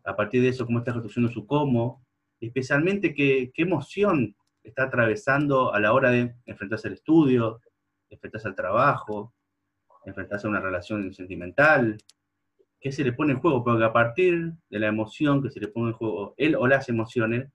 A 0.04 0.14
partir 0.14 0.42
de 0.42 0.50
eso, 0.50 0.64
¿cómo 0.64 0.78
está 0.78 0.92
construyendo 0.92 1.34
su 1.34 1.44
cómo? 1.44 2.06
Especialmente, 2.40 3.12
¿qué, 3.12 3.50
qué 3.52 3.62
emoción 3.62 4.36
está 4.62 4.84
atravesando 4.84 5.74
a 5.74 5.80
la 5.80 5.92
hora 5.92 6.12
de 6.12 6.36
enfrentarse 6.46 6.86
al 6.86 6.94
estudio, 6.94 7.60
enfrentarse 8.08 8.46
al 8.46 8.54
trabajo, 8.54 9.34
enfrentarse 10.04 10.46
a 10.46 10.50
una 10.50 10.60
relación 10.60 11.12
sentimental, 11.12 11.98
qué 12.78 12.92
se 12.92 13.02
le 13.02 13.12
pone 13.12 13.32
en 13.32 13.40
juego, 13.40 13.64
porque 13.64 13.82
a 13.82 13.92
partir 13.92 14.52
de 14.68 14.78
la 14.78 14.86
emoción 14.86 15.42
que 15.42 15.50
se 15.50 15.58
le 15.58 15.66
pone 15.66 15.88
en 15.88 15.94
juego, 15.94 16.34
él 16.36 16.54
o 16.54 16.68
las 16.68 16.88
emociones, 16.88 17.50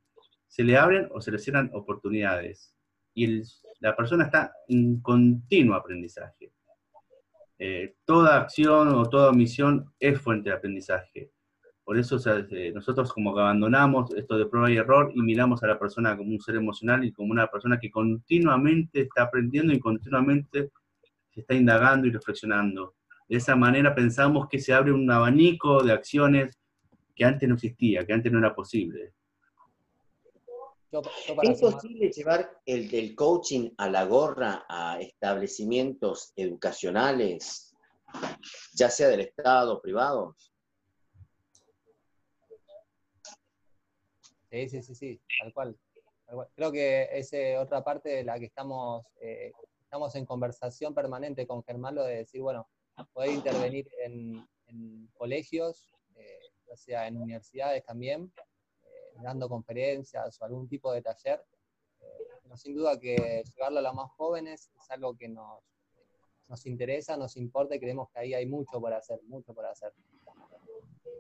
se 0.50 0.66
le 0.66 0.76
abren 0.78 1.08
o 1.14 1.22
se 1.22 1.32
le 1.32 1.40
cierran 1.40 1.72
oportunidades. 1.74 2.75
Y 3.16 3.42
la 3.80 3.96
persona 3.96 4.26
está 4.26 4.54
en 4.68 5.02
continuo 5.02 5.76
aprendizaje. 5.76 6.52
Eh, 7.58 7.96
toda 8.04 8.38
acción 8.38 8.90
o 8.90 9.10
toda 9.10 9.32
misión 9.32 9.94
es 10.00 10.20
fuente 10.22 10.50
de 10.50 10.56
aprendizaje. 10.56 11.32
Por 11.86 11.98
eso 11.98 12.18
eh, 12.50 12.72
nosotros 12.74 13.14
como 13.14 13.34
que 13.34 13.42
abandonamos 13.42 14.14
esto 14.16 14.38
de 14.38 14.48
prueba 14.48 14.72
y 14.72 14.78
error 14.78 15.12
y 15.16 15.22
miramos 15.22 15.64
a 15.64 15.68
la 15.68 15.80
persona 15.80 16.18
como 16.18 16.32
un 16.32 16.42
ser 16.42 16.56
emocional 16.56 17.06
y 17.06 17.14
como 17.14 17.32
una 17.32 17.48
persona 17.48 17.80
que 17.80 17.90
continuamente 17.90 19.02
está 19.02 19.24
aprendiendo 19.24 19.72
y 19.72 19.80
continuamente 19.80 20.72
se 21.30 21.42
está 21.42 21.54
indagando 21.54 22.08
y 22.08 22.12
reflexionando. 22.12 22.96
De 23.30 23.38
esa 23.38 23.56
manera 23.56 23.96
pensamos 23.96 24.50
que 24.50 24.60
se 24.60 24.74
abre 24.74 24.92
un 24.92 25.10
abanico 25.10 25.84
de 25.84 25.94
acciones 25.94 26.60
que 27.16 27.24
antes 27.24 27.48
no 27.48 27.56
existía, 27.56 28.06
que 28.06 28.14
antes 28.14 28.32
no 28.32 28.40
era 28.40 28.54
posible. 28.54 29.14
¿Es 30.92 31.60
posible 31.60 32.12
llevar 32.12 32.62
el 32.66 33.16
coaching 33.16 33.72
a 33.78 33.90
la 33.90 34.06
gorra 34.06 34.66
a 34.70 35.00
establecimientos 35.02 36.32
educacionales, 36.36 37.74
ya 38.74 38.90
sea 38.90 39.10
del 39.10 39.22
Estado 39.22 39.74
o 39.74 39.82
privados? 39.82 40.54
Sí, 44.50 44.70
sí, 44.70 44.82
sí, 44.82 44.96
sí, 44.96 45.22
tal 45.40 45.54
cual. 45.54 45.78
Creo 46.56 46.72
que 46.72 47.10
es 47.12 47.32
otra 47.60 47.84
parte 47.84 48.10
de 48.10 48.24
la 48.24 48.40
que 48.40 48.46
estamos, 48.46 49.06
eh, 49.20 49.52
estamos 49.82 50.16
en 50.16 50.26
conversación 50.26 50.94
permanente 50.94 51.46
con 51.46 51.64
Germán, 51.64 51.96
lo 51.96 52.04
de 52.04 52.18
decir, 52.18 52.42
bueno, 52.42 52.68
poder 53.14 53.32
intervenir 53.32 53.88
en, 54.04 54.48
colegios, 55.14 55.94
eh, 56.16 56.40
ya 56.68 56.76
sea 56.76 57.08
en 57.08 57.22
universidades 57.22 57.84
también, 57.86 58.32
eh, 58.38 58.42
dando 59.22 59.50
conferencias 59.50 60.42
o 60.42 60.46
algún 60.46 60.68
tipo 60.68 60.92
de 60.92 61.02
taller. 61.02 61.44
pero 62.44 62.58
sin 62.58 62.76
duda 62.76 63.00
que 63.00 63.44
llevarlo 63.54 63.80
a 63.80 63.82
los 63.82 63.94
más 63.94 64.12
jóvenes 64.12 64.72
es 64.78 64.92
algo 64.92 65.16
que 65.16 65.28
nos, 65.28 65.64
nos 66.48 66.66
interesa, 66.66 67.18
nos 67.18 67.38
importa 67.38 67.76
y 67.76 67.80
creemos 67.80 68.10
que 68.10 68.20
ahí 68.20 68.34
hay 68.34 68.46
mucho 68.46 68.80
por 68.80 68.94
hacer, 68.94 69.22
mucho 69.24 69.54
por 69.54 69.66
hacer. 69.66 69.94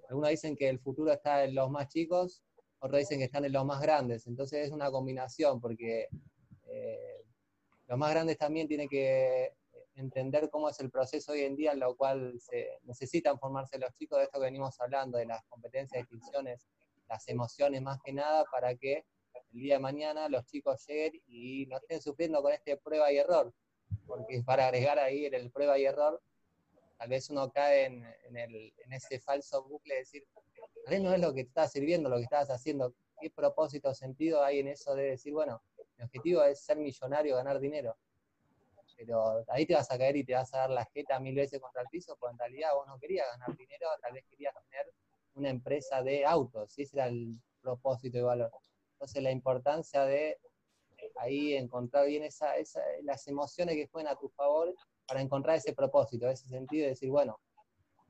Algunos 0.09 0.29
dicen 0.29 0.55
que 0.55 0.69
el 0.69 0.79
futuro 0.79 1.11
está 1.11 1.43
en 1.43 1.55
los 1.55 1.69
más 1.71 1.87
chicos, 1.87 2.43
otros 2.79 2.99
dicen 2.99 3.19
que 3.19 3.25
están 3.25 3.45
en 3.45 3.53
los 3.53 3.65
más 3.65 3.81
grandes. 3.81 4.27
Entonces 4.27 4.67
es 4.67 4.71
una 4.71 4.91
combinación, 4.91 5.59
porque 5.59 6.07
eh, 6.67 7.25
los 7.87 7.97
más 7.97 8.11
grandes 8.11 8.37
también 8.37 8.67
tienen 8.67 8.87
que 8.87 9.53
entender 9.95 10.49
cómo 10.49 10.69
es 10.69 10.79
el 10.79 10.91
proceso 10.91 11.31
hoy 11.31 11.41
en 11.41 11.55
día 11.55 11.71
en 11.71 11.79
lo 11.79 11.95
cual 11.95 12.39
se 12.39 12.79
necesitan 12.83 13.39
formarse 13.39 13.79
los 13.79 13.93
chicos 13.93 14.19
de 14.19 14.25
esto 14.25 14.39
que 14.39 14.45
venimos 14.45 14.79
hablando, 14.79 15.17
de 15.17 15.25
las 15.25 15.43
competencias, 15.45 16.01
distinciones, 16.01 16.67
las 17.08 17.28
emociones 17.28 17.82
más 17.82 17.99
que 18.03 18.14
nada, 18.14 18.45
para 18.51 18.76
que 18.76 19.06
el 19.53 19.60
día 19.60 19.76
de 19.76 19.80
mañana 19.80 20.30
los 20.30 20.45
chicos 20.45 20.86
lleguen 20.88 21.22
y 21.28 21.66
no 21.68 21.78
estén 21.78 22.01
sufriendo 22.01 22.41
con 22.41 22.53
este 22.53 22.78
prueba 22.78 23.12
y 23.12 23.18
error. 23.18 23.53
Porque 24.06 24.41
para 24.43 24.68
agregar 24.68 24.99
ahí 24.99 25.26
el 25.26 25.51
prueba 25.51 25.78
y 25.78 25.86
error, 25.86 26.22
tal 26.97 27.10
vez 27.10 27.30
uno 27.30 27.51
cae 27.51 27.86
en, 27.86 28.38
el, 28.38 28.74
en 28.78 28.93
ese 28.93 29.20
falso 29.20 29.64
bucle 29.64 29.93
de 29.93 29.99
decir, 30.01 30.28
no 31.01 31.14
es 31.14 31.20
lo 31.20 31.34
que 31.34 31.43
te 31.43 31.49
está 31.49 31.68
sirviendo, 31.68 32.10
lo 32.10 32.18
que 32.18 32.24
estás 32.24 32.49
haciendo. 32.49 32.93
¿Qué 33.20 33.30
propósito 33.30 33.93
sentido 33.93 34.43
hay 34.43 34.60
en 34.60 34.68
eso 34.68 34.93
de 34.93 35.12
decir, 35.12 35.34
bueno, 35.34 35.62
mi 35.97 36.03
objetivo 36.03 36.43
es 36.43 36.60
ser 36.60 36.78
millonario, 36.78 37.36
ganar 37.36 37.60
dinero? 37.60 37.97
Pero 38.97 39.43
ahí 39.49 39.66
te 39.66 39.74
vas 39.74 39.91
a 39.91 39.97
caer 39.97 40.16
y 40.16 40.24
te 40.24 40.34
vas 40.34 40.53
a 40.53 40.60
dar 40.60 40.70
la 40.70 40.86
jeta 40.86 41.20
mil 41.20 41.36
veces 41.36 41.60
contra 41.60 41.82
el 41.82 41.88
piso, 41.89 42.16
porque 42.18 42.34
en 42.34 42.39
realidad 42.39 42.70
vos 42.76 42.88
no 42.88 42.97
querías 42.97 43.28
ganar 43.32 43.56
dinero, 43.58 43.88
tal 44.01 44.14
vez 44.14 44.26
querías 44.30 44.53
tener 44.70 44.93
una 45.36 45.49
empresa 45.49 46.01
de 46.01 46.25
autos, 46.25 46.77
y 46.77 46.83
ese 46.83 46.97
era 46.97 47.07
el 47.07 47.39
propósito 47.61 48.17
y 48.17 48.21
valor. 48.21 48.51
Entonces 48.93 49.21
la 49.21 49.31
importancia 49.31 50.03
de 50.05 50.38
ahí 51.19 51.53
encontrar 51.53 52.07
bien 52.07 52.23
esa, 52.23 52.47
las 53.03 53.27
emociones 53.27 53.75
que 53.75 53.88
jueguen 53.88 54.11
a 54.11 54.15
tu 54.15 54.29
favor 54.29 54.73
para 55.07 55.21
encontrar 55.21 55.57
ese 55.57 55.73
propósito, 55.73 56.29
ese 56.29 56.47
sentido 56.47 56.83
de 56.83 56.89
decir, 56.89 57.09
bueno, 57.09 57.39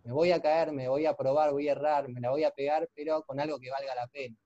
me 0.04 0.12
voy 0.12 0.32
a 0.32 0.42
caer, 0.42 0.72
me 0.72 0.88
voy 0.88 1.06
a 1.06 1.16
probar, 1.16 1.52
voy 1.52 1.68
a 1.68 1.74
errar, 1.74 2.08
me 2.10 2.22
la 2.22 2.30
voy 2.30 2.44
a 2.44 2.52
pegar, 2.52 2.88
pero 2.96 3.24
con 3.24 3.40
algo 3.40 3.60
que 3.60 3.72
valga 3.72 3.96
la 3.96 4.08
pena. 4.08 4.38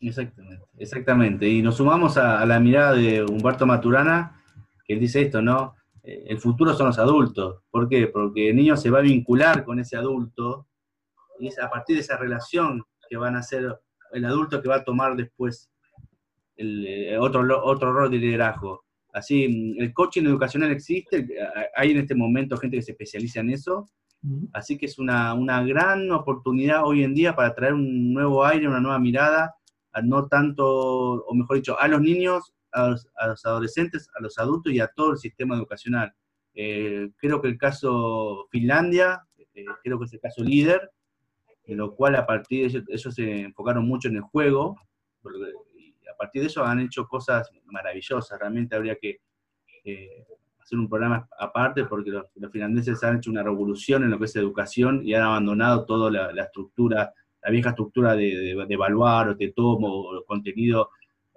Exactamente, 0.00 0.64
exactamente. 0.78 1.48
Y 1.48 1.60
nos 1.60 1.76
sumamos 1.76 2.16
a, 2.16 2.46
la 2.46 2.58
mirada 2.58 2.94
de 2.94 3.22
Humberto 3.22 3.66
Maturana, 3.66 4.42
que 4.86 4.94
él 4.94 5.00
dice 5.00 5.22
esto, 5.22 5.42
¿no? 5.42 5.74
Eh, 6.02 6.24
el 6.28 6.38
futuro 6.38 6.72
son 6.72 6.86
los 6.86 6.98
adultos. 6.98 7.62
¿Por 7.70 7.88
qué? 7.88 8.06
Porque 8.06 8.50
el 8.50 8.56
niño 8.56 8.76
se 8.76 8.90
va 8.90 9.00
a 9.00 9.02
vincular 9.02 9.64
con 9.64 9.78
ese 9.78 9.96
adulto 9.96 10.68
y 11.40 11.48
es 11.48 11.58
a 11.58 11.70
partir 11.70 11.96
de 11.96 12.02
esa 12.02 12.16
relación 12.16 12.84
que 13.08 13.16
van 13.16 13.34
a 13.34 13.42
ser 13.42 13.76
el 14.12 14.24
adulto 14.24 14.60
que 14.60 14.68
va 14.68 14.76
a 14.76 14.84
tomar 14.84 15.16
después 15.16 15.70
el, 16.56 16.86
eh, 16.86 17.18
otro, 17.18 17.42
otro 17.64 17.92
rol 17.92 18.10
de 18.10 18.18
liderazgo. 18.18 18.84
Así, 19.12 19.74
el 19.78 19.92
coaching 19.92 20.24
educacional 20.24 20.70
existe, 20.70 21.26
hay 21.74 21.90
en 21.90 21.98
este 21.98 22.14
momento 22.14 22.56
gente 22.56 22.76
que 22.76 22.82
se 22.82 22.92
especializa 22.92 23.40
en 23.40 23.50
eso, 23.50 23.90
así 24.52 24.78
que 24.78 24.86
es 24.86 24.98
una, 24.98 25.34
gran 25.64 26.12
oportunidad 26.12 26.84
hoy 26.84 27.02
en 27.02 27.14
día 27.14 27.34
para 27.34 27.54
traer 27.54 27.74
un 27.74 28.12
nuevo 28.12 28.44
aire, 28.44 28.68
una 28.68 28.80
nueva 28.80 29.00
mirada, 29.00 29.56
no 30.04 30.28
tanto, 30.28 30.64
o 31.24 31.34
mejor 31.34 31.56
dicho, 31.56 31.80
a 31.80 31.88
los 31.88 32.00
niños, 32.00 32.54
a 32.70 32.90
los, 32.90 33.44
adolescentes, 33.44 34.08
a 34.16 34.22
los 34.22 34.38
adultos 34.38 34.72
y 34.72 34.78
a 34.78 34.86
todo 34.86 35.12
el 35.12 35.18
sistema 35.18 35.56
educacional. 35.56 36.14
Eh, 36.54 37.10
creo 37.16 37.40
que 37.40 37.48
el 37.48 37.58
caso 37.58 38.46
Finlandia, 38.50 39.26
eh, 39.54 39.64
creo 39.82 39.98
que 39.98 40.04
es 40.04 40.12
el 40.12 40.20
caso 40.20 40.44
líder, 40.44 40.88
en 41.70 41.78
lo 41.78 41.94
cual 41.94 42.16
a 42.16 42.26
partir 42.26 42.62
de 42.62 42.78
eso, 42.78 42.86
eso 42.88 43.10
se 43.10 43.42
enfocaron 43.42 43.86
mucho 43.86 44.08
en 44.08 44.16
el 44.16 44.22
juego, 44.22 44.76
partir 46.20 46.42
de 46.42 46.48
eso 46.48 46.62
han 46.64 46.80
hecho 46.80 47.08
cosas 47.08 47.50
maravillosas. 47.64 48.38
Realmente 48.38 48.76
habría 48.76 48.96
que 48.96 49.20
eh, 49.84 50.26
hacer 50.60 50.78
un 50.78 50.88
programa 50.88 51.26
aparte 51.38 51.84
porque 51.84 52.10
los, 52.10 52.26
finlandeses 52.52 53.02
han 53.02 53.16
hecho 53.16 53.30
una 53.30 53.42
revolución 53.42 54.04
en 54.04 54.10
lo 54.10 54.18
que 54.18 54.26
es 54.26 54.36
educación 54.36 55.00
y 55.02 55.14
han 55.14 55.22
abandonado 55.22 55.86
toda 55.86 56.10
la, 56.10 56.42
estructura, 56.42 57.14
la 57.42 57.50
vieja 57.50 57.70
estructura 57.70 58.14
de, 58.14 58.50
evaluar 58.68 59.30
o 59.30 59.34
de 59.34 59.50
tomo 59.52 59.88
o 59.88 60.24
contenido 60.26 60.90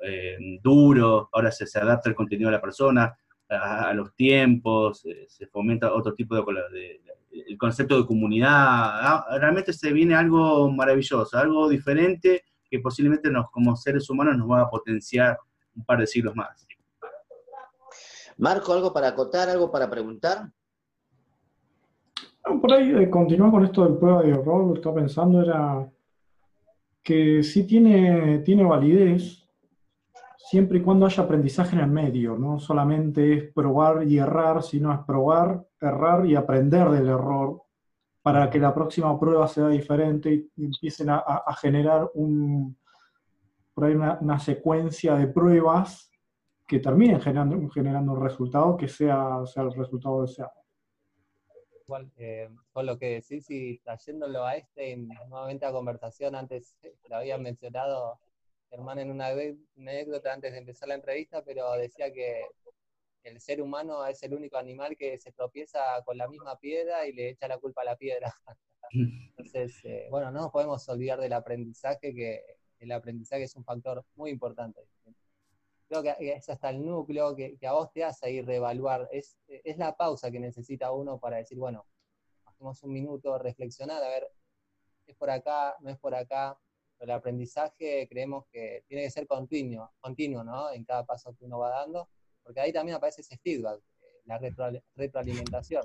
eh, 0.03 0.59
duro. 0.61 1.29
Ahora 1.31 1.49
se, 1.49 1.65
adapta 1.79 2.09
el 2.09 2.15
contenido 2.15 2.49
a 2.49 2.51
la 2.51 2.61
persona, 2.61 3.17
a, 3.47 3.93
los 3.93 4.13
tiempos, 4.15 5.05
eh, 5.05 5.27
se 5.29 5.47
fomenta 5.47 5.93
otro 5.93 6.13
tipo 6.13 6.35
de, 6.35 6.99
el 7.47 7.57
concepto 7.57 7.97
de 7.99 8.05
comunidad. 8.05 8.51
Ah, 8.51 9.25
realmente 9.39 9.73
se 9.73 9.91
viene 9.91 10.15
algo 10.15 10.71
maravilloso, 10.71 11.37
algo 11.37 11.67
diferente 11.67 12.43
que 12.69 12.79
posiblemente 12.79 13.29
nos, 13.29 13.49
como 13.51 13.75
seres 13.75 14.09
humanos 14.09 14.37
nos 14.37 14.49
va 14.49 14.61
a 14.61 14.69
potenciar 14.69 15.37
un 15.75 15.85
par 15.85 15.99
de 15.99 16.07
siglos 16.07 16.35
más. 16.35 16.65
Marco, 18.37 18.73
¿algo 18.73 18.91
para 18.91 19.09
acotar, 19.09 19.49
algo 19.49 19.71
para 19.71 19.89
preguntar? 19.89 20.51
por 22.61 22.73
ahí, 22.73 22.91
eh, 22.91 23.09
continuar 23.09 23.51
con 23.51 23.63
esto 23.63 23.85
del 23.85 23.97
prueba 23.97 24.21
de 24.21 24.31
error, 24.31 24.65
lo 24.65 24.73
que 24.73 24.79
estaba 24.79 24.95
pensando 24.95 25.41
era 25.41 25.89
que 27.01 27.43
sí 27.43 27.65
tiene, 27.65 28.39
tiene 28.39 28.63
validez 28.63 29.43
siempre 30.37 30.79
y 30.79 30.81
cuando 30.81 31.05
haya 31.05 31.23
aprendizaje 31.23 31.75
en 31.75 31.81
el 31.81 31.89
medio, 31.89 32.37
no 32.37 32.59
solamente 32.59 33.33
es 33.33 33.53
probar 33.53 34.03
y 34.07 34.17
errar, 34.17 34.61
sino 34.61 34.93
es 34.93 34.99
probar, 34.99 35.65
errar 35.83 36.25
y 36.25 36.35
aprender 36.35 36.89
del 36.89 37.07
error 37.07 37.61
para 38.21 38.49
que 38.49 38.57
la 38.57 38.73
próxima 38.73 39.19
prueba 39.19 39.47
sea 39.47 39.67
diferente 39.67 40.47
y 40.55 40.65
empiecen 40.65 41.09
a, 41.09 41.43
generar 41.61 42.09
un, 42.13 42.77
por 43.73 43.85
ahí 43.85 43.93
una, 43.93 44.39
secuencia 44.39 45.15
de 45.15 45.27
pruebas 45.27 46.09
que 46.65 46.79
terminen 46.79 47.19
generando, 47.19 47.69
generando 47.69 48.13
un 48.13 48.23
resultado 48.23 48.77
que 48.77 48.87
sea, 48.87 49.45
sea 49.45 49.63
el 49.63 49.73
resultado 49.73 50.21
deseado. 50.21 50.53
Igual, 51.83 52.09
eh, 52.15 52.49
con 52.71 52.85
lo 52.85 52.97
que 52.97 53.15
decís 53.15 53.45
y 53.49 53.79
trayéndolo 53.79 54.45
a 54.45 54.55
este, 54.55 54.95
nuevamente 54.95 55.65
a 55.65 55.73
conversación, 55.73 56.33
antes 56.33 56.77
lo 57.09 57.17
había 57.17 57.37
mencionado 57.37 58.19
Germán 58.69 58.99
en 58.99 59.11
una 59.11 59.27
anécdota 59.77 60.33
antes 60.33 60.53
de 60.53 60.59
empezar 60.59 60.87
la 60.87 60.95
entrevista, 60.95 61.43
pero 61.43 61.73
decía 61.73 62.11
que 62.13 62.41
el 63.23 63.39
ser 63.41 63.61
humano 63.61 64.05
es 64.05 64.21
el 64.23 64.33
único 64.33 64.57
animal 64.57 64.95
que 64.95 65.17
se 65.17 65.31
tropieza 65.31 65.79
con 66.05 66.17
la 66.17 66.27
misma 66.27 66.57
piedra 66.59 67.07
y 67.07 67.13
le 67.13 67.29
echa 67.29 67.47
la 67.47 67.57
culpa 67.57 67.81
a 67.81 67.85
la 67.85 67.95
piedra. 67.95 68.33
Entonces, 68.91 69.73
eh, 69.85 70.07
bueno, 70.09 70.31
no 70.31 70.41
nos 70.41 70.51
podemos 70.51 70.87
olvidar 70.89 71.19
del 71.19 71.33
aprendizaje, 71.33 72.13
que 72.13 72.57
el 72.79 72.91
aprendizaje 72.91 73.43
es 73.43 73.55
un 73.55 73.63
factor 73.63 74.05
muy 74.15 74.29
importante. 74.29 74.81
Creo 75.87 76.03
que 76.03 76.15
es 76.19 76.49
hasta 76.49 76.69
el 76.69 76.85
núcleo 76.85 77.35
que, 77.35 77.57
que 77.57 77.67
a 77.67 77.73
vos 77.73 77.91
te 77.91 78.03
hace 78.03 78.31
ir 78.31 78.45
reevaluar, 78.45 79.07
es, 79.11 79.37
es 79.47 79.77
la 79.77 79.95
pausa 79.95 80.31
que 80.31 80.39
necesita 80.39 80.91
uno 80.91 81.19
para 81.19 81.37
decir, 81.37 81.57
bueno, 81.57 81.85
hacemos 82.45 82.81
un 82.83 82.93
minuto, 82.93 83.37
reflexionar, 83.37 84.03
a 84.03 84.09
ver, 84.09 84.31
es 85.05 85.15
por 85.15 85.29
acá, 85.29 85.75
no 85.81 85.89
es 85.89 85.97
por 85.97 86.15
acá. 86.15 86.57
El 86.99 87.11
aprendizaje 87.11 88.07
creemos 88.07 88.45
que 88.47 88.85
tiene 88.87 89.03
que 89.03 89.11
ser 89.11 89.27
continuo, 89.27 89.91
continuo 89.99 90.43
¿no? 90.43 90.71
En 90.71 90.85
cada 90.85 91.05
paso 91.05 91.35
que 91.35 91.43
uno 91.43 91.59
va 91.59 91.69
dando, 91.69 92.07
porque 92.43 92.59
ahí 92.59 92.73
también 92.73 92.97
aparece 92.97 93.21
ese 93.21 93.37
feedback, 93.37 93.79
eh, 94.01 94.21
la 94.25 94.39
retro- 94.39 94.83
retroalimentación 94.95 95.83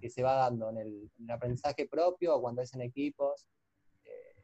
que 0.00 0.10
se 0.10 0.22
va 0.22 0.34
dando 0.34 0.70
en 0.70 0.78
el, 0.78 1.10
en 1.18 1.24
el 1.24 1.30
aprendizaje 1.30 1.86
propio 1.86 2.36
o 2.36 2.40
cuando 2.40 2.62
es 2.62 2.74
en 2.74 2.80
equipos. 2.80 3.46
Eh, 4.04 4.42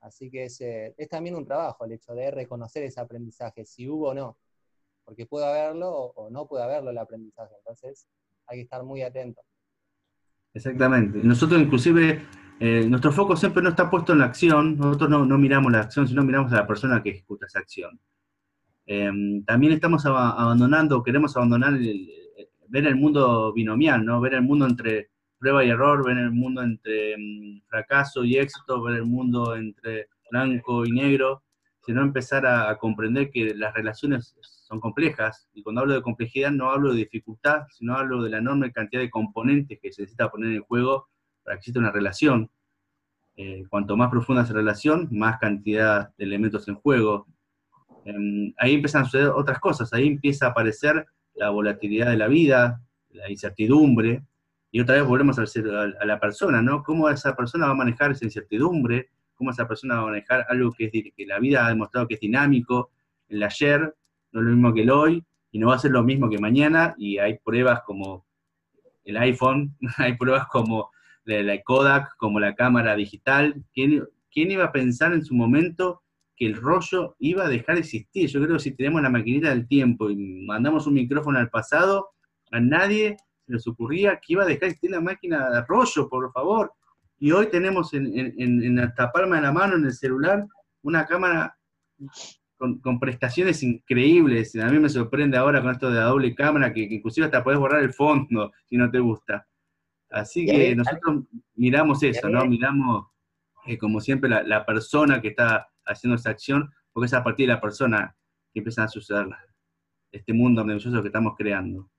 así 0.00 0.30
que 0.30 0.44
es, 0.44 0.60
eh, 0.60 0.94
es 0.96 1.08
también 1.08 1.36
un 1.36 1.44
trabajo 1.44 1.84
el 1.84 1.92
hecho 1.92 2.14
de 2.14 2.30
reconocer 2.30 2.82
ese 2.82 3.00
aprendizaje, 3.00 3.64
si 3.64 3.88
hubo 3.88 4.08
o 4.08 4.14
no, 4.14 4.38
porque 5.04 5.26
puede 5.26 5.46
haberlo 5.46 5.90
o, 5.92 6.30
no 6.30 6.46
puede 6.46 6.64
haberlo 6.64 6.90
el 6.90 6.98
aprendizaje, 6.98 7.54
entonces 7.58 8.08
hay 8.46 8.58
que 8.58 8.62
estar 8.62 8.82
muy 8.82 9.02
atento. 9.02 9.42
Exactamente. 10.52 11.18
Nosotros 11.18 11.60
inclusive, 11.60 12.26
nuestro 12.58 13.12
foco 13.12 13.36
siempre 13.36 13.62
no 13.62 13.68
está 13.68 13.90
puesto 13.90 14.14
en 14.14 14.20
la 14.20 14.24
acción, 14.24 14.76
nosotros 14.78 15.10
no, 15.10 15.26
no 15.26 15.36
miramos 15.36 15.70
la 15.70 15.80
acción, 15.80 16.08
sino 16.08 16.24
miramos 16.24 16.50
a 16.52 16.56
la 16.56 16.66
persona 16.66 17.02
que 17.02 17.10
ejecuta 17.10 17.46
esa 17.46 17.58
acción. 17.58 18.00
Eh, 18.86 19.10
también 19.46 19.72
estamos 19.72 20.06
aba- 20.06 20.32
abandonando, 20.40 21.02
queremos 21.02 21.36
abandonar, 21.36 21.74
ver 22.68 22.86
el 22.86 22.96
mundo 22.96 23.52
binomial, 23.52 24.04
¿no? 24.04 24.20
Ver 24.20 24.34
el 24.34 24.42
mundo 24.42 24.66
entre 24.66 25.10
prueba 25.38 25.64
y 25.64 25.70
error, 25.70 26.04
ver 26.04 26.18
el 26.18 26.32
mundo 26.32 26.62
entre 26.62 27.16
mm, 27.16 27.62
fracaso 27.68 28.24
y 28.24 28.36
éxito, 28.38 28.82
ver 28.82 28.96
el 28.96 29.04
mundo 29.06 29.54
entre 29.56 30.08
blanco 30.30 30.84
y 30.86 30.92
negro, 30.92 31.42
sino 31.84 32.02
empezar 32.02 32.46
a, 32.46 32.70
a 32.70 32.78
comprender 32.78 33.30
que 33.30 33.54
las 33.54 33.72
relaciones 33.74 34.34
son 34.42 34.80
complejas, 34.80 35.48
y 35.54 35.62
cuando 35.62 35.82
hablo 35.82 35.94
de 35.94 36.02
complejidad 36.02 36.50
no 36.50 36.70
hablo 36.70 36.92
de 36.92 36.98
dificultad, 36.98 37.66
sino 37.70 37.94
hablo 37.96 38.22
de 38.22 38.30
la 38.30 38.38
enorme 38.38 38.72
cantidad 38.72 39.00
de 39.02 39.10
componentes 39.10 39.78
que 39.80 39.92
se 39.92 40.02
necesita 40.02 40.28
poner 40.30 40.52
en 40.52 40.62
juego 40.62 41.08
para 41.44 41.56
que 41.56 41.58
exista 41.60 41.78
una 41.78 41.92
relación. 41.92 42.50
Eh, 43.36 43.64
cuanto 43.68 43.96
más 43.96 44.10
profunda 44.10 44.42
es 44.42 44.48
la 44.50 44.56
relación, 44.56 45.08
más 45.12 45.38
cantidad 45.38 46.10
de 46.16 46.24
elementos 46.24 46.66
en 46.68 46.74
juego. 46.76 47.26
Em, 48.06 48.52
ahí 48.58 48.74
empiezan 48.74 49.02
a 49.02 49.04
suceder 49.06 49.28
otras 49.28 49.58
cosas, 49.58 49.92
ahí 49.92 50.06
empieza 50.06 50.46
a 50.46 50.50
aparecer 50.50 51.06
la 51.34 51.50
volatilidad 51.50 52.08
de 52.10 52.16
la 52.16 52.28
vida, 52.28 52.80
la 53.10 53.28
incertidumbre, 53.30 54.22
y 54.70 54.80
otra 54.80 54.94
vez 54.94 55.04
volvemos 55.04 55.38
al 55.40 55.48
ser- 55.48 55.68
a, 55.74 55.82
a 56.00 56.04
la 56.04 56.20
persona, 56.20 56.62
¿no? 56.62 56.82
¿Cómo 56.84 57.08
esa 57.10 57.34
persona 57.34 57.66
va 57.66 57.72
a 57.72 57.74
manejar 57.74 58.12
esa 58.12 58.24
incertidumbre? 58.24 59.08
¿Cómo 59.34 59.50
esa 59.50 59.66
persona 59.66 59.96
va 59.96 60.02
a 60.02 60.06
manejar 60.06 60.46
algo 60.48 60.70
que, 60.72 60.84
es, 60.86 60.90
que 61.16 61.26
la 61.26 61.38
vida 61.40 61.66
ha 61.66 61.68
demostrado 61.70 62.06
que 62.06 62.14
es 62.14 62.20
dinámico? 62.20 62.90
El 63.28 63.42
ayer 63.42 63.80
no 64.32 64.40
es 64.40 64.46
lo 64.46 64.52
mismo 64.52 64.72
que 64.72 64.82
el 64.82 64.90
hoy, 64.90 65.24
y 65.50 65.58
no 65.58 65.68
va 65.68 65.74
a 65.76 65.78
ser 65.80 65.90
lo 65.90 66.02
mismo 66.04 66.30
que 66.30 66.38
mañana, 66.38 66.94
y 66.98 67.18
hay 67.18 67.38
pruebas 67.38 67.80
como 67.84 68.24
el 69.04 69.16
iPhone, 69.16 69.74
hay 69.98 70.16
pruebas 70.16 70.46
como 70.46 70.90
la, 71.24 71.60
Kodak, 71.62 72.16
como 72.18 72.38
la 72.38 72.54
cámara 72.54 72.94
digital. 72.94 73.64
¿Quién, 73.74 74.04
¿Quién 74.30 74.50
iba 74.52 74.64
a 74.66 74.72
pensar 74.72 75.12
en 75.12 75.24
su 75.24 75.34
momento 75.34 76.02
que 76.36 76.46
el 76.46 76.56
rollo 76.56 77.16
iba 77.18 77.44
a 77.44 77.48
dejar 77.48 77.76
de 77.76 77.80
existir? 77.80 78.28
Yo 78.28 78.42
creo 78.42 78.56
que 78.56 78.62
si 78.62 78.76
tenemos 78.76 79.02
la 79.02 79.10
maquinita 79.10 79.48
del 79.50 79.66
tiempo 79.66 80.10
y 80.10 80.16
mandamos 80.46 80.86
un 80.86 80.94
micrófono 80.94 81.38
al 81.38 81.50
pasado, 81.50 82.10
a 82.52 82.60
nadie 82.60 83.16
se 83.46 83.52
les 83.52 83.66
ocurría 83.66 84.16
que 84.16 84.34
iba 84.34 84.42
a 84.42 84.46
dejar 84.46 84.60
de 84.60 84.66
existir 84.68 84.90
la 84.90 85.00
máquina 85.00 85.50
de 85.50 85.62
rollo, 85.62 86.08
por 86.08 86.30
favor. 86.32 86.72
Y 87.18 87.32
hoy 87.32 87.46
tenemos 87.46 87.94
en, 87.94 88.06
en, 88.18 88.62
en, 88.62 88.76
la 88.76 89.12
palma 89.12 89.36
de 89.36 89.42
la 89.42 89.52
mano, 89.52 89.76
en 89.76 89.84
el 89.84 89.92
celular, 89.92 90.44
una 90.82 91.06
cámara 91.06 91.56
con, 92.58 92.78
con 92.80 93.00
prestaciones 93.00 93.62
increíbles. 93.62 94.54
A 94.56 94.66
mí 94.66 94.78
me 94.78 94.90
sorprende 94.90 95.38
ahora 95.38 95.62
con 95.62 95.72
esto 95.72 95.90
de 95.90 95.98
la 95.98 96.06
doble 96.06 96.34
cámara, 96.34 96.72
que, 96.72 96.88
que 96.88 96.96
inclusive 96.96 97.26
hasta 97.26 97.42
podés 97.42 97.58
borrar 97.58 97.82
el 97.82 97.94
fondo 97.94 98.52
si 98.66 98.76
no 98.76 98.90
te 98.90 98.98
gusta. 98.98 99.46
Así 100.10 100.46
que 100.46 100.76
nosotros 100.76 101.24
miramos 101.54 102.02
eso, 102.02 102.28
¿no? 102.28 102.44
Miramos, 102.46 103.06
eh, 103.66 103.78
como 103.78 104.00
siempre, 104.00 104.30
la, 104.30 104.42
la 104.42 104.64
persona 104.64 105.20
que 105.20 105.28
está 105.28 105.68
haciendo 105.86 106.16
esa 106.16 106.30
acción, 106.30 106.70
porque 106.92 107.06
es 107.06 107.14
a 107.14 107.22
partir 107.24 107.46
de 107.48 107.54
la 107.54 107.60
persona 107.60 108.16
que 108.52 108.60
empiezan 108.60 108.84
a 108.84 108.88
suceder 108.88 109.26
este 110.12 110.32
mundo 110.32 110.64
maravilloso 110.64 111.00
que 111.02 111.08
estamos 111.08 111.34
creando. 111.36 111.90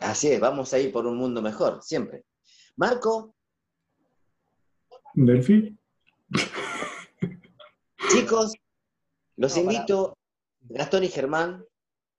Así 0.00 0.28
es, 0.28 0.40
vamos 0.40 0.72
a 0.74 0.78
ir 0.78 0.92
por 0.92 1.06
un 1.06 1.16
mundo 1.16 1.40
mejor, 1.42 1.82
siempre. 1.82 2.24
Marco, 2.76 3.34
Delphi, 5.14 5.76
chicos, 8.10 8.52
los 9.36 9.56
No, 9.56 9.64
para- 9.64 9.74
invito, 9.74 10.18
Gastón 10.60 11.04
y 11.04 11.08
Germán, 11.08 11.64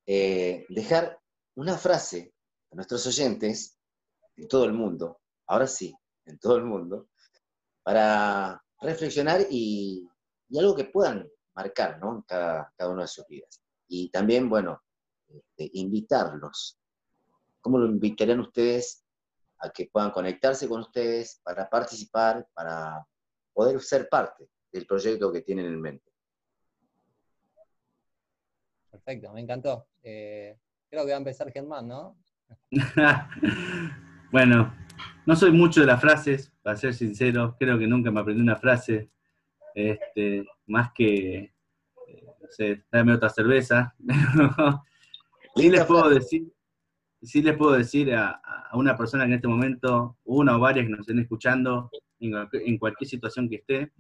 eh, 0.06 0.66
dejar 0.70 1.20
una 1.56 1.78
frase 1.78 2.34
a 2.72 2.76
nuestros 2.76 3.06
oyentes 3.08 3.78
en 4.36 4.48
todo 4.48 4.66
el 4.66 4.74
mundo, 4.74 5.20
ahora 5.48 5.68
sí, 5.68 5.94
en 6.26 6.40
todo 6.40 6.58
el 6.58 6.64
mundo, 6.64 7.10
para 7.84 8.64
reflexionar 8.82 9.42
y, 9.50 10.08
y 10.50 10.60
algo 10.60 10.76
que 10.76 10.86
puedan 10.86 11.28
marcar, 11.56 12.00
¿no? 12.00 12.16
En 12.16 12.22
cada, 12.22 12.74
cada 12.78 12.92
una 12.92 13.04
de 13.04 13.08
sus 13.08 13.26
vidas. 13.28 13.62
Y 13.88 14.10
también, 14.10 14.50
bueno, 14.50 14.82
este, 15.28 15.70
invitarlos. 15.74 16.80
¿Cómo 17.62 17.78
lo 17.80 17.88
invitarían 17.88 18.40
ustedes 18.40 19.04
a 19.60 19.70
que 19.70 19.90
puedan 19.92 20.12
conectarse 20.12 20.68
con 20.68 20.82
ustedes 20.82 21.42
para 21.44 21.70
participar, 21.70 22.48
para 22.54 23.06
poder 23.54 23.82
ser 23.82 24.08
parte 24.08 24.48
del 24.72 24.86
proyecto 24.86 25.32
que 25.32 25.42
tienen 25.42 25.66
en 25.66 25.82
mente? 25.82 26.12
Perfecto, 28.92 29.34
me 29.34 29.42
encantó. 29.42 29.88
Eh, 30.04 30.58
creo 30.90 31.04
que 31.06 31.12
va 31.12 31.18
a 31.18 31.20
empezar 31.20 31.52
Germán, 31.52 31.88
¿no? 31.88 32.18
bueno, 34.32 34.74
no 35.28 35.36
soy 35.36 35.52
mucho 35.52 35.82
de 35.82 35.88
las 35.88 36.02
frases, 36.02 36.52
para 36.64 36.78
ser 36.78 36.94
sincero, 36.96 37.56
creo 37.60 37.78
que 37.78 37.88
nunca 37.88 38.10
me 38.12 38.22
aprendí 38.22 38.42
una 38.42 38.56
frase, 38.56 39.12
este, 39.76 40.48
más 40.68 40.92
que, 40.94 41.36
eh, 42.08 42.26
no 42.42 42.48
sé, 42.50 42.84
dame 42.92 43.14
otra 43.14 43.30
cerveza. 43.30 43.96
sí 45.56 45.70
les 45.70 45.86
puedo 45.86 46.10
decir, 46.10 46.52
sí 47.22 47.42
les 47.42 47.58
puedo 47.58 47.74
decir 47.74 48.14
a, 48.16 48.32
a 48.72 48.78
una 48.78 48.98
persona 48.98 49.26
que 49.26 49.32
en 49.32 49.36
este 49.36 49.48
momento, 49.48 50.18
una 50.26 50.56
o 50.58 50.60
varias 50.60 50.86
que 50.86 50.92
nos 50.92 51.02
estén 51.02 51.20
escuchando, 51.20 51.92
en, 52.20 52.32
cualquier- 52.32 52.64
en 52.68 52.78
cualquier 52.80 53.10
situación 53.10 53.50
que 53.50 53.58
esté, 53.58 53.92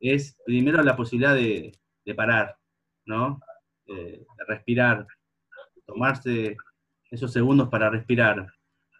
es 0.00 0.36
primero 0.44 0.82
la 0.82 0.96
posibilidad 0.96 1.34
de, 1.34 1.72
de 2.04 2.14
parar, 2.14 2.56
¿no? 3.04 3.40
Eh, 3.86 4.24
de 4.38 4.44
respirar, 4.46 5.06
tomarse 5.86 6.56
esos 7.10 7.32
segundos 7.32 7.68
para 7.68 7.90
respirar. 7.90 8.46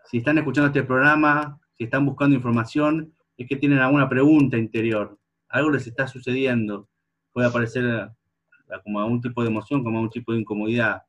Si 0.05 0.19
están 0.19 0.39
escuchando 0.39 0.69
este 0.69 0.83
programa, 0.83 1.59
si 1.73 1.85
están 1.85 2.05
buscando 2.05 2.37
información, 2.37 3.13
es 3.37 3.49
que 3.49 3.57
tienen 3.57 3.79
alguna 3.79 4.09
pregunta 4.09 4.57
interior, 4.59 5.19
algo 5.49 5.71
les 5.71 5.87
está 5.87 6.07
sucediendo, 6.07 6.89
puede 7.33 7.49
aparecer 7.49 7.85
eh, 7.85 8.79
como 8.85 9.01
algún 9.01 9.21
tipo 9.21 9.43
de 9.43 9.49
emoción, 9.49 9.83
como 9.83 9.99
algún 9.99 10.11
tipo 10.11 10.33
de 10.33 10.41
incomodidad. 10.41 11.03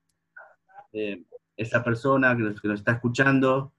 Eh, 0.91 1.23
esa 1.55 1.83
persona 1.83 2.35
que 2.35 2.67
nos, 2.67 2.79
está 2.79 2.93
escuchando, 2.93 3.73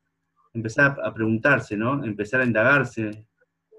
empezar 0.52 0.98
a, 1.02 1.12
preguntarse, 1.12 1.76
¿no? 1.76 2.04
Empezar 2.04 2.40
a 2.40 2.44
indagarse 2.44 3.26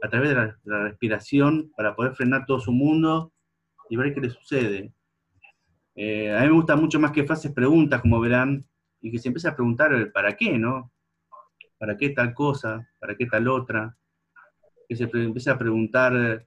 a 0.02 0.10
través 0.10 0.30
de 0.30 0.36
la, 0.36 0.46
de 0.46 0.58
la 0.66 0.84
respiración 0.84 1.72
para 1.76 1.96
poder 1.96 2.14
frenar 2.14 2.46
todo 2.46 2.60
su 2.60 2.72
mundo 2.72 3.32
y 3.90 3.96
ver 3.96 4.14
qué 4.14 4.22
le 4.22 4.30
sucede. 4.30 4.94
Eh, 5.96 6.36
a 6.36 6.42
mí 6.42 6.48
me 6.48 6.54
gusta 6.54 6.76
mucho 6.76 7.00
más 7.00 7.12
que 7.12 7.24
frases 7.24 7.52
preguntas, 7.52 8.02
como 8.02 8.20
verán, 8.20 8.66
y 9.02 9.12
que 9.12 9.20
se 9.20 9.30
empiece 9.30 9.48
a 9.48 9.56
preguntar 9.56 9.94
el 9.94 10.12
para 10.12 10.36
qué, 10.36 10.58
¿no? 10.58 10.92
¿Para 11.78 11.98
qué 11.98 12.10
tal 12.10 12.34
cosa? 12.34 12.88
¿Para 13.00 13.16
qué 13.16 13.26
tal 13.26 13.48
otra? 13.48 13.98
Que 14.88 14.96
se 14.96 15.04
empiece 15.04 15.50
a 15.50 15.58
preguntar 15.58 16.46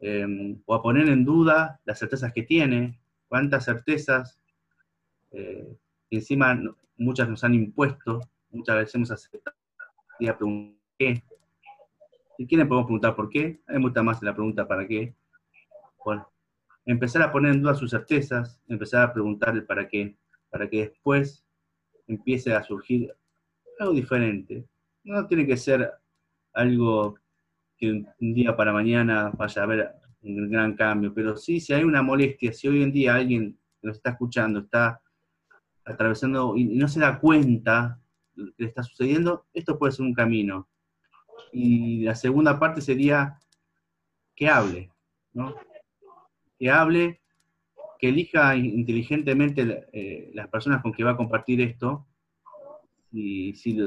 eh, 0.00 0.56
o 0.64 0.74
a 0.74 0.82
poner 0.82 1.08
en 1.08 1.24
duda 1.24 1.80
las 1.84 1.98
certezas 1.98 2.32
que 2.32 2.42
tiene, 2.42 2.98
cuántas 3.28 3.64
certezas, 3.64 4.38
eh, 5.32 5.76
encima 6.10 6.58
muchas 6.96 7.28
nos 7.28 7.44
han 7.44 7.54
impuesto, 7.54 8.20
muchas 8.50 8.76
veces 8.76 8.94
hemos 8.94 9.10
aceptado 9.10 9.56
y 10.18 10.28
a 10.28 10.36
preguntar 10.36 10.76
qué. 10.98 11.22
Si 12.36 12.46
quieren 12.46 12.68
podemos 12.68 12.86
preguntar 12.86 13.14
por 13.14 13.28
qué, 13.30 13.60
a 13.66 13.72
mí 13.72 13.78
me 13.78 13.84
gusta 13.84 14.02
más 14.02 14.22
la 14.22 14.34
pregunta 14.34 14.66
para 14.66 14.86
qué. 14.86 15.14
Bueno, 16.04 16.28
empezar 16.84 17.22
a 17.22 17.32
poner 17.32 17.52
en 17.52 17.62
duda 17.62 17.74
sus 17.74 17.90
certezas, 17.90 18.60
empezar 18.68 19.02
a 19.02 19.12
preguntar 19.12 19.54
el 19.54 19.64
para 19.64 19.88
qué, 19.88 20.16
para 20.50 20.68
que 20.68 20.88
después 20.88 21.44
empiece 22.06 22.54
a 22.54 22.62
surgir 22.62 23.14
algo 23.78 23.94
diferente. 23.94 24.66
No 25.04 25.26
tiene 25.26 25.46
que 25.46 25.56
ser 25.56 25.90
algo 26.52 27.18
que 27.76 27.90
un 27.90 28.34
día 28.34 28.56
para 28.56 28.72
mañana 28.72 29.30
vaya 29.36 29.62
a 29.62 29.64
haber 29.64 29.90
un 30.22 30.50
gran 30.50 30.74
cambio, 30.74 31.12
pero 31.14 31.36
sí, 31.36 31.60
si 31.60 31.72
hay 31.72 31.84
una 31.84 32.02
molestia, 32.02 32.52
si 32.52 32.68
hoy 32.68 32.82
en 32.82 32.92
día 32.92 33.14
alguien 33.14 33.58
que 33.80 33.86
nos 33.86 33.96
está 33.96 34.10
escuchando 34.10 34.60
está 34.60 35.00
atravesando 35.84 36.56
y 36.56 36.64
no 36.64 36.88
se 36.88 37.00
da 37.00 37.18
cuenta 37.20 38.00
que 38.34 38.42
le 38.56 38.66
está 38.66 38.82
sucediendo, 38.82 39.46
esto 39.52 39.78
puede 39.78 39.92
ser 39.92 40.04
un 40.04 40.14
camino. 40.14 40.68
Y 41.52 42.02
la 42.02 42.14
segunda 42.14 42.58
parte 42.58 42.80
sería 42.80 43.38
que 44.34 44.48
hable, 44.48 44.90
¿no? 45.32 45.54
Que 46.58 46.70
hable, 46.70 47.20
que 47.98 48.08
elija 48.08 48.56
inteligentemente 48.56 49.86
eh, 49.92 50.30
las 50.34 50.48
personas 50.48 50.82
con 50.82 50.92
que 50.92 51.04
va 51.04 51.12
a 51.12 51.16
compartir 51.16 51.60
esto. 51.60 52.06
Y 53.16 53.54
si 53.54 53.78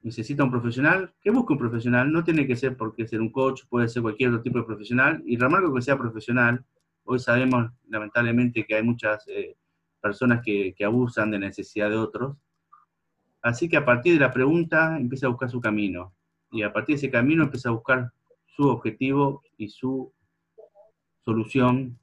necesita 0.00 0.42
un 0.42 0.50
profesional, 0.50 1.12
que 1.20 1.30
busque 1.30 1.52
un 1.52 1.58
profesional. 1.58 2.10
No 2.10 2.24
tiene 2.24 2.46
que 2.46 2.56
ser 2.56 2.78
porque 2.78 3.06
ser 3.06 3.20
un 3.20 3.30
coach, 3.30 3.64
puede 3.68 3.88
ser 3.88 4.00
cualquier 4.00 4.30
otro 4.30 4.40
tipo 4.40 4.58
de 4.58 4.64
profesional. 4.64 5.22
Y 5.26 5.36
remarco 5.36 5.74
que 5.74 5.82
sea 5.82 5.98
profesional. 5.98 6.64
Hoy 7.04 7.18
sabemos, 7.18 7.70
lamentablemente, 7.88 8.64
que 8.64 8.76
hay 8.76 8.82
muchas 8.82 9.28
eh, 9.28 9.54
personas 10.00 10.40
que, 10.42 10.74
que 10.74 10.84
abusan 10.84 11.30
de 11.30 11.38
necesidad 11.38 11.90
de 11.90 11.96
otros. 11.96 12.38
Así 13.42 13.68
que 13.68 13.76
a 13.76 13.84
partir 13.84 14.14
de 14.14 14.20
la 14.20 14.32
pregunta 14.32 14.96
empieza 14.96 15.26
a 15.26 15.30
buscar 15.30 15.50
su 15.50 15.60
camino. 15.60 16.14
Y 16.50 16.62
a 16.62 16.72
partir 16.72 16.94
de 16.94 17.00
ese 17.00 17.10
camino 17.10 17.44
empieza 17.44 17.68
a 17.68 17.72
buscar 17.72 18.10
su 18.46 18.66
objetivo 18.66 19.42
y 19.58 19.68
su 19.68 20.10
solución, 21.22 21.98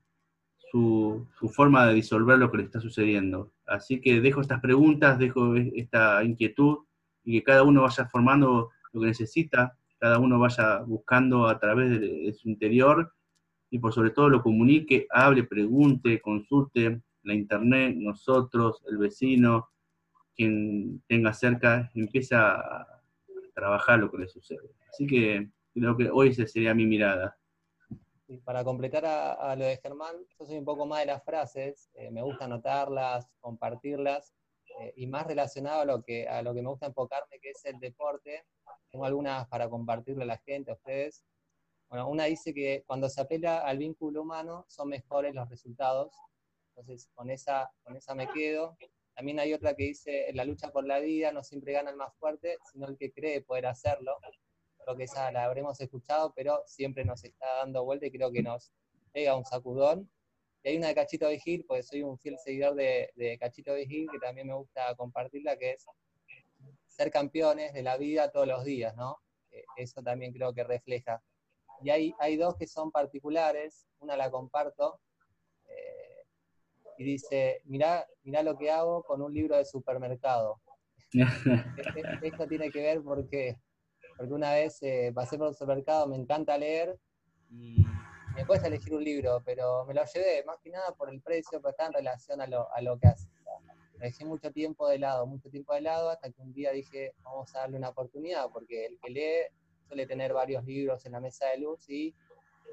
su, 0.72 1.28
forma 1.54 1.88
de 1.88 1.96
disolver 1.96 2.38
lo 2.38 2.52
que 2.52 2.58
le 2.58 2.64
está 2.64 2.80
sucediendo. 2.80 3.52
Así 3.66 4.02
que 4.02 4.22
dejo 4.22 4.42
estas 4.42 4.62
preguntas, 4.62 5.20
dejo 5.20 5.56
esta 5.56 6.24
inquietud 6.24 6.80
y 7.24 7.34
que 7.34 7.44
cada 7.44 7.64
uno 7.64 7.82
vaya 7.82 8.08
formando 8.08 8.72
lo 8.94 9.02
que 9.02 9.08
necesita, 9.08 9.78
cada 10.00 10.20
uno 10.20 10.40
vaya 10.40 10.80
buscando 10.80 11.48
a 11.48 11.60
través 11.60 11.90
de, 11.90 12.00
de 12.00 12.34
su 12.34 12.50
interior 12.50 13.14
y 13.70 13.80
por 13.80 13.94
sobre 13.94 14.12
todo 14.12 14.30
lo 14.30 14.42
comunique, 14.42 15.08
hable, 15.10 15.44
pregunte, 15.44 16.22
consulte 16.22 17.02
la 17.24 17.34
internet, 17.34 17.96
nosotros, 17.98 18.82
el 18.90 18.98
vecino, 18.98 19.70
quien 20.36 21.02
tenga 21.08 21.34
cerca, 21.34 21.92
empieza 21.96 22.56
a 22.56 23.02
trabajar 23.54 24.00
lo 24.00 24.12
que 24.12 24.20
le 24.20 24.28
sucede. 24.28 24.70
Así 24.90 25.08
que 25.08 25.50
creo 25.74 25.98
que 25.98 26.10
hoy 26.10 26.30
esa 26.30 26.48
sería 26.48 26.74
mi 26.74 26.86
mirada. 26.86 27.38
Y 28.28 28.38
para 28.40 28.64
completar 28.64 29.06
a, 29.06 29.34
a, 29.34 29.56
lo 29.56 29.66
de 29.66 29.78
Germán, 29.78 30.16
yo 30.38 30.46
soy 30.46 30.58
un 30.58 30.66
poco 30.66 30.86
más 30.86 31.00
de 31.00 31.06
las 31.06 31.24
frases, 31.24 31.90
eh, 31.94 32.12
me 32.12 32.22
gusta 32.22 32.46
anotarlas, 32.46 33.26
compartirlas, 33.40 34.34
eh, 34.80 34.94
y 34.98 35.08
más 35.08 35.26
relacionado 35.26 35.82
a 35.82 35.86
lo, 35.86 36.04
que, 36.04 36.28
a 36.28 36.42
lo 36.42 36.54
que 36.54 36.62
me 36.62 36.70
gusta 36.70 36.88
enfocarme, 36.88 37.40
que 37.42 37.52
es 37.52 37.66
el 37.66 37.80
deporte. 37.80 38.46
Tengo 38.92 39.06
algunas 39.06 39.48
para 39.48 39.70
compartirle 39.70 40.24
a 40.24 40.28
la 40.28 40.38
gente, 40.38 40.72
a 40.72 40.76
ustedes. 40.76 41.24
Bueno, 41.90 42.10
una 42.10 42.26
dice 42.26 42.54
que 42.54 42.84
cuando 42.86 43.10
se 43.10 43.22
apela 43.22 43.60
al 43.60 43.78
vínculo 43.78 44.22
humano 44.22 44.66
son 44.68 44.90
mejores 44.90 45.34
los 45.34 45.50
resultados. 45.50 46.14
Entonces, 46.76 47.10
con 47.16 47.30
esa, 47.30 47.72
con 47.84 47.96
esa 47.96 48.14
me 48.14 48.28
quedo. 48.32 48.78
También 49.16 49.40
hay 49.40 49.54
otra 49.54 49.74
que 49.74 49.86
dice, 49.86 50.30
en 50.30 50.36
la 50.36 50.46
lucha 50.46 50.72
por 50.72 50.86
la 50.86 51.00
vida 51.00 51.32
no 51.32 51.44
siempre 51.44 51.74
gana 51.74 51.90
el 51.90 51.96
más 51.96 52.14
fuerte, 52.18 52.58
sino 52.72 52.88
el 52.88 52.98
que 52.98 53.12
cree 53.12 53.42
poder 53.42 53.66
hacerlo. 53.66 54.18
Creo 54.88 54.96
que 54.96 55.04
esa 55.04 55.30
la 55.34 55.44
habremos 55.44 55.82
escuchado, 55.82 56.32
pero 56.34 56.64
siempre 56.66 57.04
nos 57.04 57.22
está 57.22 57.46
dando 57.58 57.84
vuelta 57.84 58.06
y 58.06 58.12
creo 58.12 58.32
que 58.32 58.42
nos 58.42 58.72
pega 59.12 59.36
un 59.36 59.44
sacudón. 59.44 60.10
Y 60.64 60.70
hay 60.70 60.78
una 60.78 60.88
de 60.88 60.96
Cachito 60.96 61.28
Vigil, 61.28 61.66
pues 61.68 61.88
soy 61.88 62.04
un 62.04 62.18
fiel 62.18 62.38
seguidor 62.40 62.74
de, 62.74 63.12
de 63.18 63.38
Cachito 63.38 63.74
Vigil, 63.74 64.08
que 64.10 64.18
también 64.18 64.48
me 64.48 64.54
gusta 64.54 64.96
compartirla, 64.96 65.58
que 65.58 65.72
es 65.72 65.86
ser 66.86 67.12
campeones 67.12 67.74
de 67.74 67.84
la 67.84 67.98
vida 67.98 68.32
todos 68.32 68.48
los 68.48 68.64
días, 68.64 68.96
¿no? 68.96 69.18
Eh, 69.52 69.66
eso 69.76 70.02
también 70.02 70.32
creo 70.32 70.54
que 70.54 70.64
refleja. 70.64 71.22
Y 71.84 71.90
hay, 71.90 72.14
hay 72.18 72.38
dos 72.38 72.56
que 72.56 72.66
son 72.66 72.90
particulares, 72.90 73.90
una 74.00 74.16
la 74.16 74.32
comparto, 74.32 75.02
eh, 75.68 76.24
y 76.98 77.04
dice, 77.04 77.62
mirá, 77.66 78.08
mirá 78.24 78.42
lo 78.42 78.58
que 78.58 78.72
hago 78.72 79.04
con 79.04 79.22
un 79.22 79.34
libro 79.34 79.58
de 79.58 79.66
supermercado. 79.66 80.62
Esto 82.22 82.48
tiene 82.48 82.72
que 82.72 82.82
ver 82.82 83.02
porque, 83.02 83.60
porque 84.18 84.34
una 84.34 84.54
vez 84.54 84.82
eh, 84.82 85.12
pasé 85.14 85.38
por 85.38 85.48
el 85.48 85.56
supermercado, 85.56 86.08
me 86.08 86.16
encanta 86.16 86.58
leer, 86.58 87.00
y 87.50 87.86
me 88.36 88.46
cuesta 88.46 88.68
elegir 88.68 88.94
un 88.94 89.04
libro, 89.04 89.42
pero 89.46 89.86
me 89.86 89.94
lo 89.94 90.04
llevé 90.06 90.44
más 90.44 90.60
que 90.60 90.70
nada 90.70 90.92
por 90.96 91.10
el 91.10 91.22
precio, 91.22 91.60
pero 91.62 91.70
está 91.70 91.88
en 91.88 91.94
relación 91.94 92.42
a 92.42 92.48
lo, 92.48 92.72
a 92.74 92.82
lo 92.82 92.98
que 93.00 93.08
hace. 93.08 93.30
Me 93.98 94.06
dejé 94.08 94.26
mucho 94.26 94.52
tiempo 94.52 94.88
de 94.88 95.00
lado, 95.00 95.26
mucho 95.26 95.50
tiempo 95.50 95.74
de 95.74 95.82
lado, 95.82 96.10
hasta 96.10 96.30
que 96.32 96.42
un 96.42 96.54
día 96.54 96.72
dije, 96.72 97.16
vamos 97.24 97.56
a 97.56 97.60
darle 97.62 97.78
una 97.78 97.90
oportunidad, 97.90 98.48
porque 98.52 98.86
el 98.86 99.00
que 99.00 99.10
lee 99.10 99.58
suele 99.88 100.06
tener 100.06 100.34
varios 100.34 100.64
libros 100.66 101.06
en 101.06 101.14
la 101.14 101.20
mesa 101.20 101.48
de 101.48 101.60
luz 101.60 101.90
y 101.90 102.14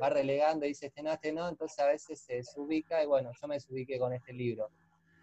va 0.03 0.11
relegando 0.11 0.67
y 0.67 0.69
dice, 0.69 0.87
este 0.87 1.03
no, 1.03 1.13
este 1.13 1.33
no, 1.33 1.49
entonces 1.49 1.79
a 1.79 1.87
veces 1.87 2.21
se 2.21 2.35
desubica 2.37 3.03
y 3.03 3.07
bueno, 3.07 3.31
yo 3.41 3.49
me 3.49 3.55
desubiqué 3.55 3.99
con 3.99 4.13
este 4.13 4.33
libro. 4.33 4.71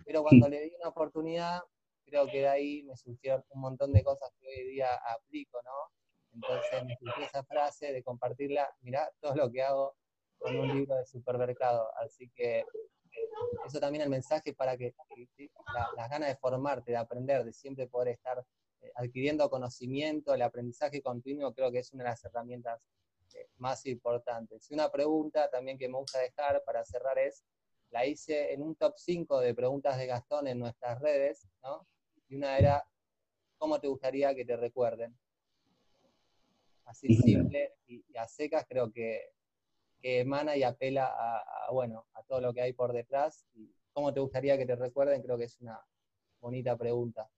Pero 0.05 0.23
cuando 0.23 0.47
le 0.49 0.61
di 0.61 0.71
una 0.79 0.89
oportunidad, 0.89 1.61
creo 2.05 2.25
que 2.25 2.39
de 2.39 2.47
ahí 2.47 2.83
me 2.83 2.95
surgieron 2.97 3.43
un 3.51 3.61
montón 3.61 3.93
de 3.93 4.03
cosas 4.03 4.31
que 4.39 4.47
hoy 4.47 4.71
día 4.71 4.87
aplico, 5.13 5.61
¿no? 5.63 6.00
Entonces 6.33 6.85
me 6.85 6.95
surgió 6.97 7.25
esa 7.25 7.43
frase 7.43 7.91
de 7.93 8.03
compartirla, 8.03 8.69
mirá 8.81 9.11
todo 9.19 9.35
lo 9.35 9.51
que 9.51 9.61
hago 9.61 9.95
con 10.37 10.55
un 10.57 10.67
libro 10.67 10.95
de 10.95 11.05
supermercado. 11.05 11.89
Así 11.97 12.29
que 12.33 12.65
eso 13.65 13.79
también 13.79 14.03
el 14.03 14.09
mensaje 14.09 14.53
para 14.53 14.77
que, 14.77 14.93
la, 15.73 15.89
las 15.95 16.09
ganas 16.09 16.29
de 16.29 16.35
formarte, 16.35 16.91
de 16.91 16.97
aprender, 16.97 17.43
de 17.43 17.53
siempre 17.53 17.87
poder 17.87 18.09
estar 18.09 18.43
eh, 18.81 18.91
adquiriendo 18.95 19.49
conocimiento, 19.49 20.33
el 20.33 20.41
aprendizaje 20.41 21.01
continuo, 21.01 21.53
creo 21.53 21.71
que 21.71 21.79
es 21.79 21.93
una 21.93 22.03
de 22.03 22.09
las 22.11 22.23
herramientas 22.25 22.81
eh, 23.35 23.47
más 23.57 23.85
importantes. 23.85 24.69
Y 24.69 24.73
una 24.73 24.91
pregunta 24.91 25.49
también 25.49 25.77
que 25.77 25.87
me 25.87 25.97
gusta 25.97 26.19
dejar 26.19 26.63
para 26.65 26.83
cerrar 26.83 27.17
es, 27.19 27.43
la 27.91 28.05
hice 28.05 28.53
en 28.53 28.61
un 28.61 28.75
top 28.75 28.93
5 28.95 29.39
de 29.41 29.53
preguntas 29.53 29.97
de 29.97 30.07
Gastón 30.07 30.47
en 30.47 30.59
nuestras 30.59 30.99
redes, 31.01 31.47
¿no? 31.61 31.85
Y 32.29 32.35
una 32.35 32.57
era, 32.57 32.85
¿cómo 33.57 33.79
te 33.79 33.87
gustaría 33.87 34.33
que 34.33 34.45
te 34.45 34.55
recuerden? 34.55 35.17
Así 36.91 37.15
simple 37.15 37.71
y, 37.87 38.03
y 38.05 38.17
a 38.17 38.27
secas 38.27 38.65
creo 38.67 38.91
que, 38.91 39.21
que 40.01 40.19
emana 40.19 40.57
y 40.57 40.63
apela 40.63 41.05
a, 41.05 41.37
a, 41.37 41.71
bueno, 41.71 42.05
a 42.13 42.23
todo 42.23 42.41
lo 42.41 42.53
que 42.53 42.61
hay 42.61 42.73
por 42.73 42.91
detrás. 42.91 43.45
Y 43.55 43.71
¿Cómo 43.93 44.13
te 44.13 44.19
gustaría 44.19 44.57
que 44.57 44.65
te 44.65 44.75
recuerden? 44.75 45.21
Creo 45.21 45.37
que 45.37 45.45
es 45.45 45.59
una 45.61 45.79
bonita 46.41 46.77
pregunta. 46.77 47.29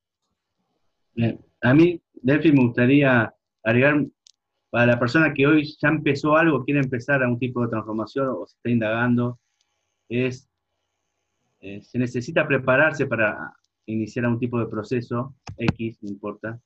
A 1.62 1.74
mí, 1.74 2.02
Delphi, 2.14 2.52
me 2.52 2.64
gustaría 2.64 3.34
agregar 3.64 4.06
para 4.72 4.88
la 4.88 5.00
persona 5.00 5.34
que 5.34 5.46
hoy 5.46 5.64
ya 5.80 5.90
empezó 5.90 6.36
algo, 6.36 6.64
quiere 6.66 6.80
empezar 6.80 7.22
a 7.22 7.28
un 7.28 7.38
tipo 7.38 7.62
de 7.62 7.70
transformación 7.70 8.30
o 8.30 8.48
se 8.48 8.56
está 8.56 8.70
indagando, 8.72 9.40
es, 10.10 10.50
eh, 11.60 11.80
se 11.84 12.00
necesita 12.00 12.48
prepararse 12.48 13.06
para 13.06 13.56
iniciar 13.86 14.26
un 14.26 14.40
tipo 14.40 14.60
de 14.60 14.66
proceso, 14.66 15.36
X, 15.58 16.02
no 16.02 16.10
importa. 16.10 16.60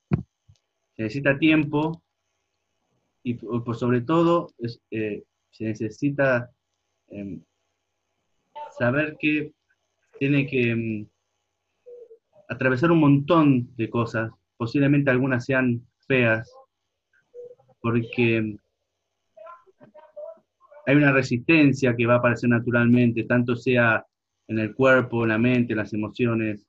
Se 0.96 1.02
necesita 1.02 1.38
tiempo 1.38 2.02
y 3.28 3.34
por 3.34 3.76
sobre 3.76 4.00
todo 4.00 4.54
es, 4.58 4.80
eh, 4.90 5.22
se 5.50 5.64
necesita 5.64 6.50
eh, 7.08 7.40
saber 8.78 9.16
que 9.18 9.52
tiene 10.18 10.46
que 10.46 10.72
eh, 10.72 11.06
atravesar 12.48 12.90
un 12.90 13.00
montón 13.00 13.76
de 13.76 13.90
cosas, 13.90 14.30
posiblemente 14.56 15.10
algunas 15.10 15.44
sean 15.44 15.86
feas, 16.06 16.50
porque 17.80 18.56
hay 20.86 20.96
una 20.96 21.12
resistencia 21.12 21.94
que 21.94 22.06
va 22.06 22.14
a 22.14 22.18
aparecer 22.18 22.48
naturalmente, 22.48 23.24
tanto 23.24 23.54
sea 23.56 24.06
en 24.46 24.58
el 24.58 24.74
cuerpo, 24.74 25.26
la 25.26 25.36
mente, 25.36 25.74
las 25.74 25.92
emociones, 25.92 26.64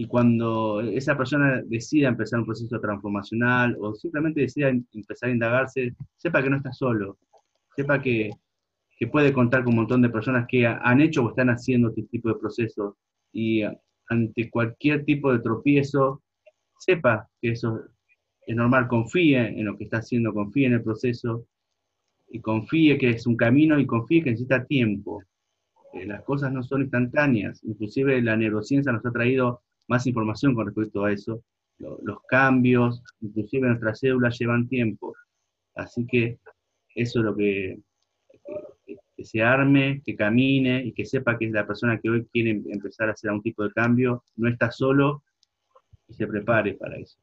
y 0.00 0.06
cuando 0.06 0.80
esa 0.80 1.16
persona 1.16 1.60
decida 1.66 2.06
empezar 2.06 2.38
un 2.38 2.46
proceso 2.46 2.78
transformacional 2.78 3.76
o 3.80 3.96
simplemente 3.96 4.42
decida 4.42 4.68
empezar 4.68 5.28
a 5.28 5.32
indagarse, 5.32 5.92
sepa 6.16 6.40
que 6.40 6.50
no 6.50 6.56
está 6.58 6.72
solo, 6.72 7.18
sepa 7.74 8.00
que, 8.00 8.30
que 8.96 9.08
puede 9.08 9.32
contar 9.32 9.64
con 9.64 9.72
un 9.72 9.80
montón 9.80 10.00
de 10.00 10.08
personas 10.08 10.46
que 10.46 10.64
han 10.64 11.00
hecho 11.00 11.24
o 11.24 11.30
están 11.30 11.50
haciendo 11.50 11.88
este 11.88 12.04
tipo 12.04 12.28
de 12.28 12.36
procesos 12.36 12.94
y 13.32 13.62
ante 14.08 14.48
cualquier 14.48 15.04
tipo 15.04 15.32
de 15.32 15.40
tropiezo, 15.40 16.22
sepa 16.78 17.28
que 17.42 17.50
eso 17.50 17.80
es 18.46 18.54
normal, 18.54 18.86
confíe 18.86 19.48
en 19.48 19.64
lo 19.64 19.76
que 19.76 19.82
está 19.82 19.96
haciendo, 19.96 20.32
confíe 20.32 20.66
en 20.66 20.74
el 20.74 20.82
proceso 20.84 21.44
y 22.28 22.40
confíe 22.40 22.98
que 22.98 23.10
es 23.10 23.26
un 23.26 23.36
camino 23.36 23.80
y 23.80 23.86
confíe 23.86 24.22
que 24.22 24.30
necesita 24.30 24.64
tiempo. 24.64 25.24
Eh, 25.92 26.06
las 26.06 26.22
cosas 26.22 26.52
no 26.52 26.62
son 26.62 26.82
instantáneas, 26.82 27.64
inclusive 27.64 28.22
la 28.22 28.36
neurociencia 28.36 28.92
nos 28.92 29.04
ha 29.04 29.10
traído 29.10 29.62
más 29.88 30.06
información 30.06 30.54
con 30.54 30.66
respecto 30.66 31.04
a 31.04 31.12
eso. 31.12 31.42
Lo, 31.78 31.98
los 32.02 32.18
cambios, 32.28 33.02
inclusive 33.20 33.68
nuestras 33.68 33.98
células 34.00 34.38
llevan 34.38 34.68
tiempo. 34.68 35.14
Así 35.74 36.06
que 36.06 36.38
eso 36.94 37.20
es 37.20 37.24
lo 37.24 37.36
que, 37.36 37.78
que, 39.16 39.24
se 39.24 39.42
arme, 39.42 40.02
que 40.04 40.16
camine 40.16 40.84
y 40.84 40.92
que 40.92 41.04
sepa 41.04 41.38
que 41.38 41.46
es 41.46 41.52
la 41.52 41.66
persona 41.66 41.98
que 42.00 42.10
hoy 42.10 42.26
quiere 42.26 42.50
empezar 42.50 43.08
a 43.08 43.12
hacer 43.12 43.30
un 43.30 43.42
tipo 43.42 43.62
de 43.62 43.72
cambio, 43.72 44.24
no 44.36 44.48
está 44.48 44.70
solo 44.70 45.22
y 46.08 46.14
se 46.14 46.26
prepare 46.26 46.74
para 46.74 46.96
eso. 46.96 47.18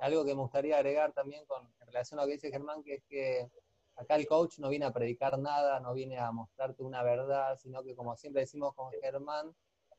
Algo 0.00 0.24
que 0.24 0.34
me 0.34 0.40
gustaría 0.40 0.76
agregar 0.76 1.12
también 1.12 1.42
en 1.80 1.86
relación 1.86 2.18
a 2.18 2.22
lo 2.22 2.28
que 2.28 2.34
dice 2.34 2.50
Germán, 2.50 2.82
que 2.82 2.94
es 2.94 3.04
que 3.04 3.48
acá 3.96 4.16
el 4.16 4.26
coach 4.26 4.58
no 4.58 4.68
viene 4.68 4.86
a 4.86 4.92
predicar 4.92 5.38
nada, 5.38 5.78
no 5.78 5.94
viene 5.94 6.18
a 6.18 6.32
mostrarte 6.32 6.82
una 6.82 7.02
verdad, 7.02 7.56
sino 7.58 7.82
que 7.84 7.94
como 7.94 8.16
siempre 8.16 8.42
decimos 8.42 8.74
con 8.74 8.90
Germán, 9.00 9.54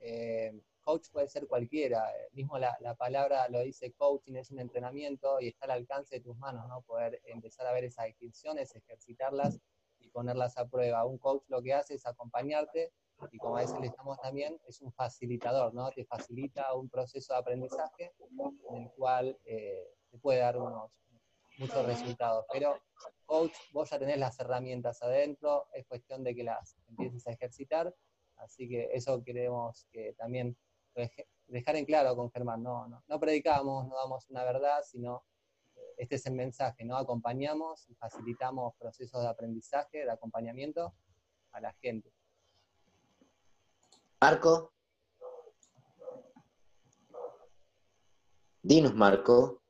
Eh, 0.05 0.51
coach 0.83 1.09
puede 1.11 1.27
ser 1.27 1.47
cualquiera, 1.47 2.11
eh, 2.11 2.29
mismo 2.33 2.57
la, 2.57 2.77
la 2.81 2.95
palabra 2.95 3.47
lo 3.49 3.59
dice 3.61 3.93
coaching, 3.93 4.35
es 4.35 4.51
un 4.51 4.59
entrenamiento 4.59 5.39
y 5.39 5.47
está 5.47 5.65
al 5.65 5.71
alcance 5.71 6.15
de 6.15 6.21
tus 6.21 6.37
manos, 6.37 6.67
¿no? 6.67 6.81
Poder 6.81 7.21
empezar 7.25 7.65
a 7.67 7.73
ver 7.73 7.85
esas 7.85 8.05
descripciones, 8.05 8.75
ejercitarlas 8.75 9.59
y 9.99 10.09
ponerlas 10.09 10.57
a 10.57 10.67
prueba. 10.67 11.05
Un 11.05 11.17
coach 11.17 11.43
lo 11.47 11.61
que 11.61 11.73
hace 11.73 11.95
es 11.95 12.05
acompañarte 12.05 12.91
y 13.31 13.37
como 13.37 13.57
a 13.57 13.61
veces 13.61 13.79
le 13.79 13.87
estamos 13.87 14.19
también, 14.19 14.59
es 14.67 14.81
un 14.81 14.91
facilitador, 14.91 15.73
¿no? 15.73 15.91
Te 15.91 16.05
facilita 16.05 16.73
un 16.73 16.89
proceso 16.89 17.33
de 17.33 17.39
aprendizaje 17.39 18.13
en 18.69 18.83
el 18.83 18.91
cual 18.91 19.37
eh, 19.45 19.95
te 20.11 20.17
puede 20.17 20.39
dar 20.39 20.57
unos, 20.57 20.91
muchos 21.57 21.85
resultados. 21.85 22.45
Pero 22.51 22.79
coach, 23.25 23.53
vos 23.71 23.89
ya 23.89 23.99
tenés 23.99 24.17
las 24.17 24.39
herramientas 24.39 25.01
adentro, 25.01 25.67
es 25.73 25.85
cuestión 25.87 26.23
de 26.23 26.35
que 26.35 26.43
las 26.43 26.77
empieces 26.89 27.25
a 27.27 27.31
ejercitar, 27.31 27.95
así 28.37 28.67
que 28.67 28.89
eso 28.93 29.23
queremos 29.23 29.87
que 29.91 30.13
también 30.13 30.57
dejar 31.47 31.75
en 31.75 31.85
claro 31.85 32.15
con 32.15 32.31
Germán, 32.31 32.63
no, 32.63 32.87
no, 32.87 33.03
no 33.07 33.19
predicamos, 33.19 33.87
no 33.87 33.95
damos 33.95 34.29
una 34.29 34.43
verdad, 34.43 34.81
sino 34.83 35.23
eh, 35.75 35.79
este 35.97 36.15
es 36.15 36.25
el 36.25 36.33
mensaje, 36.33 36.85
¿no? 36.85 36.97
Acompañamos 36.97 37.89
y 37.89 37.95
facilitamos 37.95 38.75
procesos 38.75 39.21
de 39.21 39.29
aprendizaje, 39.29 40.05
de 40.05 40.11
acompañamiento 40.11 40.93
a 41.51 41.61
la 41.61 41.73
gente. 41.73 42.13
Marco. 44.21 44.71
Dinos, 48.61 48.95
Marco. 48.95 49.61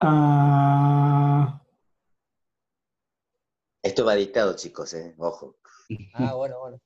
Ah, 0.00 1.61
Esto 3.82 4.04
va 4.04 4.14
dictado, 4.14 4.54
chicos, 4.54 4.94
eh. 4.94 5.14
Ojo. 5.18 5.56
Ah, 6.14 6.34
bueno, 6.34 6.58
bueno. 6.60 6.80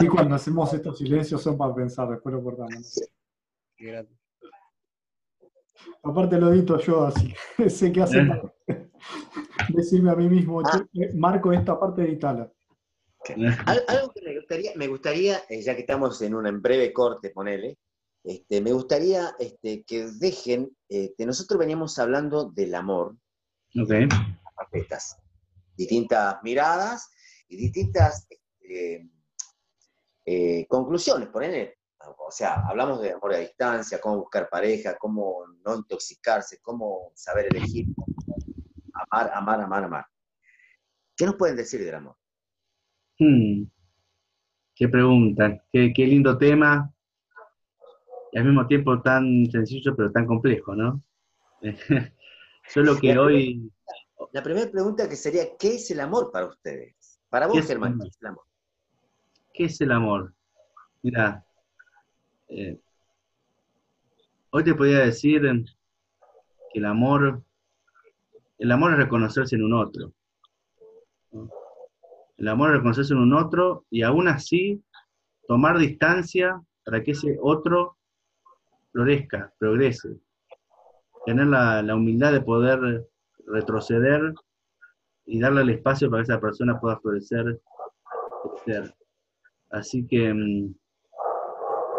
Y 0.00 0.06
cuando 0.08 0.34
hacemos 0.34 0.72
estos 0.72 0.98
silencios 0.98 1.42
son 1.42 1.56
para 1.56 1.74
pensar, 1.74 2.08
después 2.08 2.34
lo 2.34 2.42
cortamos. 2.42 2.86
sí, 2.88 3.04
gracias. 3.78 4.18
Aparte 6.02 6.38
lo 6.38 6.52
edito 6.52 6.78
yo, 6.78 7.04
así 7.04 7.32
que 7.56 7.70
sé 7.70 7.92
qué 7.92 8.02
hacer. 8.02 8.26
para 8.28 8.54
Decirme 9.68 10.10
a 10.10 10.16
mí 10.16 10.28
mismo, 10.28 10.60
Ah. 10.60 10.70
"Che, 10.92 11.02
eh, 11.02 11.12
Marco, 11.14 11.52
esta 11.52 11.78
parte 11.78 12.02
editala. 12.02 12.50
Al- 13.66 13.84
algo 13.86 14.12
que 14.12 14.22
me 14.22 14.34
gustaría, 14.36 14.72
me 14.74 14.88
gustaría 14.88 15.42
eh, 15.48 15.62
ya 15.62 15.74
que 15.76 15.82
estamos 15.82 16.20
en 16.22 16.34
un 16.34 16.46
en 16.48 16.60
breve 16.60 16.92
corte, 16.92 17.30
ponele, 17.30 17.78
este, 18.24 18.60
me 18.60 18.72
gustaría 18.72 19.32
este, 19.38 19.84
que 19.84 20.06
dejen, 20.18 20.76
este, 20.88 21.24
nosotros 21.24 21.56
veníamos 21.60 21.96
hablando 22.00 22.50
del 22.50 22.74
amor, 22.74 23.14
Ok. 23.80 23.92
facetas, 24.56 25.18
distintas 25.76 26.42
miradas 26.42 27.10
y 27.48 27.56
distintas 27.56 28.26
este, 28.30 29.08
eh, 30.24 30.66
conclusiones, 30.68 31.28
ponele. 31.28 31.78
O 31.98 32.30
sea, 32.30 32.66
hablamos 32.66 33.00
de 33.00 33.12
amor 33.12 33.34
a 33.34 33.38
distancia, 33.38 34.00
cómo 34.00 34.18
buscar 34.18 34.48
pareja, 34.48 34.96
cómo 34.98 35.44
no 35.64 35.76
intoxicarse, 35.76 36.58
cómo 36.60 37.12
saber 37.14 37.46
elegir, 37.54 37.86
amar, 38.92 39.30
amar, 39.34 39.60
amar, 39.60 39.84
amar. 39.84 40.06
¿Qué 41.16 41.26
nos 41.26 41.36
pueden 41.36 41.56
decir 41.56 41.84
del 41.84 41.94
amor? 41.94 42.16
Hmm. 43.18 43.64
Qué 44.74 44.88
pregunta, 44.88 45.62
qué, 45.70 45.92
qué 45.94 46.06
lindo 46.06 46.36
tema. 46.38 46.92
Y 48.32 48.38
al 48.38 48.46
mismo 48.46 48.66
tiempo 48.66 49.00
tan 49.00 49.46
sencillo 49.50 49.94
pero 49.94 50.10
tan 50.10 50.26
complejo, 50.26 50.74
¿no? 50.74 51.02
Solo 52.68 52.98
que 52.98 53.18
hoy, 53.18 53.70
La 54.32 54.42
primera 54.42 54.70
pregunta 54.70 55.08
que 55.08 55.16
sería, 55.16 55.56
¿qué 55.58 55.74
es 55.74 55.90
el 55.90 56.00
amor 56.00 56.30
para 56.30 56.46
ustedes? 56.46 57.20
Para 57.28 57.46
¿Qué 57.46 57.50
vos, 57.50 57.58
el 57.58 57.66
Germán? 57.66 57.98
¿qué 57.98 58.04
es 58.08 58.18
el 58.20 58.26
amor? 58.28 58.44
¿qué 59.52 59.64
es 59.64 59.80
el 59.80 59.92
amor? 59.92 60.34
Mira, 61.02 61.44
eh, 62.48 62.80
hoy 64.50 64.64
te 64.64 64.74
podría 64.74 65.00
decir 65.00 65.42
que 66.72 66.78
el 66.78 66.84
amor, 66.84 67.42
el 68.58 68.70
amor 68.70 68.92
es 68.92 68.98
reconocerse 68.98 69.56
en 69.56 69.64
un 69.64 69.74
otro. 69.74 70.12
¿no? 71.32 71.50
El 72.36 72.48
amor 72.48 72.70
es 72.70 72.76
reconocerse 72.76 73.14
en 73.14 73.20
un 73.20 73.34
otro 73.34 73.86
y 73.90 74.02
aún 74.02 74.28
así 74.28 74.82
tomar 75.48 75.78
distancia 75.78 76.60
para 76.84 77.02
que 77.02 77.12
ese 77.12 77.36
otro 77.40 77.96
florezca, 78.92 79.52
progrese. 79.58 80.16
Tener 81.24 81.46
la, 81.46 81.82
la 81.82 81.94
humildad 81.94 82.32
de 82.32 82.40
poder 82.40 83.08
retroceder 83.46 84.34
y 85.26 85.40
darle 85.40 85.62
el 85.62 85.70
espacio 85.70 86.10
para 86.10 86.22
que 86.22 86.32
esa 86.32 86.40
persona 86.40 86.78
pueda 86.80 86.98
florecer, 87.00 87.60
crecer. 88.64 88.94
Así 89.70 90.06
que 90.06 90.32
mm, 90.32 90.74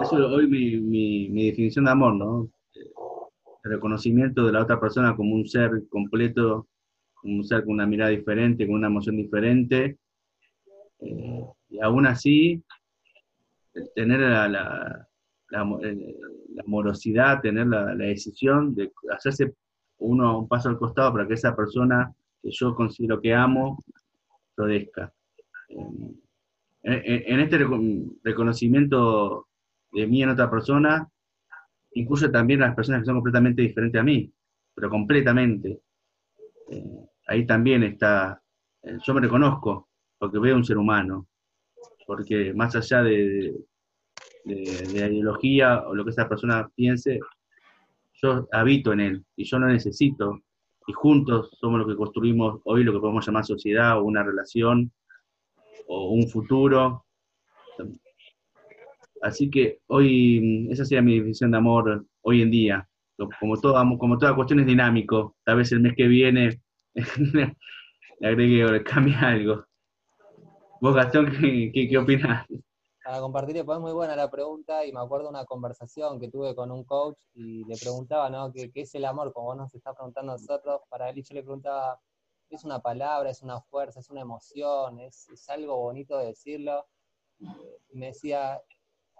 eso 0.02 0.18
es 0.20 0.26
hoy 0.26 0.48
mi, 0.48 0.78
mi- 1.30 1.46
definición 1.46 1.86
de 1.86 1.91
amor, 1.91 2.16
¿no? 2.16 2.50
Eh, 2.76 2.91
El 3.64 3.72
reconocimiento 3.72 4.46
de 4.46 4.52
la 4.52 4.62
otra 4.64 4.80
persona 4.80 5.16
como 5.16 5.36
un 5.36 5.48
ser 5.48 5.72
completo, 5.89 6.68
como 7.16 7.38
un 7.38 7.44
ser 7.44 7.64
con 7.64 7.74
una 7.76 7.88
mirada 7.88 8.12
diferente, 8.12 8.66
con 8.68 8.76
una 8.76 8.88
emoción 8.88 9.16
diferente, 9.18 9.98
eh, 11.00 11.46
y 11.70 11.80
aún 11.82 12.06
así 12.06 12.64
eh, 13.76 13.82
tener 13.96 14.20
la, 14.20 14.48
la- 14.48 15.08
la 15.50 15.78
eh, 15.84 16.16
amorosidad, 16.66 17.41
tener 17.41 17.68
la 17.68 17.94
decisión 17.96 18.74
de 18.76 18.91
hacerse 19.12 19.54
uno 20.04 20.39
un 20.39 20.47
paso 20.47 20.70
al 20.70 20.78
costado 20.80 21.14
para 21.14 21.28
que 21.28 21.36
esa 21.36 21.56
persona 21.56 22.14
que 22.41 22.49
yo 22.51 22.76
considero 22.76 23.22
que 23.22 23.34
amo 23.34 23.80
florezca. 24.56 25.14
Eh, 25.70 26.06
en, 26.84 27.24
en- 27.34 27.39
este 27.41 27.58
reco- 27.60 28.16
reconocimiento 28.24 29.47
de 29.91 30.08
mí 30.08 30.24
en 30.24 30.30
otra 30.30 30.49
persona, 30.49 31.08
incluye 31.93 32.30
también 32.30 32.64
a 32.64 32.68
las 32.68 32.76
personas 32.76 33.01
que 33.01 33.06
son 33.08 33.16
completamente 33.18 33.62
diferentes 33.62 33.99
a 34.01 34.04
mí, 34.04 34.32
pero 34.76 34.89
completamente. 34.89 35.82
Eh, 36.72 36.86
ahí 37.28 37.45
también 37.45 37.84
está, 37.84 38.41
eh, 38.84 38.97
yo 39.06 39.14
me 39.14 39.22
reconozco, 39.22 39.89
porque 40.20 40.39
veo 40.39 40.56
un 40.56 40.66
ser 40.66 40.78
humano, 40.78 41.28
porque 42.08 42.54
más 42.56 42.76
allá 42.76 43.04
de, 43.04 43.56
de- 44.45 44.88
de 44.88 45.08
ideología 45.14 45.84
o 45.88 45.95
lo 45.95 46.04
que 46.06 46.12
esa 46.12 46.30
persona 46.30 46.70
piense, 46.76 47.20
yo 48.24 48.48
habito 48.52 48.94
en 48.94 49.00
él 49.02 49.26
y 49.36 49.44
yo 49.46 49.60
lo 49.60 49.68
necesito. 49.68 50.40
Y 50.88 50.94
juntos 50.94 51.50
somos 51.60 51.80
los 51.80 51.88
que 51.88 51.96
construimos 51.96 52.62
hoy 52.66 52.84
lo 52.84 52.94
que 52.94 53.00
podemos 53.00 53.26
llamar 53.26 53.46
sociedad 53.46 54.00
o 54.00 54.04
una 54.04 54.24
relación 54.24 54.92
o 55.88 56.10
un 56.12 56.28
futuro. 56.30 57.06
Así 59.22 59.50
que 59.50 59.80
hoy, 59.88 60.68
esa 60.70 60.86
sería 60.86 61.02
mi 61.02 61.16
definición 61.16 61.52
de 61.52 61.58
amor 61.58 62.06
hoy 62.22 62.42
en 62.42 62.52
día. 62.52 62.88
Como, 63.40 63.58
todo, 63.60 63.78
amor- 63.78 63.98
como 64.00 64.18
toda 64.18 64.36
cuestión 64.36 64.60
es 64.60 64.66
dinámico, 64.66 65.38
tal 65.46 65.58
vez 65.58 65.72
el 65.72 65.80
mes 65.80 65.94
que 65.96 66.08
viene 66.08 66.60
le 67.34 68.28
agregue 68.28 68.66
o 68.66 68.72
le 68.72 68.84
cambie 68.84 69.16
algo. 69.16 69.66
Vos, 70.82 70.96
Gastón, 70.96 71.32
¿qué, 71.40 71.72
qué, 71.74 71.88
qué 71.88 71.98
opinás? 71.98 72.46
Para 73.04 73.20
compartir, 73.20 73.66
pues 73.66 73.78
es 73.78 73.82
muy 73.82 73.91
buena 73.91 74.16
la 74.16 74.30
pregunta 74.32 74.86
y 74.86 74.93
me 74.93 75.01
acuerdo 75.01 75.28
una 75.28 75.43
conversación 75.43 76.22
que 76.22 76.30
tuve 76.30 76.56
con 76.56 76.72
un 76.72 76.86
coach 76.86 77.20
y 77.34 77.66
le 77.66 77.76
preguntaba, 77.76 78.30
¿no? 78.30 78.51
¿Qué, 78.54 78.72
es 78.74 78.95
el 78.95 79.04
amor? 79.04 79.34
Como 79.34 79.47
vos 79.47 79.58
nos 79.58 79.76
estás 79.76 79.93
preguntando 79.93 80.32
a 80.32 80.36
nosotros, 80.36 80.82
para 80.88 81.10
él 81.10 81.18
y 81.18 81.24
yo 81.24 81.34
le 81.34 81.43
preguntaba, 81.43 81.99
¿es 82.49 82.64
una 82.64 82.82
palabra, 82.82 83.30
es 83.30 83.41
una 83.41 83.60
fuerza, 83.60 83.99
es 83.99 84.10
una 84.10 84.22
emoción, 84.22 85.01
es, 85.01 85.28
es 85.30 85.49
algo 85.49 85.76
bonito 85.78 86.18
de 86.18 86.28
decirlo? 86.28 86.86
Y 87.39 87.97
me 87.97 88.08
decía, 88.08 88.62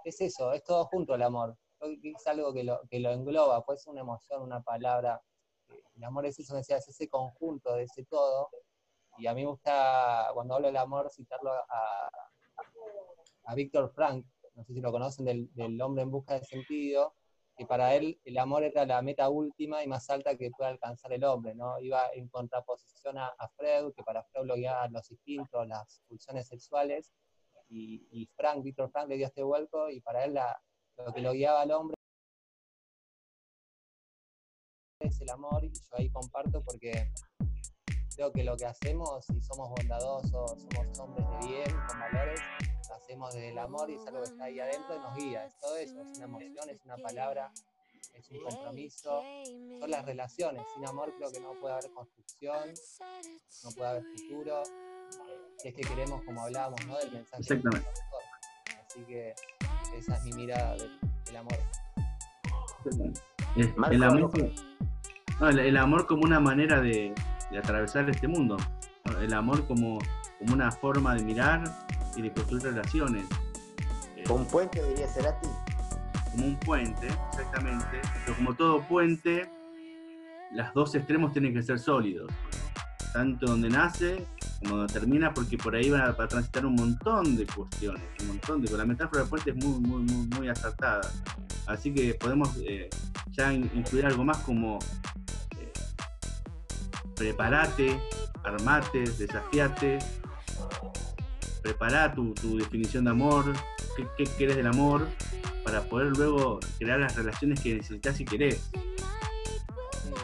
es 0.06 0.22
eso, 0.22 0.54
es 0.54 0.64
todo 0.64 0.86
junto 0.86 1.16
el 1.16 1.22
amor. 1.24 1.58
Es 1.82 2.26
algo 2.28 2.54
que 2.54 2.64
lo, 2.64 2.80
que 2.90 3.00
lo 3.00 3.12
engloba, 3.12 3.66
pues 3.66 3.86
una 3.88 4.00
emoción, 4.00 4.44
una 4.44 4.62
palabra. 4.62 5.22
El 5.96 6.04
amor 6.06 6.26
es 6.26 6.40
eso, 6.40 6.54
me 6.54 6.60
decía, 6.60 6.78
es 6.78 6.88
ese 6.88 7.10
conjunto 7.10 7.76
de 7.76 7.84
ese 7.84 8.06
todo. 8.06 8.50
Y 9.18 9.28
a 9.28 9.34
mí 9.34 9.42
me 9.42 9.50
gusta, 9.50 10.30
cuando 10.34 10.56
hablo 10.56 10.68
del 10.68 10.78
amor, 10.78 11.10
citarlo 11.12 11.52
a, 11.52 12.10
a 13.46 13.56
Víctor 13.56 13.92
Frank, 13.94 14.26
no 14.56 14.64
sé 14.64 14.74
si 14.74 14.82
lo 14.82 14.92
conocen, 14.92 15.26
del, 15.26 15.54
del 15.54 15.82
hombre 15.82 16.04
en 16.04 16.12
busca 16.12 16.40
de 16.40 16.46
sentido, 16.46 17.16
que 17.56 17.66
para 17.66 17.96
él 17.96 18.20
el 18.24 18.38
amor 18.38 18.64
era 18.64 18.86
la 18.86 19.02
meta 19.02 19.30
última 19.30 19.84
y 19.84 19.88
más 19.88 20.10
alta 20.10 20.36
que 20.36 20.50
puede 20.52 20.72
alcanzar 20.72 21.14
el 21.14 21.24
hombre, 21.24 21.54
¿no? 21.54 21.80
Iba 21.80 22.10
en 22.14 22.28
contraposición 22.30 23.18
a, 23.18 23.28
a 23.28 23.48
Freud, 23.50 23.94
que 23.94 24.04
para 24.04 24.24
Freud 24.24 24.48
lo 24.48 24.56
guiaban 24.56 24.92
los 24.92 25.10
instintos, 25.12 25.68
las 25.68 26.02
pulsiones 26.08 26.48
sexuales, 26.48 27.12
y, 27.70 28.30
Frank, 28.36 28.64
Víctor 28.64 28.92
Frank 28.92 29.10
le 29.10 29.18
dio 29.18 29.26
este 29.26 29.42
vuelco 29.42 29.90
y 29.90 30.00
para 30.02 30.26
él 30.26 30.38
lo 30.98 31.12
que 31.12 31.22
lo 31.22 31.32
guiaba 31.32 31.62
al 31.62 31.72
hombre 31.72 31.96
es 35.00 35.20
el 35.22 35.30
amor, 35.30 35.66
y 35.66 35.74
yo 35.74 35.82
ahí 35.98 36.10
comparto 36.10 36.64
porque 36.64 37.12
creo 38.16 38.32
que 38.32 38.44
lo 38.44 38.56
que 38.56 38.66
hacemos, 38.66 39.26
si 39.26 39.42
somos 39.42 39.70
bondadosos, 39.70 40.62
somos 40.62 41.00
hombres 41.00 41.26
de 41.30 41.48
bien, 41.48 41.72
con 41.88 42.00
valores, 42.00 42.40
lo 42.90 42.96
hacemos 42.96 43.34
desde 43.34 43.50
el 43.50 43.58
amor 43.58 43.90
y 43.90 43.96
es 43.96 44.08
algo 44.08 44.22
que 44.22 44.30
está 44.30 44.44
ahí 44.46 44.60
adentro 44.60 44.96
y 44.96 45.00
nos 45.00 45.16
guía. 45.16 45.46
Es 45.46 45.60
todo 45.60 45.78
eso, 45.78 46.02
es 46.02 46.18
una 46.18 46.26
emoción, 46.26 46.70
es 46.70 46.86
una 46.86 46.98
palabra, 46.98 47.52
es 48.14 48.30
un 48.30 48.44
compromiso, 48.44 49.22
son 49.80 49.90
las 49.90 50.06
relaciones. 50.06 50.64
Sin 50.76 50.86
amor 50.88 51.14
creo 51.18 51.32
que 51.32 51.40
no 51.40 51.54
puede 51.60 51.74
haber 51.74 51.92
construcción, 51.92 52.74
no 53.64 53.72
puede 53.72 53.90
haber 53.90 54.04
futuro. 54.04 54.64
Si 55.58 55.68
es 55.68 55.76
que 55.76 55.82
queremos, 55.82 56.24
como 56.24 56.42
hablábamos, 56.42 56.86
¿no? 56.86 56.98
Del 56.98 57.12
mensaje. 57.12 57.42
Exactamente. 57.42 57.90
Así 58.86 59.04
que 59.06 59.34
esa 59.98 60.18
es 60.18 60.24
mi 60.26 60.34
mirada 60.34 60.76
del, 60.76 61.00
del 61.26 61.38
amor. 61.38 61.58
El, 63.56 64.04
amor, 64.04 64.32
no, 65.40 65.50
el, 65.50 65.60
el 65.60 65.78
amor 65.78 66.06
como 66.06 66.24
una 66.24 66.40
manera 66.40 66.82
de, 66.82 67.14
de 67.54 67.60
atravesar 67.60 68.10
este 68.10 68.28
mundo. 68.28 68.58
El 69.22 69.34
amor 69.34 69.66
como, 69.68 70.00
como 70.40 70.54
una 70.54 70.72
forma 70.72 71.16
de 71.16 71.24
mirar 71.24 71.64
y 72.16 72.22
de 72.22 72.32
construir 72.34 72.64
relaciones. 72.64 73.26
Eh, 74.18 74.24
Un 74.30 74.46
puente 74.46 74.82
diría 74.90 75.08
Cerati. 75.08 75.48
como 76.32 76.46
un 76.48 76.56
puente, 76.60 77.08
exactamente. 77.32 78.02
Pero 78.26 78.38
como 78.38 78.54
todo 78.56 78.82
puente, 78.88 79.50
los 80.54 80.74
dos 80.74 80.96
extremos 80.96 81.32
tienen 81.32 81.54
que 81.54 81.62
ser 81.64 81.80
sólidos. 81.80 82.32
Tanto 83.14 83.46
donde 83.46 83.70
nace 83.70 84.26
como 84.64 84.78
donde 84.78 84.94
termina, 84.94 85.34
porque 85.34 85.58
por 85.58 85.76
ahí 85.76 85.90
van 85.92 86.02
a, 86.02 86.12
va 86.12 86.24
a 86.24 86.28
transitar 86.28 86.66
un 86.66 86.74
montón 86.76 87.36
de 87.36 87.46
cuestiones, 87.46 88.02
un 88.22 88.28
montón 88.30 88.62
de. 88.62 88.76
La 88.76 88.86
metáfora 88.86 89.20
del 89.22 89.30
puente 89.30 89.52
es 89.52 89.56
muy, 89.58 89.80
muy, 89.80 90.02
muy, 90.04 90.28
muy 90.28 90.48
acertada. 90.50 91.02
Así 91.68 91.94
que 91.94 92.14
podemos 92.16 92.50
eh, 92.66 92.90
ya 93.32 93.54
in- 93.54 93.70
incluir 93.76 94.06
algo 94.08 94.24
más 94.24 94.38
como 94.40 94.80
preparate, 97.24 97.98
armate, 98.44 99.00
desafiate, 99.18 100.00
prepara 101.62 102.14
tu, 102.14 102.34
tu 102.34 102.58
definición 102.58 103.06
de 103.06 103.12
amor, 103.12 103.54
qué, 103.96 104.06
qué 104.18 104.26
querés 104.38 104.58
del 104.58 104.68
amor, 104.68 105.08
para 105.64 105.82
poder 105.84 106.08
luego 106.18 106.60
crear 106.78 107.00
las 107.00 107.16
relaciones 107.16 107.62
que 107.62 107.76
necesitas 107.76 108.20
y 108.20 108.26
querés. 108.26 108.70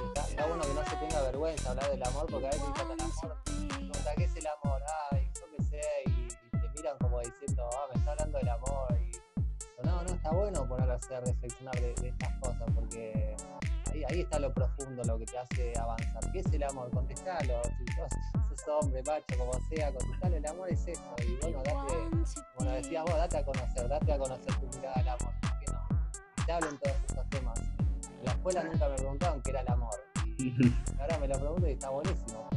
Está, 0.09 0.27
está 0.27 0.45
bueno 0.45 0.61
que 0.61 0.73
no 0.73 0.83
se 0.83 0.95
tenga 0.97 1.21
vergüenza 1.21 1.69
hablar 1.69 1.89
del 1.89 2.03
amor, 2.03 2.25
porque 2.29 2.47
a 2.47 2.49
veces 2.49 2.73
tratan 2.73 2.99
el 2.99 3.05
amor, 3.05 3.37
pregunta 3.45 4.13
qué 4.17 4.23
es 4.25 4.35
el 4.35 4.47
amor, 4.47 4.81
ay, 5.11 5.31
yo 5.35 5.45
qué 5.55 5.63
sé, 5.63 5.81
y, 6.05 6.09
y 6.09 6.59
te 6.59 6.69
miran 6.75 6.97
como 6.99 7.21
diciendo, 7.21 7.69
ah, 7.77 7.87
me 7.93 7.99
está 7.99 8.11
hablando 8.11 8.37
del 8.39 8.49
amor, 8.49 8.99
y 8.99 9.85
no, 9.85 10.03
no, 10.03 10.09
está 10.09 10.31
bueno 10.31 10.67
ponerse 10.67 11.15
a 11.15 11.21
reflexionar 11.21 11.75
de, 11.75 11.93
de 11.93 12.09
estas 12.09 12.33
cosas, 12.41 12.69
porque 12.75 13.37
ahí, 13.91 14.03
ahí 14.09 14.21
está 14.21 14.39
lo 14.39 14.53
profundo, 14.53 15.03
lo 15.03 15.17
que 15.17 15.25
te 15.25 15.37
hace 15.37 15.73
avanzar. 15.77 16.31
¿Qué 16.31 16.39
es 16.39 16.53
el 16.53 16.63
amor? 16.63 16.89
Contestalo, 16.91 17.61
si 17.63 17.93
sos, 17.93 18.59
sos 18.59 18.83
hombre, 18.83 19.03
macho, 19.03 19.37
como 19.37 19.53
sea, 19.69 19.93
contestalo, 19.93 20.35
el 20.35 20.45
amor 20.45 20.69
es 20.69 20.87
esto, 20.87 21.15
y 21.25 21.35
bueno, 21.41 21.61
date, 21.63 21.93
como 22.55 22.71
decías 22.71 23.03
vos, 23.03 23.15
date 23.15 23.37
a 23.37 23.45
conocer, 23.45 23.87
date 23.87 24.13
a 24.13 24.17
conocer 24.17 24.55
tu 24.55 24.77
mirada 24.77 24.95
al 24.95 25.07
amor, 25.09 25.33
¿por 25.41 25.59
qué 25.59 25.71
no? 25.71 26.45
Te 26.45 26.51
hablen 26.51 26.77
todos 26.79 26.95
estos 27.07 27.29
temas. 27.29 27.59
En 27.59 28.25
la 28.25 28.31
escuela 28.31 28.63
nunca 28.63 28.89
me 28.89 28.95
preguntaban 28.95 29.41
qué 29.41 29.49
era 29.51 29.61
el 29.61 29.69
amor. 29.69 29.95
Y 30.37 30.53
ahora 30.99 31.17
me 31.19 31.27
lo 31.27 31.39
pregunto 31.39 31.67
y 31.67 31.71
está 31.71 31.89
buenísimo. 31.89 32.49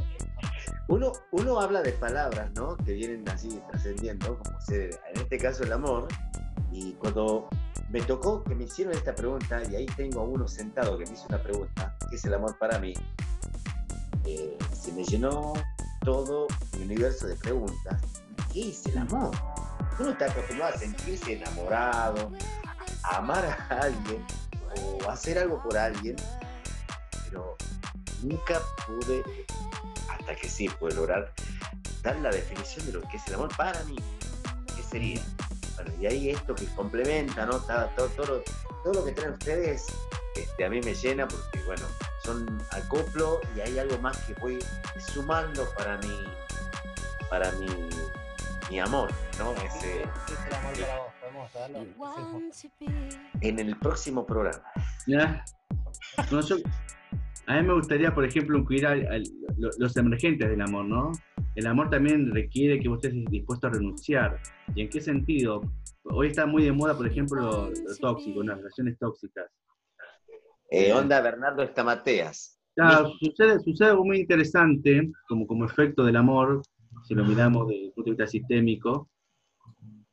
Uno, 0.89 1.13
uno 1.31 1.59
habla 1.59 1.81
de 1.81 1.93
palabras, 1.93 2.51
¿no? 2.55 2.75
Que 2.77 2.93
vienen 2.93 3.27
así 3.29 3.61
trascendiendo, 3.69 4.37
como 4.37 4.59
ser, 4.61 4.99
en 5.13 5.21
este 5.21 5.37
caso 5.37 5.63
el 5.63 5.71
amor. 5.71 6.07
Y 6.73 6.93
cuando 6.93 7.49
me 7.89 8.01
tocó 8.01 8.43
que 8.43 8.55
me 8.55 8.63
hicieron 8.63 8.93
esta 8.95 9.13
pregunta, 9.13 9.61
y 9.69 9.75
ahí 9.75 9.85
tengo 9.85 10.21
a 10.21 10.23
uno 10.23 10.47
sentado 10.47 10.97
que 10.97 11.05
me 11.05 11.13
hizo 11.13 11.27
una 11.29 11.41
pregunta, 11.41 11.95
¿qué 12.09 12.15
es 12.15 12.25
el 12.25 12.33
amor 12.33 12.57
para 12.57 12.79
mí? 12.79 12.95
Eh, 14.25 14.57
se 14.73 14.91
me 14.91 15.03
llenó 15.03 15.53
todo 16.03 16.47
mi 16.77 16.85
universo 16.85 17.27
de 17.27 17.35
preguntas. 17.35 18.01
¿Qué 18.51 18.69
es 18.69 18.85
el 18.87 18.97
amor? 18.97 19.31
Uno 19.99 20.09
está 20.09 20.25
acostumbrado 20.25 20.73
a 20.73 20.77
sentirse 20.77 21.33
enamorado, 21.33 22.31
a 23.03 23.17
amar 23.17 23.45
a 23.45 23.79
alguien 23.79 24.25
o 25.05 25.09
hacer 25.11 25.37
algo 25.37 25.61
por 25.61 25.77
alguien, 25.77 26.15
pero 27.25 27.55
nunca 28.23 28.59
pude 28.87 29.23
hasta 30.09 30.35
que 30.35 30.49
sí 30.49 30.67
pude 30.67 30.95
lograr 30.95 31.31
dar 32.01 32.15
la 32.19 32.31
definición 32.31 32.85
de 32.87 32.93
lo 32.93 33.01
que 33.01 33.17
es 33.17 33.27
el 33.27 33.35
amor 33.35 33.55
para 33.55 33.83
mí. 33.83 33.97
¿Qué 34.75 34.81
sería? 34.81 35.21
Bueno, 35.75 35.91
y 35.99 36.05
ahí 36.05 36.29
esto 36.29 36.53
que 36.55 36.65
complementa, 36.75 37.45
¿no? 37.45 37.59
Todo, 37.59 37.89
todo, 37.95 38.07
todo, 38.09 38.25
lo, 38.25 38.43
todo 38.83 38.93
lo 38.93 39.05
que 39.05 39.11
traen 39.13 39.33
ustedes, 39.33 39.85
este, 40.35 40.65
a 40.65 40.69
mí 40.69 40.79
me 40.81 40.93
llena 40.93 41.27
porque, 41.27 41.61
bueno, 41.65 41.85
son 42.23 42.61
acoplo 42.71 43.41
y 43.55 43.61
hay 43.61 43.79
algo 43.79 43.97
más 43.99 44.17
que 44.25 44.33
voy 44.35 44.59
sumando 45.13 45.67
para 45.77 45.97
mi, 45.99 46.23
para 47.29 47.51
mi, 47.53 47.67
mi 48.69 48.79
amor, 48.79 49.11
¿no? 49.39 49.53
Ese, 49.63 50.03
¿Qué 50.27 50.33
es 50.33 50.39
el 50.47 50.53
amor 50.55 50.73
para 50.79 50.97
vos? 50.97 51.07
En 53.41 53.59
el 53.59 53.77
próximo 53.79 54.25
programa. 54.25 54.63
¿Ya? 55.07 55.43
No, 56.31 56.41
yo- 56.41 56.57
a 57.47 57.61
mí 57.61 57.67
me 57.67 57.73
gustaría, 57.73 58.13
por 58.13 58.25
ejemplo, 58.25 58.57
incluir 58.57 58.83
lo- 59.57 59.69
los 59.77 59.97
emergentes 59.97 60.49
del 60.49 60.61
amor, 60.61 60.85
¿no? 60.85 61.11
El 61.55 61.67
amor 61.67 61.89
también 61.89 62.31
requiere 62.33 62.79
que 62.79 62.87
vos 62.89 63.03
estés 63.03 63.23
dispuesto 63.29 63.67
a 63.67 63.71
renunciar. 63.71 64.39
¿Y 64.75 64.81
en 64.81 64.89
qué 64.89 65.01
sentido? 65.01 65.61
Hoy 66.03 66.27
está 66.27 66.45
muy 66.45 66.63
de 66.63 66.71
moda, 66.71 66.95
por 66.95 67.07
ejemplo, 67.07 67.41
lo, 67.41 67.69
lo 67.69 67.95
tóxico, 67.99 68.43
las 68.43 68.57
relaciones 68.57 68.97
tóxicas. 68.97 69.49
Eh, 70.71 70.91
onda 70.93 71.21
Bernardo 71.21 71.61
Estamateas. 71.61 72.59
Claro, 72.75 73.11
sucede, 73.19 73.59
sucede 73.59 73.89
algo 73.89 74.03
muy 74.05 74.19
interesante, 74.21 75.11
como, 75.27 75.45
como 75.45 75.65
efecto 75.65 76.03
del 76.03 76.15
amor, 76.15 76.63
si 77.07 77.13
lo 77.13 77.23
miramos 77.23 77.67
desde 77.67 77.85
el 77.85 77.91
punto 77.93 78.09
de 78.09 78.15
vista 78.15 78.27
sistémico, 78.27 79.09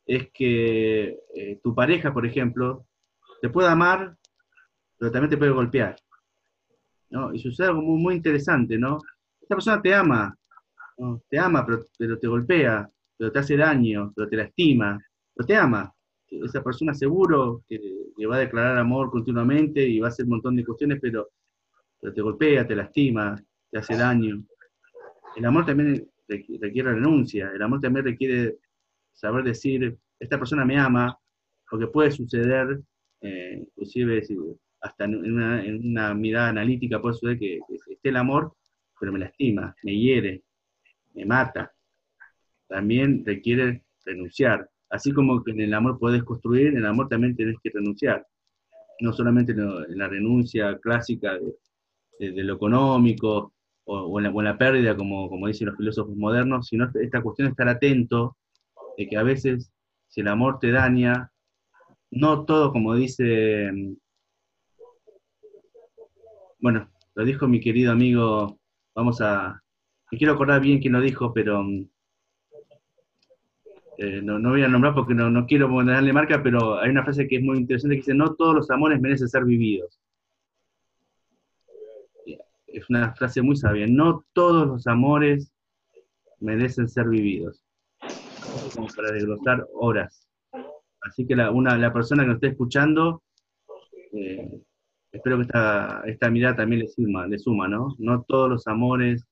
es 0.05 0.29
que 0.33 1.19
eh, 1.35 1.59
tu 1.63 1.75
pareja, 1.75 2.13
por 2.13 2.27
ejemplo, 2.27 2.85
te 3.41 3.49
puede 3.49 3.69
amar, 3.69 4.17
pero 4.99 5.11
también 5.11 5.31
te 5.31 5.39
puede 5.39 5.53
golpear. 5.53 5.97
¿No? 7.11 7.35
Y 7.35 7.39
sucede 7.39 7.69
algo 7.69 7.83
muy, 7.83 8.01
muy 8.01 8.15
interesante, 8.17 8.79
¿no? 8.79 8.99
Esta 9.41 9.57
persona 9.57 9.83
te 9.83 9.95
ama, 9.95 10.37
te 11.29 11.39
ama, 11.39 11.65
pero, 11.67 11.87
pero 11.99 12.19
te 12.19 12.27
golpea, 12.29 12.89
pero 13.17 13.33
te 13.33 13.39
hace 13.39 13.57
daño, 13.57 14.13
pero 14.15 14.29
te 14.29 14.37
lastima, 14.37 14.99
pero 15.35 15.47
te 15.47 15.57
ama. 15.57 15.93
Esa 16.29 16.63
persona 16.63 16.95
seguro 16.95 17.63
que, 17.69 17.79
va 18.27 18.37
a 18.37 18.41
declarar 18.41 18.79
amor 18.79 19.11
continuamente 19.11 19.83
y 19.83 19.99
va 19.99 20.09
a 20.09 20.11
hacer 20.11 20.27
un 20.27 20.33
montón 20.33 20.57
de 20.57 20.65
cuestiones, 20.65 20.99
pero 21.01 21.29
pero 22.01 22.15
te 22.15 22.23
golpea, 22.23 22.67
te 22.67 22.75
lastima, 22.77 23.37
te 23.71 23.79
hace 23.79 23.95
daño. 23.97 24.43
El 25.37 25.45
amor 25.45 25.67
también 25.67 26.07
requ- 26.29 26.59
requiere 26.61 26.95
renuncia, 26.95 27.51
el 27.55 27.63
amor 27.63 27.81
también 27.81 28.05
requiere 28.05 28.57
saber 29.13 29.45
decir, 29.45 29.99
esta 30.19 30.39
persona 30.39 30.65
me 30.65 30.79
ama, 30.79 31.19
porque 31.71 31.87
puede 31.89 32.11
suceder, 32.11 32.81
eh, 33.23 33.59
inclusive 33.67 34.23
si- 34.25 34.37
hasta 34.81 35.05
en 35.05 35.15
una, 35.17 36.15
mirada 36.15 36.49
analítica 36.49 37.01
puede 37.01 37.15
suceder 37.15 37.39
que, 37.39 37.61
esté 37.91 38.09
el 38.09 38.17
amor, 38.17 38.55
pero 38.99 39.13
me 39.13 39.19
lastima, 39.19 39.75
me 39.83 39.97
hiere, 39.97 40.43
me 41.15 41.25
mata. 41.25 41.73
También 42.69 43.25
requiere 43.25 43.83
renunciar. 44.05 44.69
Así 44.89 45.13
como 45.13 45.43
que 45.43 45.53
en 45.53 45.61
el 45.61 45.75
amor 45.75 45.99
puedes 45.99 46.23
construir, 46.25 46.69
en 46.69 46.79
el 46.79 46.87
amor 46.87 47.09
también 47.09 47.37
tenés 47.37 47.57
que 47.63 47.71
renunciar. 47.71 48.27
No 49.01 49.13
solamente 49.13 49.53
en 49.53 49.99
la 49.99 50.09
renuncia 50.09 50.79
clásica 50.79 51.39
de, 52.19 52.45
lo 52.45 52.55
económico 52.55 53.55
o, 53.85 53.99
o 53.99 54.21
en 54.21 54.45
la, 54.45 54.59
pérdida, 54.59 54.97
como, 54.97 55.29
como 55.29 55.47
dicen 55.47 55.69
los 55.69 55.77
filósofos 55.77 56.17
modernos, 56.17 56.67
sino 56.69 56.91
esta- 56.95 57.23
cuestión 57.23 57.49
de 57.49 57.51
estar 57.53 57.69
atento 57.69 58.37
de 58.97 59.09
que 59.09 59.17
a 59.17 59.23
veces 59.23 59.73
si 60.09 60.21
el 60.21 60.29
amor 60.29 60.59
te 60.59 60.71
daña, 60.73 61.31
no 62.11 62.45
todo 62.45 62.73
como 62.73 62.95
dice, 62.95 63.71
bueno, 66.61 66.89
lo 67.15 67.25
dijo 67.25 67.49
mi 67.49 67.61
querido 67.61 67.93
amigo, 67.93 68.59
vamos 68.95 69.21
a, 69.21 69.63
me 70.11 70.19
quiero 70.19 70.35
acordar 70.35 70.61
bien 70.61 70.81
quién 70.81 70.93
lo 70.93 71.01
dijo, 71.01 71.33
pero 71.33 71.63
mm, 71.63 71.89
eh, 73.99 74.21
no, 74.23 74.41
voy 74.41 74.63
a 74.63 74.69
nombrar 74.69 74.95
porque 74.95 75.15
no, 75.15 75.31
no 75.31 75.47
quiero 75.47 75.69
darle 75.85 76.13
marca, 76.13 76.43
pero 76.43 76.79
hay 76.81 76.91
una 76.91 77.05
frase 77.05 77.29
que 77.29 77.37
es 77.37 77.43
muy 77.43 77.59
interesante 77.59 77.97
que 77.97 78.01
dice, 78.01 78.15
no 78.15 78.35
todos 78.35 78.55
los 78.55 78.71
amores 78.71 79.01
merecen 79.01 79.29
ser 79.29 79.45
vividos 79.45 80.01
es 82.73 82.89
una 82.89 83.13
frase 83.15 83.43
muy 83.43 83.57
sabia, 83.57 83.87
no 83.87 84.25
todos 84.33 84.67
los 84.67 84.87
amores 84.87 85.53
merecen 86.39 86.89
ser 86.89 87.09
vividos. 87.09 87.65
Para 88.97 89.13
desglosar 89.13 89.67
horas. 89.75 90.27
Así 91.03 91.27
que 91.27 91.37
la, 91.37 91.51
una, 91.51 91.77
la 91.77 91.93
persona 91.93 92.23
que 92.23 92.29
nos 92.29 92.37
esté 92.37 92.49
escuchando, 92.49 93.23
eh, 94.13 94.61
espero 95.13 95.37
que 95.37 95.43
esta, 95.43 96.03
esta 96.07 96.31
mirada 96.31 96.57
también 96.57 96.83
le 96.83 96.89
suma, 96.89 97.27
le 97.27 97.39
suma, 97.39 97.69
¿no? 97.69 97.95
No 97.99 98.23
todos 98.25 98.49
los 98.49 98.67
amores 98.67 99.25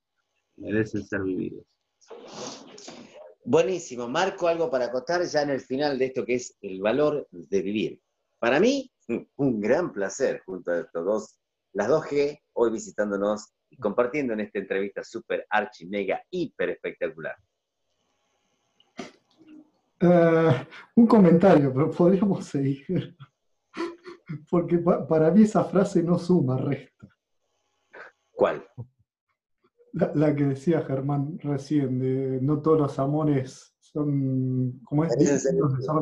merecen 0.56 1.04
ser 1.06 1.22
vividos. 1.22 1.64
Buenísimo. 3.44 4.08
Marco, 4.08 4.46
algo 4.48 4.70
para 4.70 4.86
acotar 4.86 5.22
ya 5.24 5.42
en 5.42 5.50
el 5.50 5.60
final 5.60 5.98
de 5.98 6.06
esto 6.06 6.24
que 6.24 6.34
es 6.34 6.56
el 6.60 6.80
valor 6.80 7.26
de 7.30 7.62
vivir. 7.62 8.00
Para 8.38 8.60
mí, 8.60 8.90
un 9.36 9.60
gran 9.60 9.92
placer 9.92 10.42
junto 10.44 10.70
a 10.70 10.80
estos 10.80 11.04
dos, 11.04 11.38
las 11.72 11.88
dos 11.88 12.04
G, 12.04 12.40
hoy 12.52 12.70
visitándonos 12.70 13.52
y 13.70 13.76
compartiendo 13.78 14.32
en 14.32 14.40
esta 14.40 14.58
entrevista 14.58 15.02
súper 15.02 15.46
archi, 15.48 15.86
mega, 15.86 16.22
hiper 16.30 16.70
espectacular. 16.70 17.36
Eh, 20.00 20.66
un 20.94 21.06
comentario, 21.06 21.72
pero 21.72 21.90
podríamos 21.90 22.44
seguir. 22.46 23.16
Porque 24.50 24.78
pa- 24.78 25.06
para 25.06 25.30
mí 25.30 25.42
esa 25.42 25.64
frase 25.64 26.02
no 26.02 26.18
suma, 26.18 26.56
resta. 26.58 27.08
¿Cuál? 28.32 28.64
La, 29.92 30.12
la 30.14 30.34
que 30.36 30.44
decía 30.44 30.82
Germán 30.82 31.38
recién, 31.42 31.98
de 31.98 32.38
no 32.42 32.60
todos 32.60 32.78
los 32.78 32.98
amores 32.98 33.74
son, 33.80 34.80
¿cómo 34.84 35.04
es? 35.04 35.10
Merecen 35.16 35.38
ser 35.40 35.54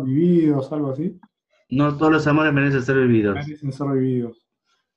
vividos, 0.04 0.72
algo 0.72 0.90
así. 0.90 1.18
No 1.70 1.96
todos 1.96 2.12
los 2.12 2.26
amores 2.26 2.52
merecen 2.52 2.82
ser 2.82 2.96
vividos. 2.96 3.34
Merecen 3.34 3.72
ser 3.72 3.86
vividos. 3.88 4.46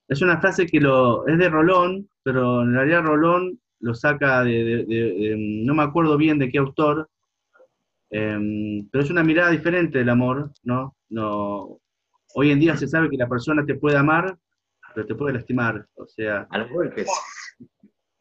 Es 0.08 0.22
una 0.22 0.40
frase 0.42 0.66
que 0.66 0.80
lo, 0.80 1.28
es 1.28 1.38
de 1.38 1.50
Rolón, 1.50 2.10
pero 2.24 2.64
en 2.64 2.74
realidad 2.74 3.04
Rolón 3.04 3.60
lo 3.80 3.94
saca 3.94 4.44
de, 4.44 4.52
de- 4.64 4.86
de- 4.86 5.14
de- 5.14 5.64
no 5.66 5.74
me 5.76 5.84
acuerdo 5.84 6.18
bien 6.18 6.40
de 6.40 6.50
qué 6.50 6.58
autor, 6.58 7.10
em, 8.10 8.88
pero 8.90 9.04
es 9.04 9.10
una 9.12 9.24
mirada 9.24 9.52
diferente 9.52 10.00
del 10.00 10.10
amor, 10.10 10.52
¿no? 10.64 10.96
no 11.10 11.80
Hoy 12.36 12.52
en 12.52 12.60
día 12.60 12.76
se 12.78 12.88
sabe 12.88 13.10
que 13.10 13.18
la 13.18 13.28
persona 13.28 13.66
te 13.66 13.76
puede 13.76 13.98
amar, 13.98 14.38
pero 14.94 15.06
te 15.08 15.16
puede 15.16 15.34
lastimar, 15.34 15.88
o 15.96 16.06
sea, 16.08 16.48
A 16.50 16.58
los 16.60 16.70
golpes. 16.70 17.08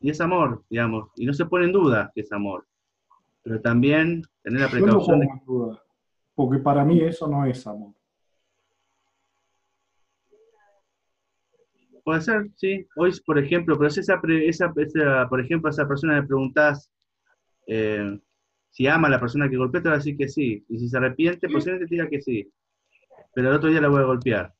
y 0.00 0.10
es 0.10 0.20
amor, 0.20 0.64
digamos, 0.70 1.10
y 1.16 1.26
no 1.26 1.32
se 1.32 1.44
pone 1.46 1.66
en 1.66 1.72
duda 1.72 2.10
que 2.14 2.22
es 2.22 2.32
amor, 2.32 2.66
pero 3.42 3.60
también 3.60 4.22
tener 4.42 4.60
la 4.60 4.66
Yo 4.66 4.72
precaución 4.72 5.20
de 5.20 5.26
pongo 5.26 5.38
en 5.40 5.46
duda, 5.46 5.82
porque 6.34 6.58
para 6.58 6.84
mí 6.84 7.00
eso 7.00 7.28
no 7.28 7.44
es 7.44 7.66
amor. 7.66 7.94
Puede 12.04 12.20
ser, 12.22 12.48
sí. 12.56 12.86
Hoy, 12.96 13.12
por 13.26 13.38
ejemplo, 13.38 13.76
pero 13.76 13.90
si 13.90 14.00
esa, 14.00 14.18
pre- 14.20 14.48
esa, 14.48 14.72
esa- 14.76 15.28
por 15.28 15.40
ejemplo, 15.40 15.68
a 15.68 15.72
esa 15.72 15.86
persona 15.86 16.16
le 16.20 16.26
preguntás 16.26 16.90
eh, 17.66 18.18
si 18.70 18.86
ama 18.86 19.08
a 19.08 19.10
la 19.10 19.20
persona 19.20 19.48
que 19.50 19.56
golpea, 19.58 19.82
te 19.82 19.88
va 19.90 19.96
a 19.96 19.98
decir 19.98 20.16
que 20.16 20.28
sí. 20.28 20.64
Y 20.70 20.78
si 20.78 20.88
se 20.88 20.96
arrepiente, 20.96 21.48
posiblemente 21.48 21.86
te 21.86 21.94
diga 21.96 22.08
que 22.08 22.22
sí. 22.22 22.50
Pero 23.34 23.50
el 23.50 23.56
otro 23.56 23.70
día 23.70 23.80
la 23.80 23.88
voy 23.88 24.00
a 24.00 24.06
golpear. 24.06 24.52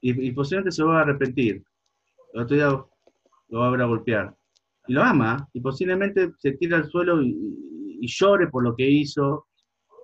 Y, 0.00 0.28
y 0.28 0.32
posiblemente 0.32 0.72
se 0.72 0.82
va 0.82 0.98
a 0.98 1.02
arrepentir. 1.02 1.62
El 2.34 2.40
otro 2.42 2.56
día 2.56 2.66
lo 2.68 3.58
va 3.60 3.68
a 3.68 3.70
ver 3.70 3.82
a 3.82 3.86
golpear. 3.86 4.34
Y 4.88 4.94
lo 4.94 5.02
ama, 5.02 5.48
y 5.52 5.60
posiblemente 5.60 6.32
se 6.38 6.52
tire 6.52 6.74
al 6.76 6.88
suelo 6.90 7.22
y, 7.22 8.04
llore 8.04 8.48
por 8.48 8.64
lo 8.64 8.74
que 8.74 8.88
hizo, 8.88 9.46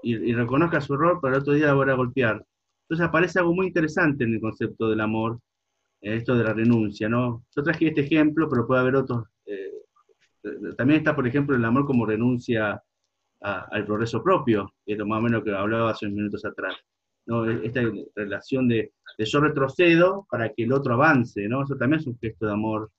y, 0.04 0.14
y 0.14 0.32
reconozca 0.32 0.80
su 0.80 0.94
error, 0.94 1.18
pero 1.20 1.34
el 1.34 1.40
otro 1.42 1.52
día 1.54 1.66
la 1.66 1.74
va 1.74 1.90
a 1.92 1.96
golpear. 1.96 2.44
Entonces 2.82 3.06
aparece 3.06 3.40
algo 3.40 3.54
muy 3.54 3.66
interesante 3.66 4.22
en 4.24 4.34
el 4.34 4.40
concepto 4.40 4.88
del 4.88 5.00
amor, 5.00 5.40
eh, 6.00 6.14
esto 6.16 6.36
de 6.36 6.44
la 6.44 6.52
renuncia, 6.52 7.08
¿no? 7.08 7.44
Yo 7.56 7.62
traje 7.64 7.88
este 7.88 8.02
ejemplo, 8.02 8.48
pero 8.48 8.66
puede 8.66 8.80
haber 8.82 8.96
otros. 8.96 9.24
eh, 9.46 9.72
eh, 10.44 10.74
también 10.76 10.98
está, 10.98 11.16
por 11.16 11.26
ejemplo, 11.26 11.56
el 11.56 11.64
amor 11.64 11.84
como 11.86 12.06
renuncia 12.06 12.80
a- 13.42 13.60
al 13.72 13.84
progreso 13.84 14.22
propio, 14.22 14.72
que 14.86 14.92
es 14.92 14.98
lo 14.98 15.06
más 15.06 15.18
o 15.18 15.22
menos 15.22 15.42
que 15.42 15.52
hablaba 15.52 15.90
hace 15.90 16.06
unos 16.06 16.16
minutos 16.18 16.44
atrás. 16.44 16.76
¿No? 17.28 17.48
Esta 17.48 17.82
relación 18.16 18.66
de, 18.68 18.92
de 19.18 19.24
yo 19.26 19.40
retrocedo 19.40 20.26
para 20.30 20.48
que 20.48 20.64
el 20.64 20.72
otro 20.72 20.94
avance, 20.94 21.46
¿no? 21.46 21.62
Eso 21.62 21.76
también 21.76 22.00
es 22.00 22.06
un 22.06 22.18
gesto 22.18 22.46
de 22.46 22.52
amor 22.52 22.90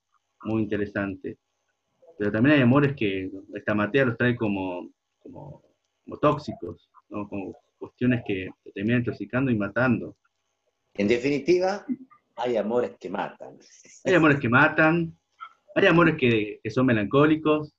muy 0.44 0.62
interesante. 0.62 1.36
Pero 2.16 2.30
también 2.30 2.56
hay 2.56 2.62
amores 2.62 2.94
que 2.94 3.28
esta 3.54 3.74
materia 3.74 4.06
los 4.06 4.16
trae 4.16 4.36
como, 4.36 4.88
como, 5.18 5.62
como 6.04 6.16
tóxicos, 6.18 6.88
¿no? 7.08 7.28
Como 7.28 7.56
cuestiones 7.76 8.22
que 8.24 8.50
te 8.62 8.70
terminan 8.70 9.00
intoxicando 9.00 9.50
y 9.50 9.56
matando. 9.56 10.16
En 10.94 11.08
definitiva, 11.08 11.84
hay 12.36 12.56
amores 12.56 12.92
que 13.00 13.10
matan. 13.10 13.58
Hay 14.04 14.14
amores 14.14 14.38
que 14.38 14.48
matan, 14.48 15.18
hay 15.74 15.86
amores 15.86 16.16
que, 16.16 16.60
que 16.62 16.70
son 16.70 16.86
melancólicos, 16.86 17.74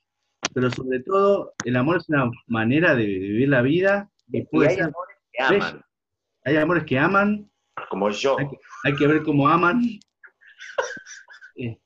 pero 0.53 0.69
sobre 0.69 0.99
todo 0.99 1.53
el 1.63 1.77
amor 1.77 1.97
es 1.97 2.09
una 2.09 2.29
manera 2.47 2.93
de 2.93 3.05
vivir 3.05 3.47
la 3.47 3.61
vida 3.61 4.11
y 4.27 4.39
Y 4.39 4.45
puede 4.45 4.69
hay 4.69 4.75
ser, 4.75 4.83
amores 4.85 5.17
que 5.31 5.43
aman, 5.43 5.81
hay 6.43 6.55
amores 6.57 6.83
que 6.85 6.97
aman, 6.97 7.49
como 7.89 8.09
yo. 8.09 8.37
hay 8.39 8.47
que, 8.49 8.57
hay 8.83 8.95
que 8.95 9.07
ver 9.07 9.23
cómo 9.23 9.47
aman, 9.47 9.81
Eh, 11.55 11.77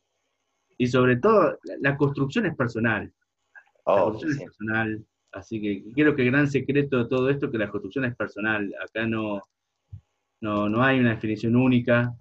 y 0.78 0.88
sobre 0.88 1.18
todo 1.18 1.58
la, 1.64 1.76
la 1.80 1.98
construcción 1.98 2.46
es 2.46 2.56
personal, 2.56 3.04
la 3.06 3.72
Oh, 3.86 4.12
construcción 4.12 4.32
es 4.32 4.38
sí. 4.38 4.46
personal, 4.46 5.06
así 5.32 5.62
que 5.62 5.84
creo 5.94 6.16
que 6.16 6.22
el 6.24 6.32
gran 6.32 6.50
secreto 6.50 6.98
de 7.00 7.06
todo 7.10 7.30
esto 7.30 7.48
es 7.48 7.52
que 7.52 7.58
la 7.58 7.70
construcción 7.70 8.06
es 8.06 8.16
personal, 8.16 8.74
acá 8.84 9.06
no, 9.06 9.42
no, 10.42 10.70
no 10.70 10.84
hay 10.84 11.00
una 11.00 11.12
definición 11.16 11.56
única. 11.56 12.14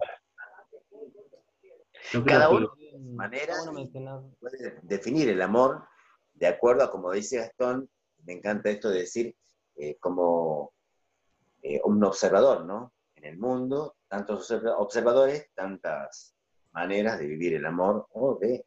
Yo 2.11 2.23
creo 2.23 2.39
Cada 2.39 2.49
que- 2.49 2.55
uno 2.55 2.71
manera 3.15 3.53
está 3.53 3.71
bueno 3.71 3.73
mencionar- 3.79 4.21
puede 4.39 4.79
definir 4.83 5.29
el 5.29 5.41
amor 5.41 5.83
de 6.33 6.47
acuerdo 6.47 6.83
a, 6.83 6.91
como 6.91 7.11
dice 7.11 7.37
Gastón, 7.37 7.89
me 8.25 8.33
encanta 8.33 8.69
esto 8.69 8.89
de 8.89 8.99
decir, 9.01 9.35
eh, 9.77 9.97
como 9.99 10.73
eh, 11.67 11.81
un 11.83 12.03
observador, 12.03 12.65
¿no? 12.65 12.93
En 13.15 13.25
el 13.25 13.37
mundo, 13.37 13.95
tantos 14.07 14.39
observa- 14.51 14.77
observadores, 14.77 15.49
tantas 15.55 16.35
maneras 16.71 17.17
de 17.19 17.25
vivir 17.27 17.55
el 17.55 17.65
amor 17.65 18.05
o 18.11 18.37
de, 18.39 18.65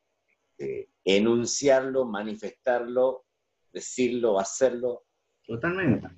de 0.59 0.89
enunciarlo, 1.05 2.05
manifestarlo, 2.07 3.25
decirlo, 3.73 4.41
hacerlo. 4.41 5.05
Totalmente. 5.47 6.09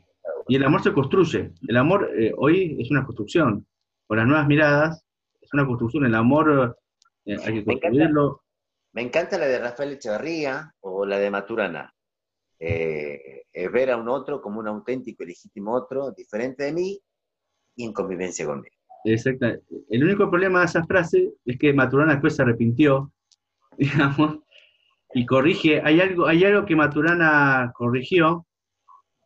Y 0.48 0.56
el 0.56 0.64
amor 0.64 0.82
se 0.82 0.92
construye. 0.92 1.52
El 1.68 1.76
amor 1.76 2.10
eh, 2.18 2.32
hoy 2.36 2.76
es 2.80 2.90
una 2.90 3.04
construcción. 3.04 3.66
Con 4.06 4.16
las 4.18 4.26
nuevas 4.26 4.46
miradas, 4.46 5.04
es 5.40 5.52
una 5.52 5.66
construcción. 5.66 6.04
El 6.06 6.14
amor 6.14 6.76
eh, 7.26 7.36
hay 7.44 7.44
que 7.44 7.50
Me 7.52 7.58
encanta. 7.58 7.80
construirlo. 7.88 8.42
Me 8.92 9.02
encanta 9.02 9.38
la 9.38 9.46
de 9.46 9.58
Rafael 9.60 9.92
Echeverría 9.92 10.74
o 10.80 11.04
la 11.06 11.18
de 11.18 11.30
Maturana. 11.30 11.94
Eh, 12.60 13.44
es 13.52 13.72
ver 13.72 13.90
a 13.92 13.98
un 13.98 14.08
otro 14.10 14.42
como 14.42 14.60
un 14.60 14.68
auténtico 14.68 15.24
y 15.24 15.28
legítimo 15.28 15.74
otro, 15.74 16.12
diferente 16.12 16.64
de 16.64 16.74
mí 16.74 17.00
y 17.76 17.84
en 17.84 17.92
convivencia 17.94 18.46
conmigo. 18.46 18.76
Exacto. 19.04 19.46
El 19.88 20.04
único 20.04 20.28
problema 20.30 20.60
de 20.60 20.66
esa 20.66 20.84
frase 20.84 21.32
es 21.44 21.58
que 21.58 21.72
Maturana 21.72 22.12
después 22.12 22.36
se 22.36 22.42
arrepintió, 22.42 23.12
digamos, 23.78 24.40
y 25.14 25.26
corrige. 25.26 25.82
Hay 25.84 26.00
algo, 26.00 26.26
hay 26.26 26.44
algo 26.44 26.66
que 26.66 26.76
Maturana 26.76 27.72
corrigió, 27.76 28.46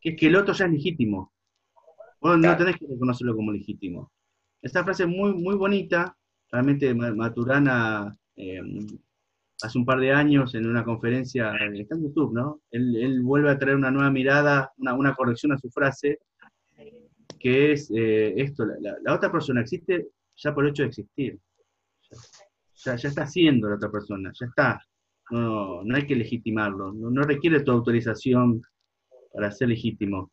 que 0.01 0.11
es 0.11 0.17
que 0.19 0.27
el 0.27 0.35
otro 0.37 0.53
ya 0.53 0.65
es 0.65 0.71
legítimo. 0.71 1.33
Vos 2.21 2.37
no 2.39 2.57
tenés 2.57 2.77
que 2.77 2.87
reconocerlo 2.87 3.35
como 3.35 3.51
legítimo. 3.53 4.11
Esta 4.61 4.83
frase 4.83 5.03
es 5.03 5.09
muy, 5.09 5.33
muy 5.33 5.55
bonita. 5.55 6.17
Realmente 6.51 6.93
Ma- 6.95 7.13
Maturana 7.13 8.15
eh, 8.35 8.61
hace 9.61 9.77
un 9.77 9.85
par 9.85 9.99
de 9.99 10.11
años 10.11 10.53
en 10.55 10.67
una 10.67 10.83
conferencia, 10.83 11.53
está 11.73 11.95
en 11.95 12.03
YouTube, 12.03 12.33
¿no? 12.33 12.61
Él, 12.71 12.95
él 12.97 13.21
vuelve 13.21 13.49
a 13.49 13.57
traer 13.57 13.75
una 13.75 13.91
nueva 13.91 14.11
mirada, 14.11 14.71
una, 14.77 15.15
corrección 15.15 15.51
a 15.53 15.57
su 15.57 15.69
frase, 15.69 16.19
que 17.39 17.71
es 17.71 17.91
eh, 17.95 18.33
esto, 18.37 18.65
la, 18.65 19.13
otra 19.13 19.31
persona 19.31 19.61
existe 19.61 20.07
ya 20.35 20.53
por 20.53 20.65
el 20.65 20.71
hecho 20.71 20.83
de 20.83 20.89
existir. 20.89 21.39
Ya, 22.83 22.95
ya 22.95 23.09
está 23.09 23.25
siendo 23.25 23.69
la 23.69 23.75
otra 23.75 23.91
persona, 23.91 24.31
ya 24.33 24.45
está. 24.45 24.81
No, 25.31 25.81
hay 25.93 26.05
que 26.05 26.15
legitimarlo, 26.15 26.93
no, 26.93 27.09
no 27.09 27.23
requiere 27.23 27.61
tu 27.61 27.71
autorización 27.71 28.61
para 29.33 29.51
ser 29.51 29.69
legítimo, 29.69 30.31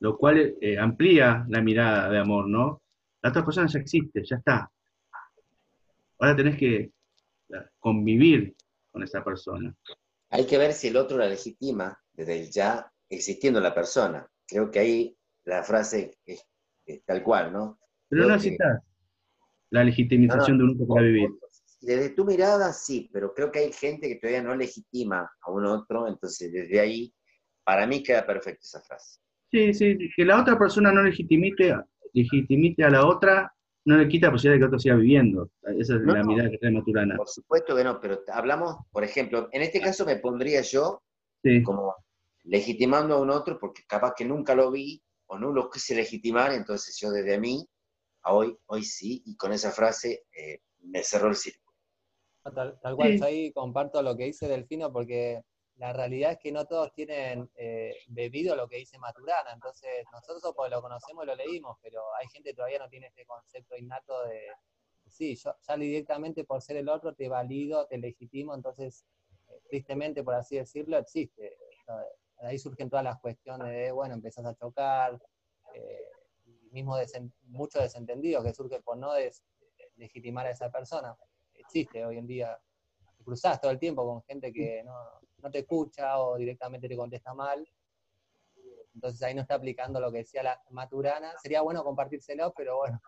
lo 0.00 0.16
cual 0.16 0.54
eh, 0.60 0.78
amplía 0.78 1.44
la 1.48 1.60
mirada 1.60 2.08
de 2.10 2.18
amor, 2.18 2.48
¿no? 2.48 2.82
La 3.22 3.30
otra 3.30 3.44
persona 3.44 3.66
ya 3.66 3.80
existe, 3.80 4.22
ya 4.24 4.36
está. 4.36 4.70
Ahora 6.20 6.36
tenés 6.36 6.56
que 6.56 6.92
convivir 7.78 8.54
con 8.90 9.02
esa 9.02 9.22
persona. 9.24 9.74
Hay 10.30 10.46
que 10.46 10.58
ver 10.58 10.72
si 10.72 10.88
el 10.88 10.96
otro 10.96 11.16
la 11.18 11.26
legitima 11.28 11.98
desde 12.12 12.40
el 12.40 12.50
ya 12.50 12.90
existiendo 13.08 13.60
la 13.60 13.74
persona. 13.74 14.26
Creo 14.46 14.70
que 14.70 14.78
ahí 14.78 15.16
la 15.44 15.62
frase 15.62 16.18
es, 16.26 16.44
es 16.86 17.04
tal 17.04 17.22
cual, 17.22 17.52
¿no? 17.52 17.78
Pero 18.08 18.22
Creo 18.24 18.28
no 18.36 18.42
que- 18.42 18.50
necesitas 18.50 18.82
la 19.70 19.84
legitimización 19.84 20.58
de 20.58 20.64
un 20.64 20.70
otro 20.70 20.86
para 20.86 21.02
vivir. 21.02 21.28
Desde 21.80 22.10
tu 22.10 22.24
mirada, 22.24 22.72
sí, 22.72 23.08
pero 23.12 23.32
creo 23.34 23.52
que 23.52 23.60
hay 23.60 23.72
gente 23.72 24.08
que 24.08 24.16
todavía 24.16 24.42
no 24.42 24.54
legitima 24.56 25.30
a 25.40 25.50
un 25.50 25.64
otro, 25.64 26.08
entonces 26.08 26.50
desde 26.52 26.80
ahí, 26.80 27.14
para 27.64 27.86
mí 27.86 28.02
queda 28.02 28.26
perfecta 28.26 28.60
esa 28.62 28.80
frase. 28.80 29.20
Sí, 29.50 29.72
sí, 29.72 29.96
que 30.16 30.24
la 30.24 30.40
otra 30.40 30.58
persona 30.58 30.90
no 30.92 31.02
legitimite, 31.02 31.76
legitimite 32.12 32.82
a 32.84 32.90
la 32.90 33.06
otra, 33.06 33.52
no 33.88 33.96
le 33.96 34.08
quita 34.08 34.26
la 34.26 34.32
posibilidad 34.32 34.56
de 34.56 34.60
que 34.60 34.66
otro 34.66 34.78
siga 34.78 34.94
viviendo. 34.96 35.50
Esa 35.62 35.94
es 35.96 36.00
No, 36.02 36.12
la 36.12 36.22
no. 36.22 36.26
mirada 36.28 36.50
que 36.50 36.58
trae 36.58 36.70
Maturana. 36.72 37.16
Por 37.16 37.28
supuesto 37.28 37.74
que 37.74 37.84
no, 37.84 37.98
pero 38.00 38.20
hablamos, 38.32 38.76
por 38.92 39.02
ejemplo, 39.02 39.48
en 39.50 39.62
este 39.62 39.80
caso 39.80 40.04
me 40.04 40.16
pondría 40.16 40.60
yo 40.62 41.02
Sí, 41.42 41.62
como 41.62 41.94
legitimando 42.44 43.14
a 43.14 43.20
un 43.20 43.30
otro 43.30 43.58
porque 43.58 43.82
capaz 43.86 44.12
que 44.16 44.24
nunca 44.24 44.54
lo 44.54 44.70
vi 44.70 45.02
o 45.26 45.38
no 45.38 45.52
lo 45.52 45.70
quise 45.70 45.94
legitimar, 45.94 46.52
entonces 46.52 46.98
yo 47.00 47.10
desde 47.10 47.38
mí 47.38 47.66
a 48.22 48.32
hoy, 48.34 48.56
hoy 48.66 48.82
sí, 48.84 49.22
y 49.24 49.36
con 49.36 49.52
esa 49.52 49.70
frase 49.70 50.24
eh, 50.32 50.60
me 50.80 51.02
cerró 51.02 51.28
el 51.28 51.36
círculo. 51.36 51.76
Tal, 52.54 52.78
tal 52.82 52.96
cual, 52.96 53.12
Sí. 53.12 53.18
yo 53.18 53.24
ahí 53.24 53.52
comparto 53.52 54.02
lo 54.02 54.16
que 54.16 54.24
dice 54.24 54.48
Delfino 54.48 54.92
porque 54.92 55.42
la 55.78 55.92
realidad 55.92 56.32
es 56.32 56.38
que 56.38 56.52
no 56.52 56.66
todos 56.66 56.92
tienen 56.92 57.50
eh, 57.56 57.94
bebido 58.08 58.54
lo 58.56 58.68
que 58.68 58.76
dice 58.76 58.98
Maturana, 58.98 59.52
entonces 59.52 60.04
nosotros 60.12 60.52
pues 60.56 60.70
lo 60.70 60.82
conocemos 60.82 61.24
y 61.24 61.26
lo 61.28 61.34
leímos, 61.36 61.78
pero 61.80 62.02
hay 62.16 62.26
gente 62.28 62.50
que 62.50 62.56
todavía 62.56 62.80
no 62.80 62.88
tiene 62.88 63.06
este 63.06 63.24
concepto 63.24 63.76
innato 63.76 64.24
de, 64.24 64.42
sí, 65.08 65.36
yo 65.36 65.54
ya 65.66 65.76
directamente 65.76 66.44
por 66.44 66.60
ser 66.62 66.76
el 66.78 66.88
otro 66.88 67.14
te 67.14 67.28
valido, 67.28 67.86
te 67.86 67.96
legitimo, 67.98 68.54
entonces 68.54 69.06
eh, 69.48 69.60
tristemente, 69.70 70.22
por 70.22 70.34
así 70.34 70.56
decirlo, 70.56 70.98
existe. 70.98 71.46
Eh, 71.46 71.56
Ahí 72.40 72.56
surgen 72.56 72.88
todas 72.88 73.02
las 73.04 73.18
cuestiones 73.18 73.68
de, 73.68 73.90
bueno, 73.90 74.14
empezás 74.14 74.46
a 74.46 74.54
chocar, 74.54 75.20
eh, 75.74 76.04
y 76.46 76.70
mismo 76.70 76.96
desen- 76.96 77.32
mucho 77.46 77.80
desentendido 77.80 78.44
que 78.44 78.54
surge 78.54 78.80
por 78.80 78.96
no 78.96 79.12
des- 79.12 79.42
legitimar 79.96 80.46
a 80.46 80.50
esa 80.50 80.70
persona. 80.70 81.16
Existe 81.54 82.04
hoy 82.04 82.18
en 82.18 82.26
día. 82.28 82.56
Te 83.16 83.24
cruzás 83.24 83.60
todo 83.60 83.72
el 83.72 83.80
tiempo 83.80 84.04
con 84.06 84.22
gente 84.22 84.52
que 84.52 84.84
no, 84.84 84.94
no 85.42 85.50
te 85.50 85.60
escucha 85.60 86.18
o 86.18 86.36
directamente 86.36 86.88
te 86.88 86.96
contesta 86.96 87.34
mal. 87.34 87.66
Entonces 88.94 89.22
ahí 89.22 89.34
no 89.34 89.42
está 89.42 89.54
aplicando 89.54 90.00
lo 90.00 90.10
que 90.10 90.18
decía 90.18 90.42
la 90.42 90.60
Maturana. 90.70 91.32
Sería 91.40 91.62
bueno 91.62 91.84
compartírselo, 91.84 92.52
pero 92.56 92.78
bueno, 92.78 93.00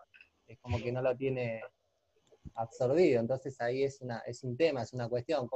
es 0.47 0.57
como 0.59 0.77
que 0.77 0.91
no 0.91 1.01
lo 1.01 1.15
tiene 1.15 1.61
absorbido. 2.55 3.19
Entonces 3.19 3.59
ahí 3.59 3.83
es, 3.83 4.01
una, 4.01 4.19
es 4.19 4.43
un 4.43 4.55
tema, 4.55 4.83
es 4.83 4.93
una 4.93 5.09
cuestión. 5.09 5.49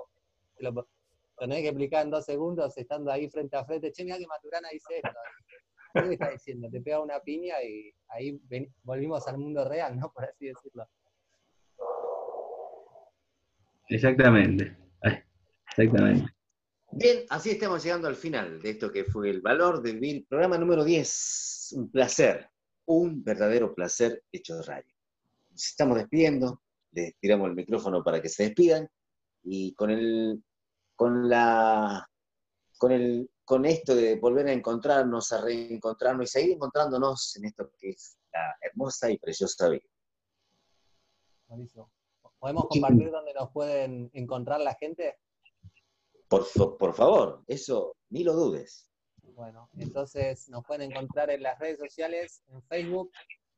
Lo, 0.57 0.71
lo 0.71 0.87
tenés 1.37 1.61
que 1.61 1.69
explicar 1.69 2.03
en 2.03 2.11
dos 2.11 2.25
segundos 2.25 2.77
estando 2.77 3.11
ahí 3.11 3.29
frente 3.29 3.55
a 3.55 3.65
frente. 3.65 3.91
Che, 3.91 4.03
mira 4.03 4.17
que 4.17 4.27
Maturana 4.27 4.69
dice 4.71 4.97
esto. 4.97 5.19
¿Qué 5.93 6.13
está 6.13 6.29
diciendo? 6.29 6.69
Te 6.69 6.81
pega 6.81 6.99
una 6.99 7.21
piña 7.21 7.61
y 7.63 7.93
ahí 8.09 8.37
volvimos 8.83 9.25
al 9.29 9.37
mundo 9.37 9.63
real, 9.63 9.97
¿no? 9.97 10.11
Por 10.11 10.25
así 10.25 10.47
decirlo. 10.47 10.85
Exactamente. 13.87 14.75
Exactamente. 15.69 16.34
Bien, 16.97 17.25
así 17.29 17.51
estamos 17.51 17.83
llegando 17.83 18.07
al 18.07 18.15
final 18.15 18.61
de 18.61 18.69
esto 18.69 18.89
que 18.89 19.03
fue 19.03 19.29
el 19.29 19.41
valor 19.41 19.81
de 19.81 19.91
vivir, 19.91 20.25
programa 20.29 20.57
número 20.57 20.85
10. 20.85 21.73
Un 21.75 21.91
placer, 21.91 22.49
un 22.85 23.21
verdadero 23.21 23.75
placer 23.75 24.23
hecho 24.31 24.61
radio. 24.61 24.95
Nos 25.49 25.65
estamos 25.65 25.97
despidiendo, 25.97 26.61
les 26.93 27.13
tiramos 27.17 27.49
el 27.49 27.55
micrófono 27.55 28.01
para 28.01 28.21
que 28.21 28.29
se 28.29 28.43
despidan 28.43 28.89
y 29.43 29.73
con 29.73 29.89
el, 29.89 30.41
con 30.95 31.27
la, 31.27 32.09
con 32.77 32.93
el, 32.93 33.29
con 33.43 33.65
esto 33.65 33.93
de 33.93 34.15
volver 34.15 34.47
a 34.47 34.53
encontrarnos, 34.53 35.33
a 35.33 35.41
reencontrarnos 35.41 36.23
y 36.23 36.31
seguir 36.31 36.53
encontrándonos 36.53 37.35
en 37.35 37.43
esto 37.43 37.71
que 37.77 37.89
es 37.89 38.17
la 38.31 38.55
hermosa 38.61 39.11
y 39.11 39.17
preciosa 39.17 39.67
vida. 39.67 39.83
Buenísimo. 41.47 41.91
¿Podemos 42.39 42.67
compartir 42.69 43.11
dónde 43.11 43.33
nos 43.33 43.51
pueden 43.51 44.09
encontrar 44.13 44.61
la 44.61 44.75
gente? 44.75 45.17
Por, 46.27 46.45
por 46.77 46.93
favor, 46.93 47.43
eso 47.47 47.95
ni 48.09 48.23
lo 48.23 48.33
dudes. 48.33 48.89
Bueno, 49.35 49.69
entonces 49.77 50.47
nos 50.49 50.63
pueden 50.63 50.91
encontrar 50.91 51.29
en 51.29 51.43
las 51.43 51.59
redes 51.59 51.79
sociales, 51.79 52.41
en 52.47 52.61
Facebook, 52.63 53.11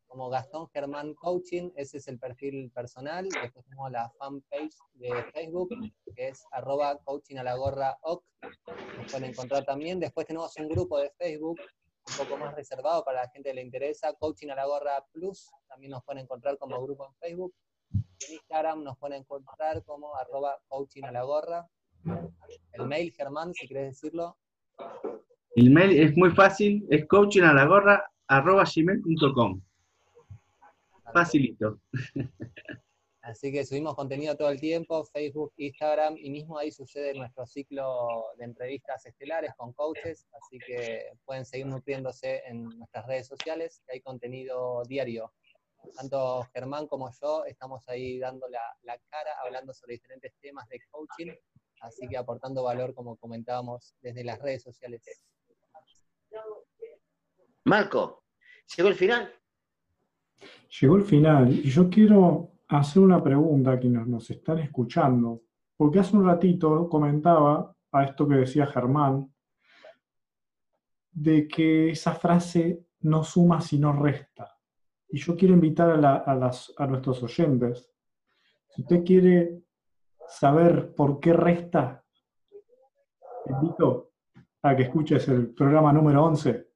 como 0.08 0.30
Gastón 0.30 0.68
Germán 0.70 1.14
Coaching, 1.16 1.72
ese 1.76 1.98
es 1.98 2.08
el 2.08 2.18
perfil 2.18 2.72
personal. 2.72 3.28
Después 3.28 3.66
tenemos 3.66 3.92
la 3.92 4.10
fanpage 4.18 4.76
de 4.94 5.24
Facebook, 5.34 5.70
que 6.16 6.30
es 6.30 6.44
arroba 6.52 6.98
coaching 7.04 7.36
a 7.38 7.44
la. 7.44 7.56
Nos 7.56 9.12
pueden 9.12 9.30
encontrar 9.30 9.66
también. 9.66 10.00
Después 10.00 10.26
tenemos 10.26 10.56
un 10.58 10.70
grupo 10.70 10.98
de 10.98 11.12
Facebook 11.12 11.60
un 11.60 12.26
poco 12.26 12.38
más 12.38 12.56
reservado 12.56 13.04
para 13.04 13.24
la 13.24 13.30
gente 13.30 13.50
que 13.50 13.56
le 13.56 13.62
interesa, 13.62 14.14
Coaching 14.14 14.48
a 14.50 14.56
la 14.56 14.66
Gorra 14.66 15.06
Plus. 15.12 15.52
También 15.68 15.92
nos 15.92 16.04
pueden 16.04 16.24
encontrar 16.24 16.58
como 16.58 16.82
grupo 16.82 17.06
en 17.06 17.14
Facebook. 17.16 17.54
En 17.92 18.34
Instagram 18.34 18.84
nos 18.84 18.98
pueden 18.98 19.22
encontrar 19.22 19.84
como 19.84 20.16
arroba 20.16 20.58
coaching 20.68 21.04
a 21.04 21.12
la 21.12 21.24
gorra. 21.24 21.68
El 22.74 22.88
mail, 22.88 23.14
Germán, 23.14 23.54
si 23.54 23.68
querés 23.68 24.02
decirlo. 24.02 24.36
El 25.56 25.72
mail 25.72 26.00
es 26.00 26.16
muy 26.16 26.30
fácil, 26.32 26.86
es 26.90 27.06
coachingalagorra.gmail.com. 27.08 29.62
Facilito. 31.14 31.80
Así 33.28 33.52
que 33.52 33.66
subimos 33.66 33.96
contenido 33.96 34.38
todo 34.38 34.50
el 34.50 34.60
tiempo, 34.60 35.04
Facebook, 35.04 35.52
Instagram, 35.58 36.16
y 36.18 36.30
mismo 36.30 36.58
ahí 36.58 36.72
sucede 36.72 37.14
nuestro 37.14 37.46
ciclo 37.46 38.24
de 38.38 38.46
entrevistas 38.46 39.06
estelares 39.06 39.52
con 39.58 39.74
coaches, 39.74 40.26
así 40.32 40.58
que 40.66 41.12
pueden 41.26 41.44
seguir 41.44 41.66
nutriéndose 41.66 42.44
en 42.46 42.64
nuestras 42.78 43.06
redes 43.06 43.28
sociales, 43.28 43.82
que 43.86 43.96
hay 43.96 44.02
contenido 44.02 44.82
diario. 44.88 45.34
Tanto 45.98 46.48
Germán 46.54 46.88
como 46.88 47.12
yo 47.22 47.44
estamos 47.44 47.84
ahí 47.90 48.18
dando 48.18 48.48
la, 48.48 48.62
la 48.84 48.98
cara, 49.10 49.32
hablando 49.44 49.74
sobre 49.74 49.96
diferentes 49.96 50.34
temas 50.40 50.66
de 50.70 50.80
coaching, 50.90 51.34
así 51.82 52.08
que 52.08 52.18
aportando 52.18 52.64
valor, 52.64 52.94
como 52.94 53.16
comentábamos, 53.18 53.96
desde 54.02 54.24
las 54.24 54.40
redes 54.40 54.64
sociales. 54.64 55.02
Marco, 57.66 58.24
¿llegó 58.76 58.90
el 58.90 58.96
final? 58.96 59.32
Llegó 60.80 60.96
el 60.98 61.04
final 61.04 61.52
y 61.52 61.70
yo 61.70 61.90
quiero 61.90 62.52
hacer 62.68 63.02
una 63.02 63.24
pregunta 63.24 63.72
a 63.72 63.80
quienes 63.80 64.06
nos 64.08 64.30
están 64.30 64.60
escuchando, 64.60 65.42
porque 65.76 66.00
hace 66.00 66.16
un 66.16 66.26
ratito 66.26 66.88
comentaba 66.90 67.74
a 67.92 68.04
esto 68.04 68.28
que 68.28 68.36
decía 68.36 68.66
Germán, 68.68 69.34
de 71.12 71.48
que 71.48 71.90
esa 71.90 72.14
frase 72.14 72.86
no 73.02 73.24
suma 73.24 73.60
sino 73.62 73.92
resta. 73.94 74.56
Y 75.10 75.18
yo 75.20 75.36
quiero 75.36 75.54
invitar 75.54 75.90
a, 75.92 75.98
la- 75.98 76.16
a 76.18 76.36
las- 76.36 76.74
a 76.78 76.86
nuestros 76.86 77.24
oyentes, 77.24 77.90
si 78.70 78.82
usted 78.82 79.04
quiere 79.04 79.62
saber 80.28 80.94
por 80.96 81.20
qué 81.20 81.34
resta, 81.34 82.04
te 83.46 83.52
invito 83.54 84.12
a 84.62 84.76
que 84.76 84.84
escuches 84.84 85.28
el 85.30 85.54
programa 85.54 85.94
número 85.94 86.24
11. 86.26 86.68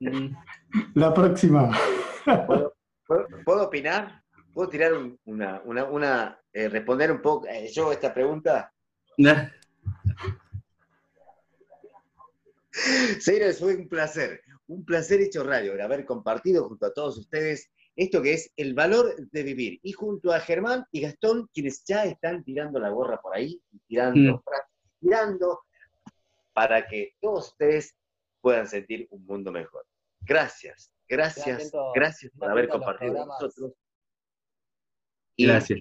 Mm, 0.00 0.34
La 0.94 1.12
próxima. 1.14 1.70
¿Puedo, 2.46 2.74
puedo 3.44 3.64
opinar? 3.64 4.22
¿Puedo 4.52 4.68
tirar 4.68 4.92
un- 4.92 5.18
una, 5.24 5.62
una, 5.64 5.84
una 5.84 6.40
eh, 6.52 6.68
responder 6.68 7.10
un 7.12 7.22
poco 7.22 7.46
eh, 7.46 7.68
yo 7.72 7.90
esta 7.92 8.12
pregunta? 8.12 8.72
nah, 9.18 9.48
Señores, 13.20 13.58
fue 13.58 13.76
un 13.76 13.88
placer, 13.88 14.40
un 14.68 14.84
placer 14.84 15.20
hecho 15.20 15.44
radio, 15.44 15.74
de 15.74 15.82
haber 15.82 16.04
compartido 16.06 16.66
junto 16.68 16.86
a 16.86 16.92
todos 16.94 17.18
ustedes 17.18 17.70
esto 17.96 18.22
que 18.22 18.32
es 18.34 18.52
el 18.56 18.74
valor 18.74 19.14
de 19.30 19.42
vivir. 19.42 19.78
Y 19.82 19.92
junto 19.92 20.32
a 20.32 20.40
Germán 20.40 20.86
y 20.90 21.00
Gastón, 21.02 21.48
quienes 21.52 21.84
ya 21.84 22.04
están 22.04 22.42
tirando 22.44 22.78
la 22.78 22.88
gorra 22.90 23.20
por 23.20 23.34
ahí, 23.36 23.60
y 23.70 23.78
tirando, 23.86 24.36
Mm. 24.38 24.42
tirando, 25.00 25.60
para 26.52 26.86
que 26.86 27.14
todos 27.20 27.48
ustedes 27.48 27.94
puedan 28.40 28.66
sentir 28.66 29.06
un 29.10 29.24
mundo 29.26 29.52
mejor. 29.52 29.84
Gracias, 30.20 30.92
gracias, 31.08 31.70
atento- 31.72 31.92
gracias 31.94 32.32
por 32.38 32.50
haber 32.50 32.68
compartido 32.68 33.14
con 33.14 33.28
nosotros. 33.28 33.72
Y 35.36 35.46
Gracias. 35.46 35.80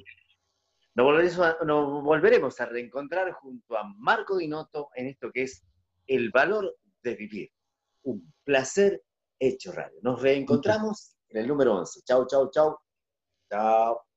nos 0.95 1.05
volveremos, 1.05 1.39
a, 1.39 1.57
nos 1.65 2.03
volveremos 2.03 2.59
a 2.61 2.65
reencontrar 2.65 3.31
junto 3.33 3.77
a 3.77 3.83
Marco 3.97 4.37
Dinotto 4.37 4.89
en 4.95 5.07
esto 5.07 5.31
que 5.31 5.43
es 5.43 5.63
el 6.07 6.29
valor 6.31 6.77
de 7.03 7.15
vivir. 7.15 7.51
Un 8.03 8.33
placer 8.43 9.03
hecho 9.39 9.71
radio. 9.71 9.99
Nos 10.01 10.21
reencontramos 10.21 11.15
en 11.31 11.41
el 11.41 11.47
número 11.47 11.75
11. 11.75 12.01
Chau, 12.05 12.25
chau, 12.27 12.49
chau. 12.51 12.77
Chao. 13.49 14.10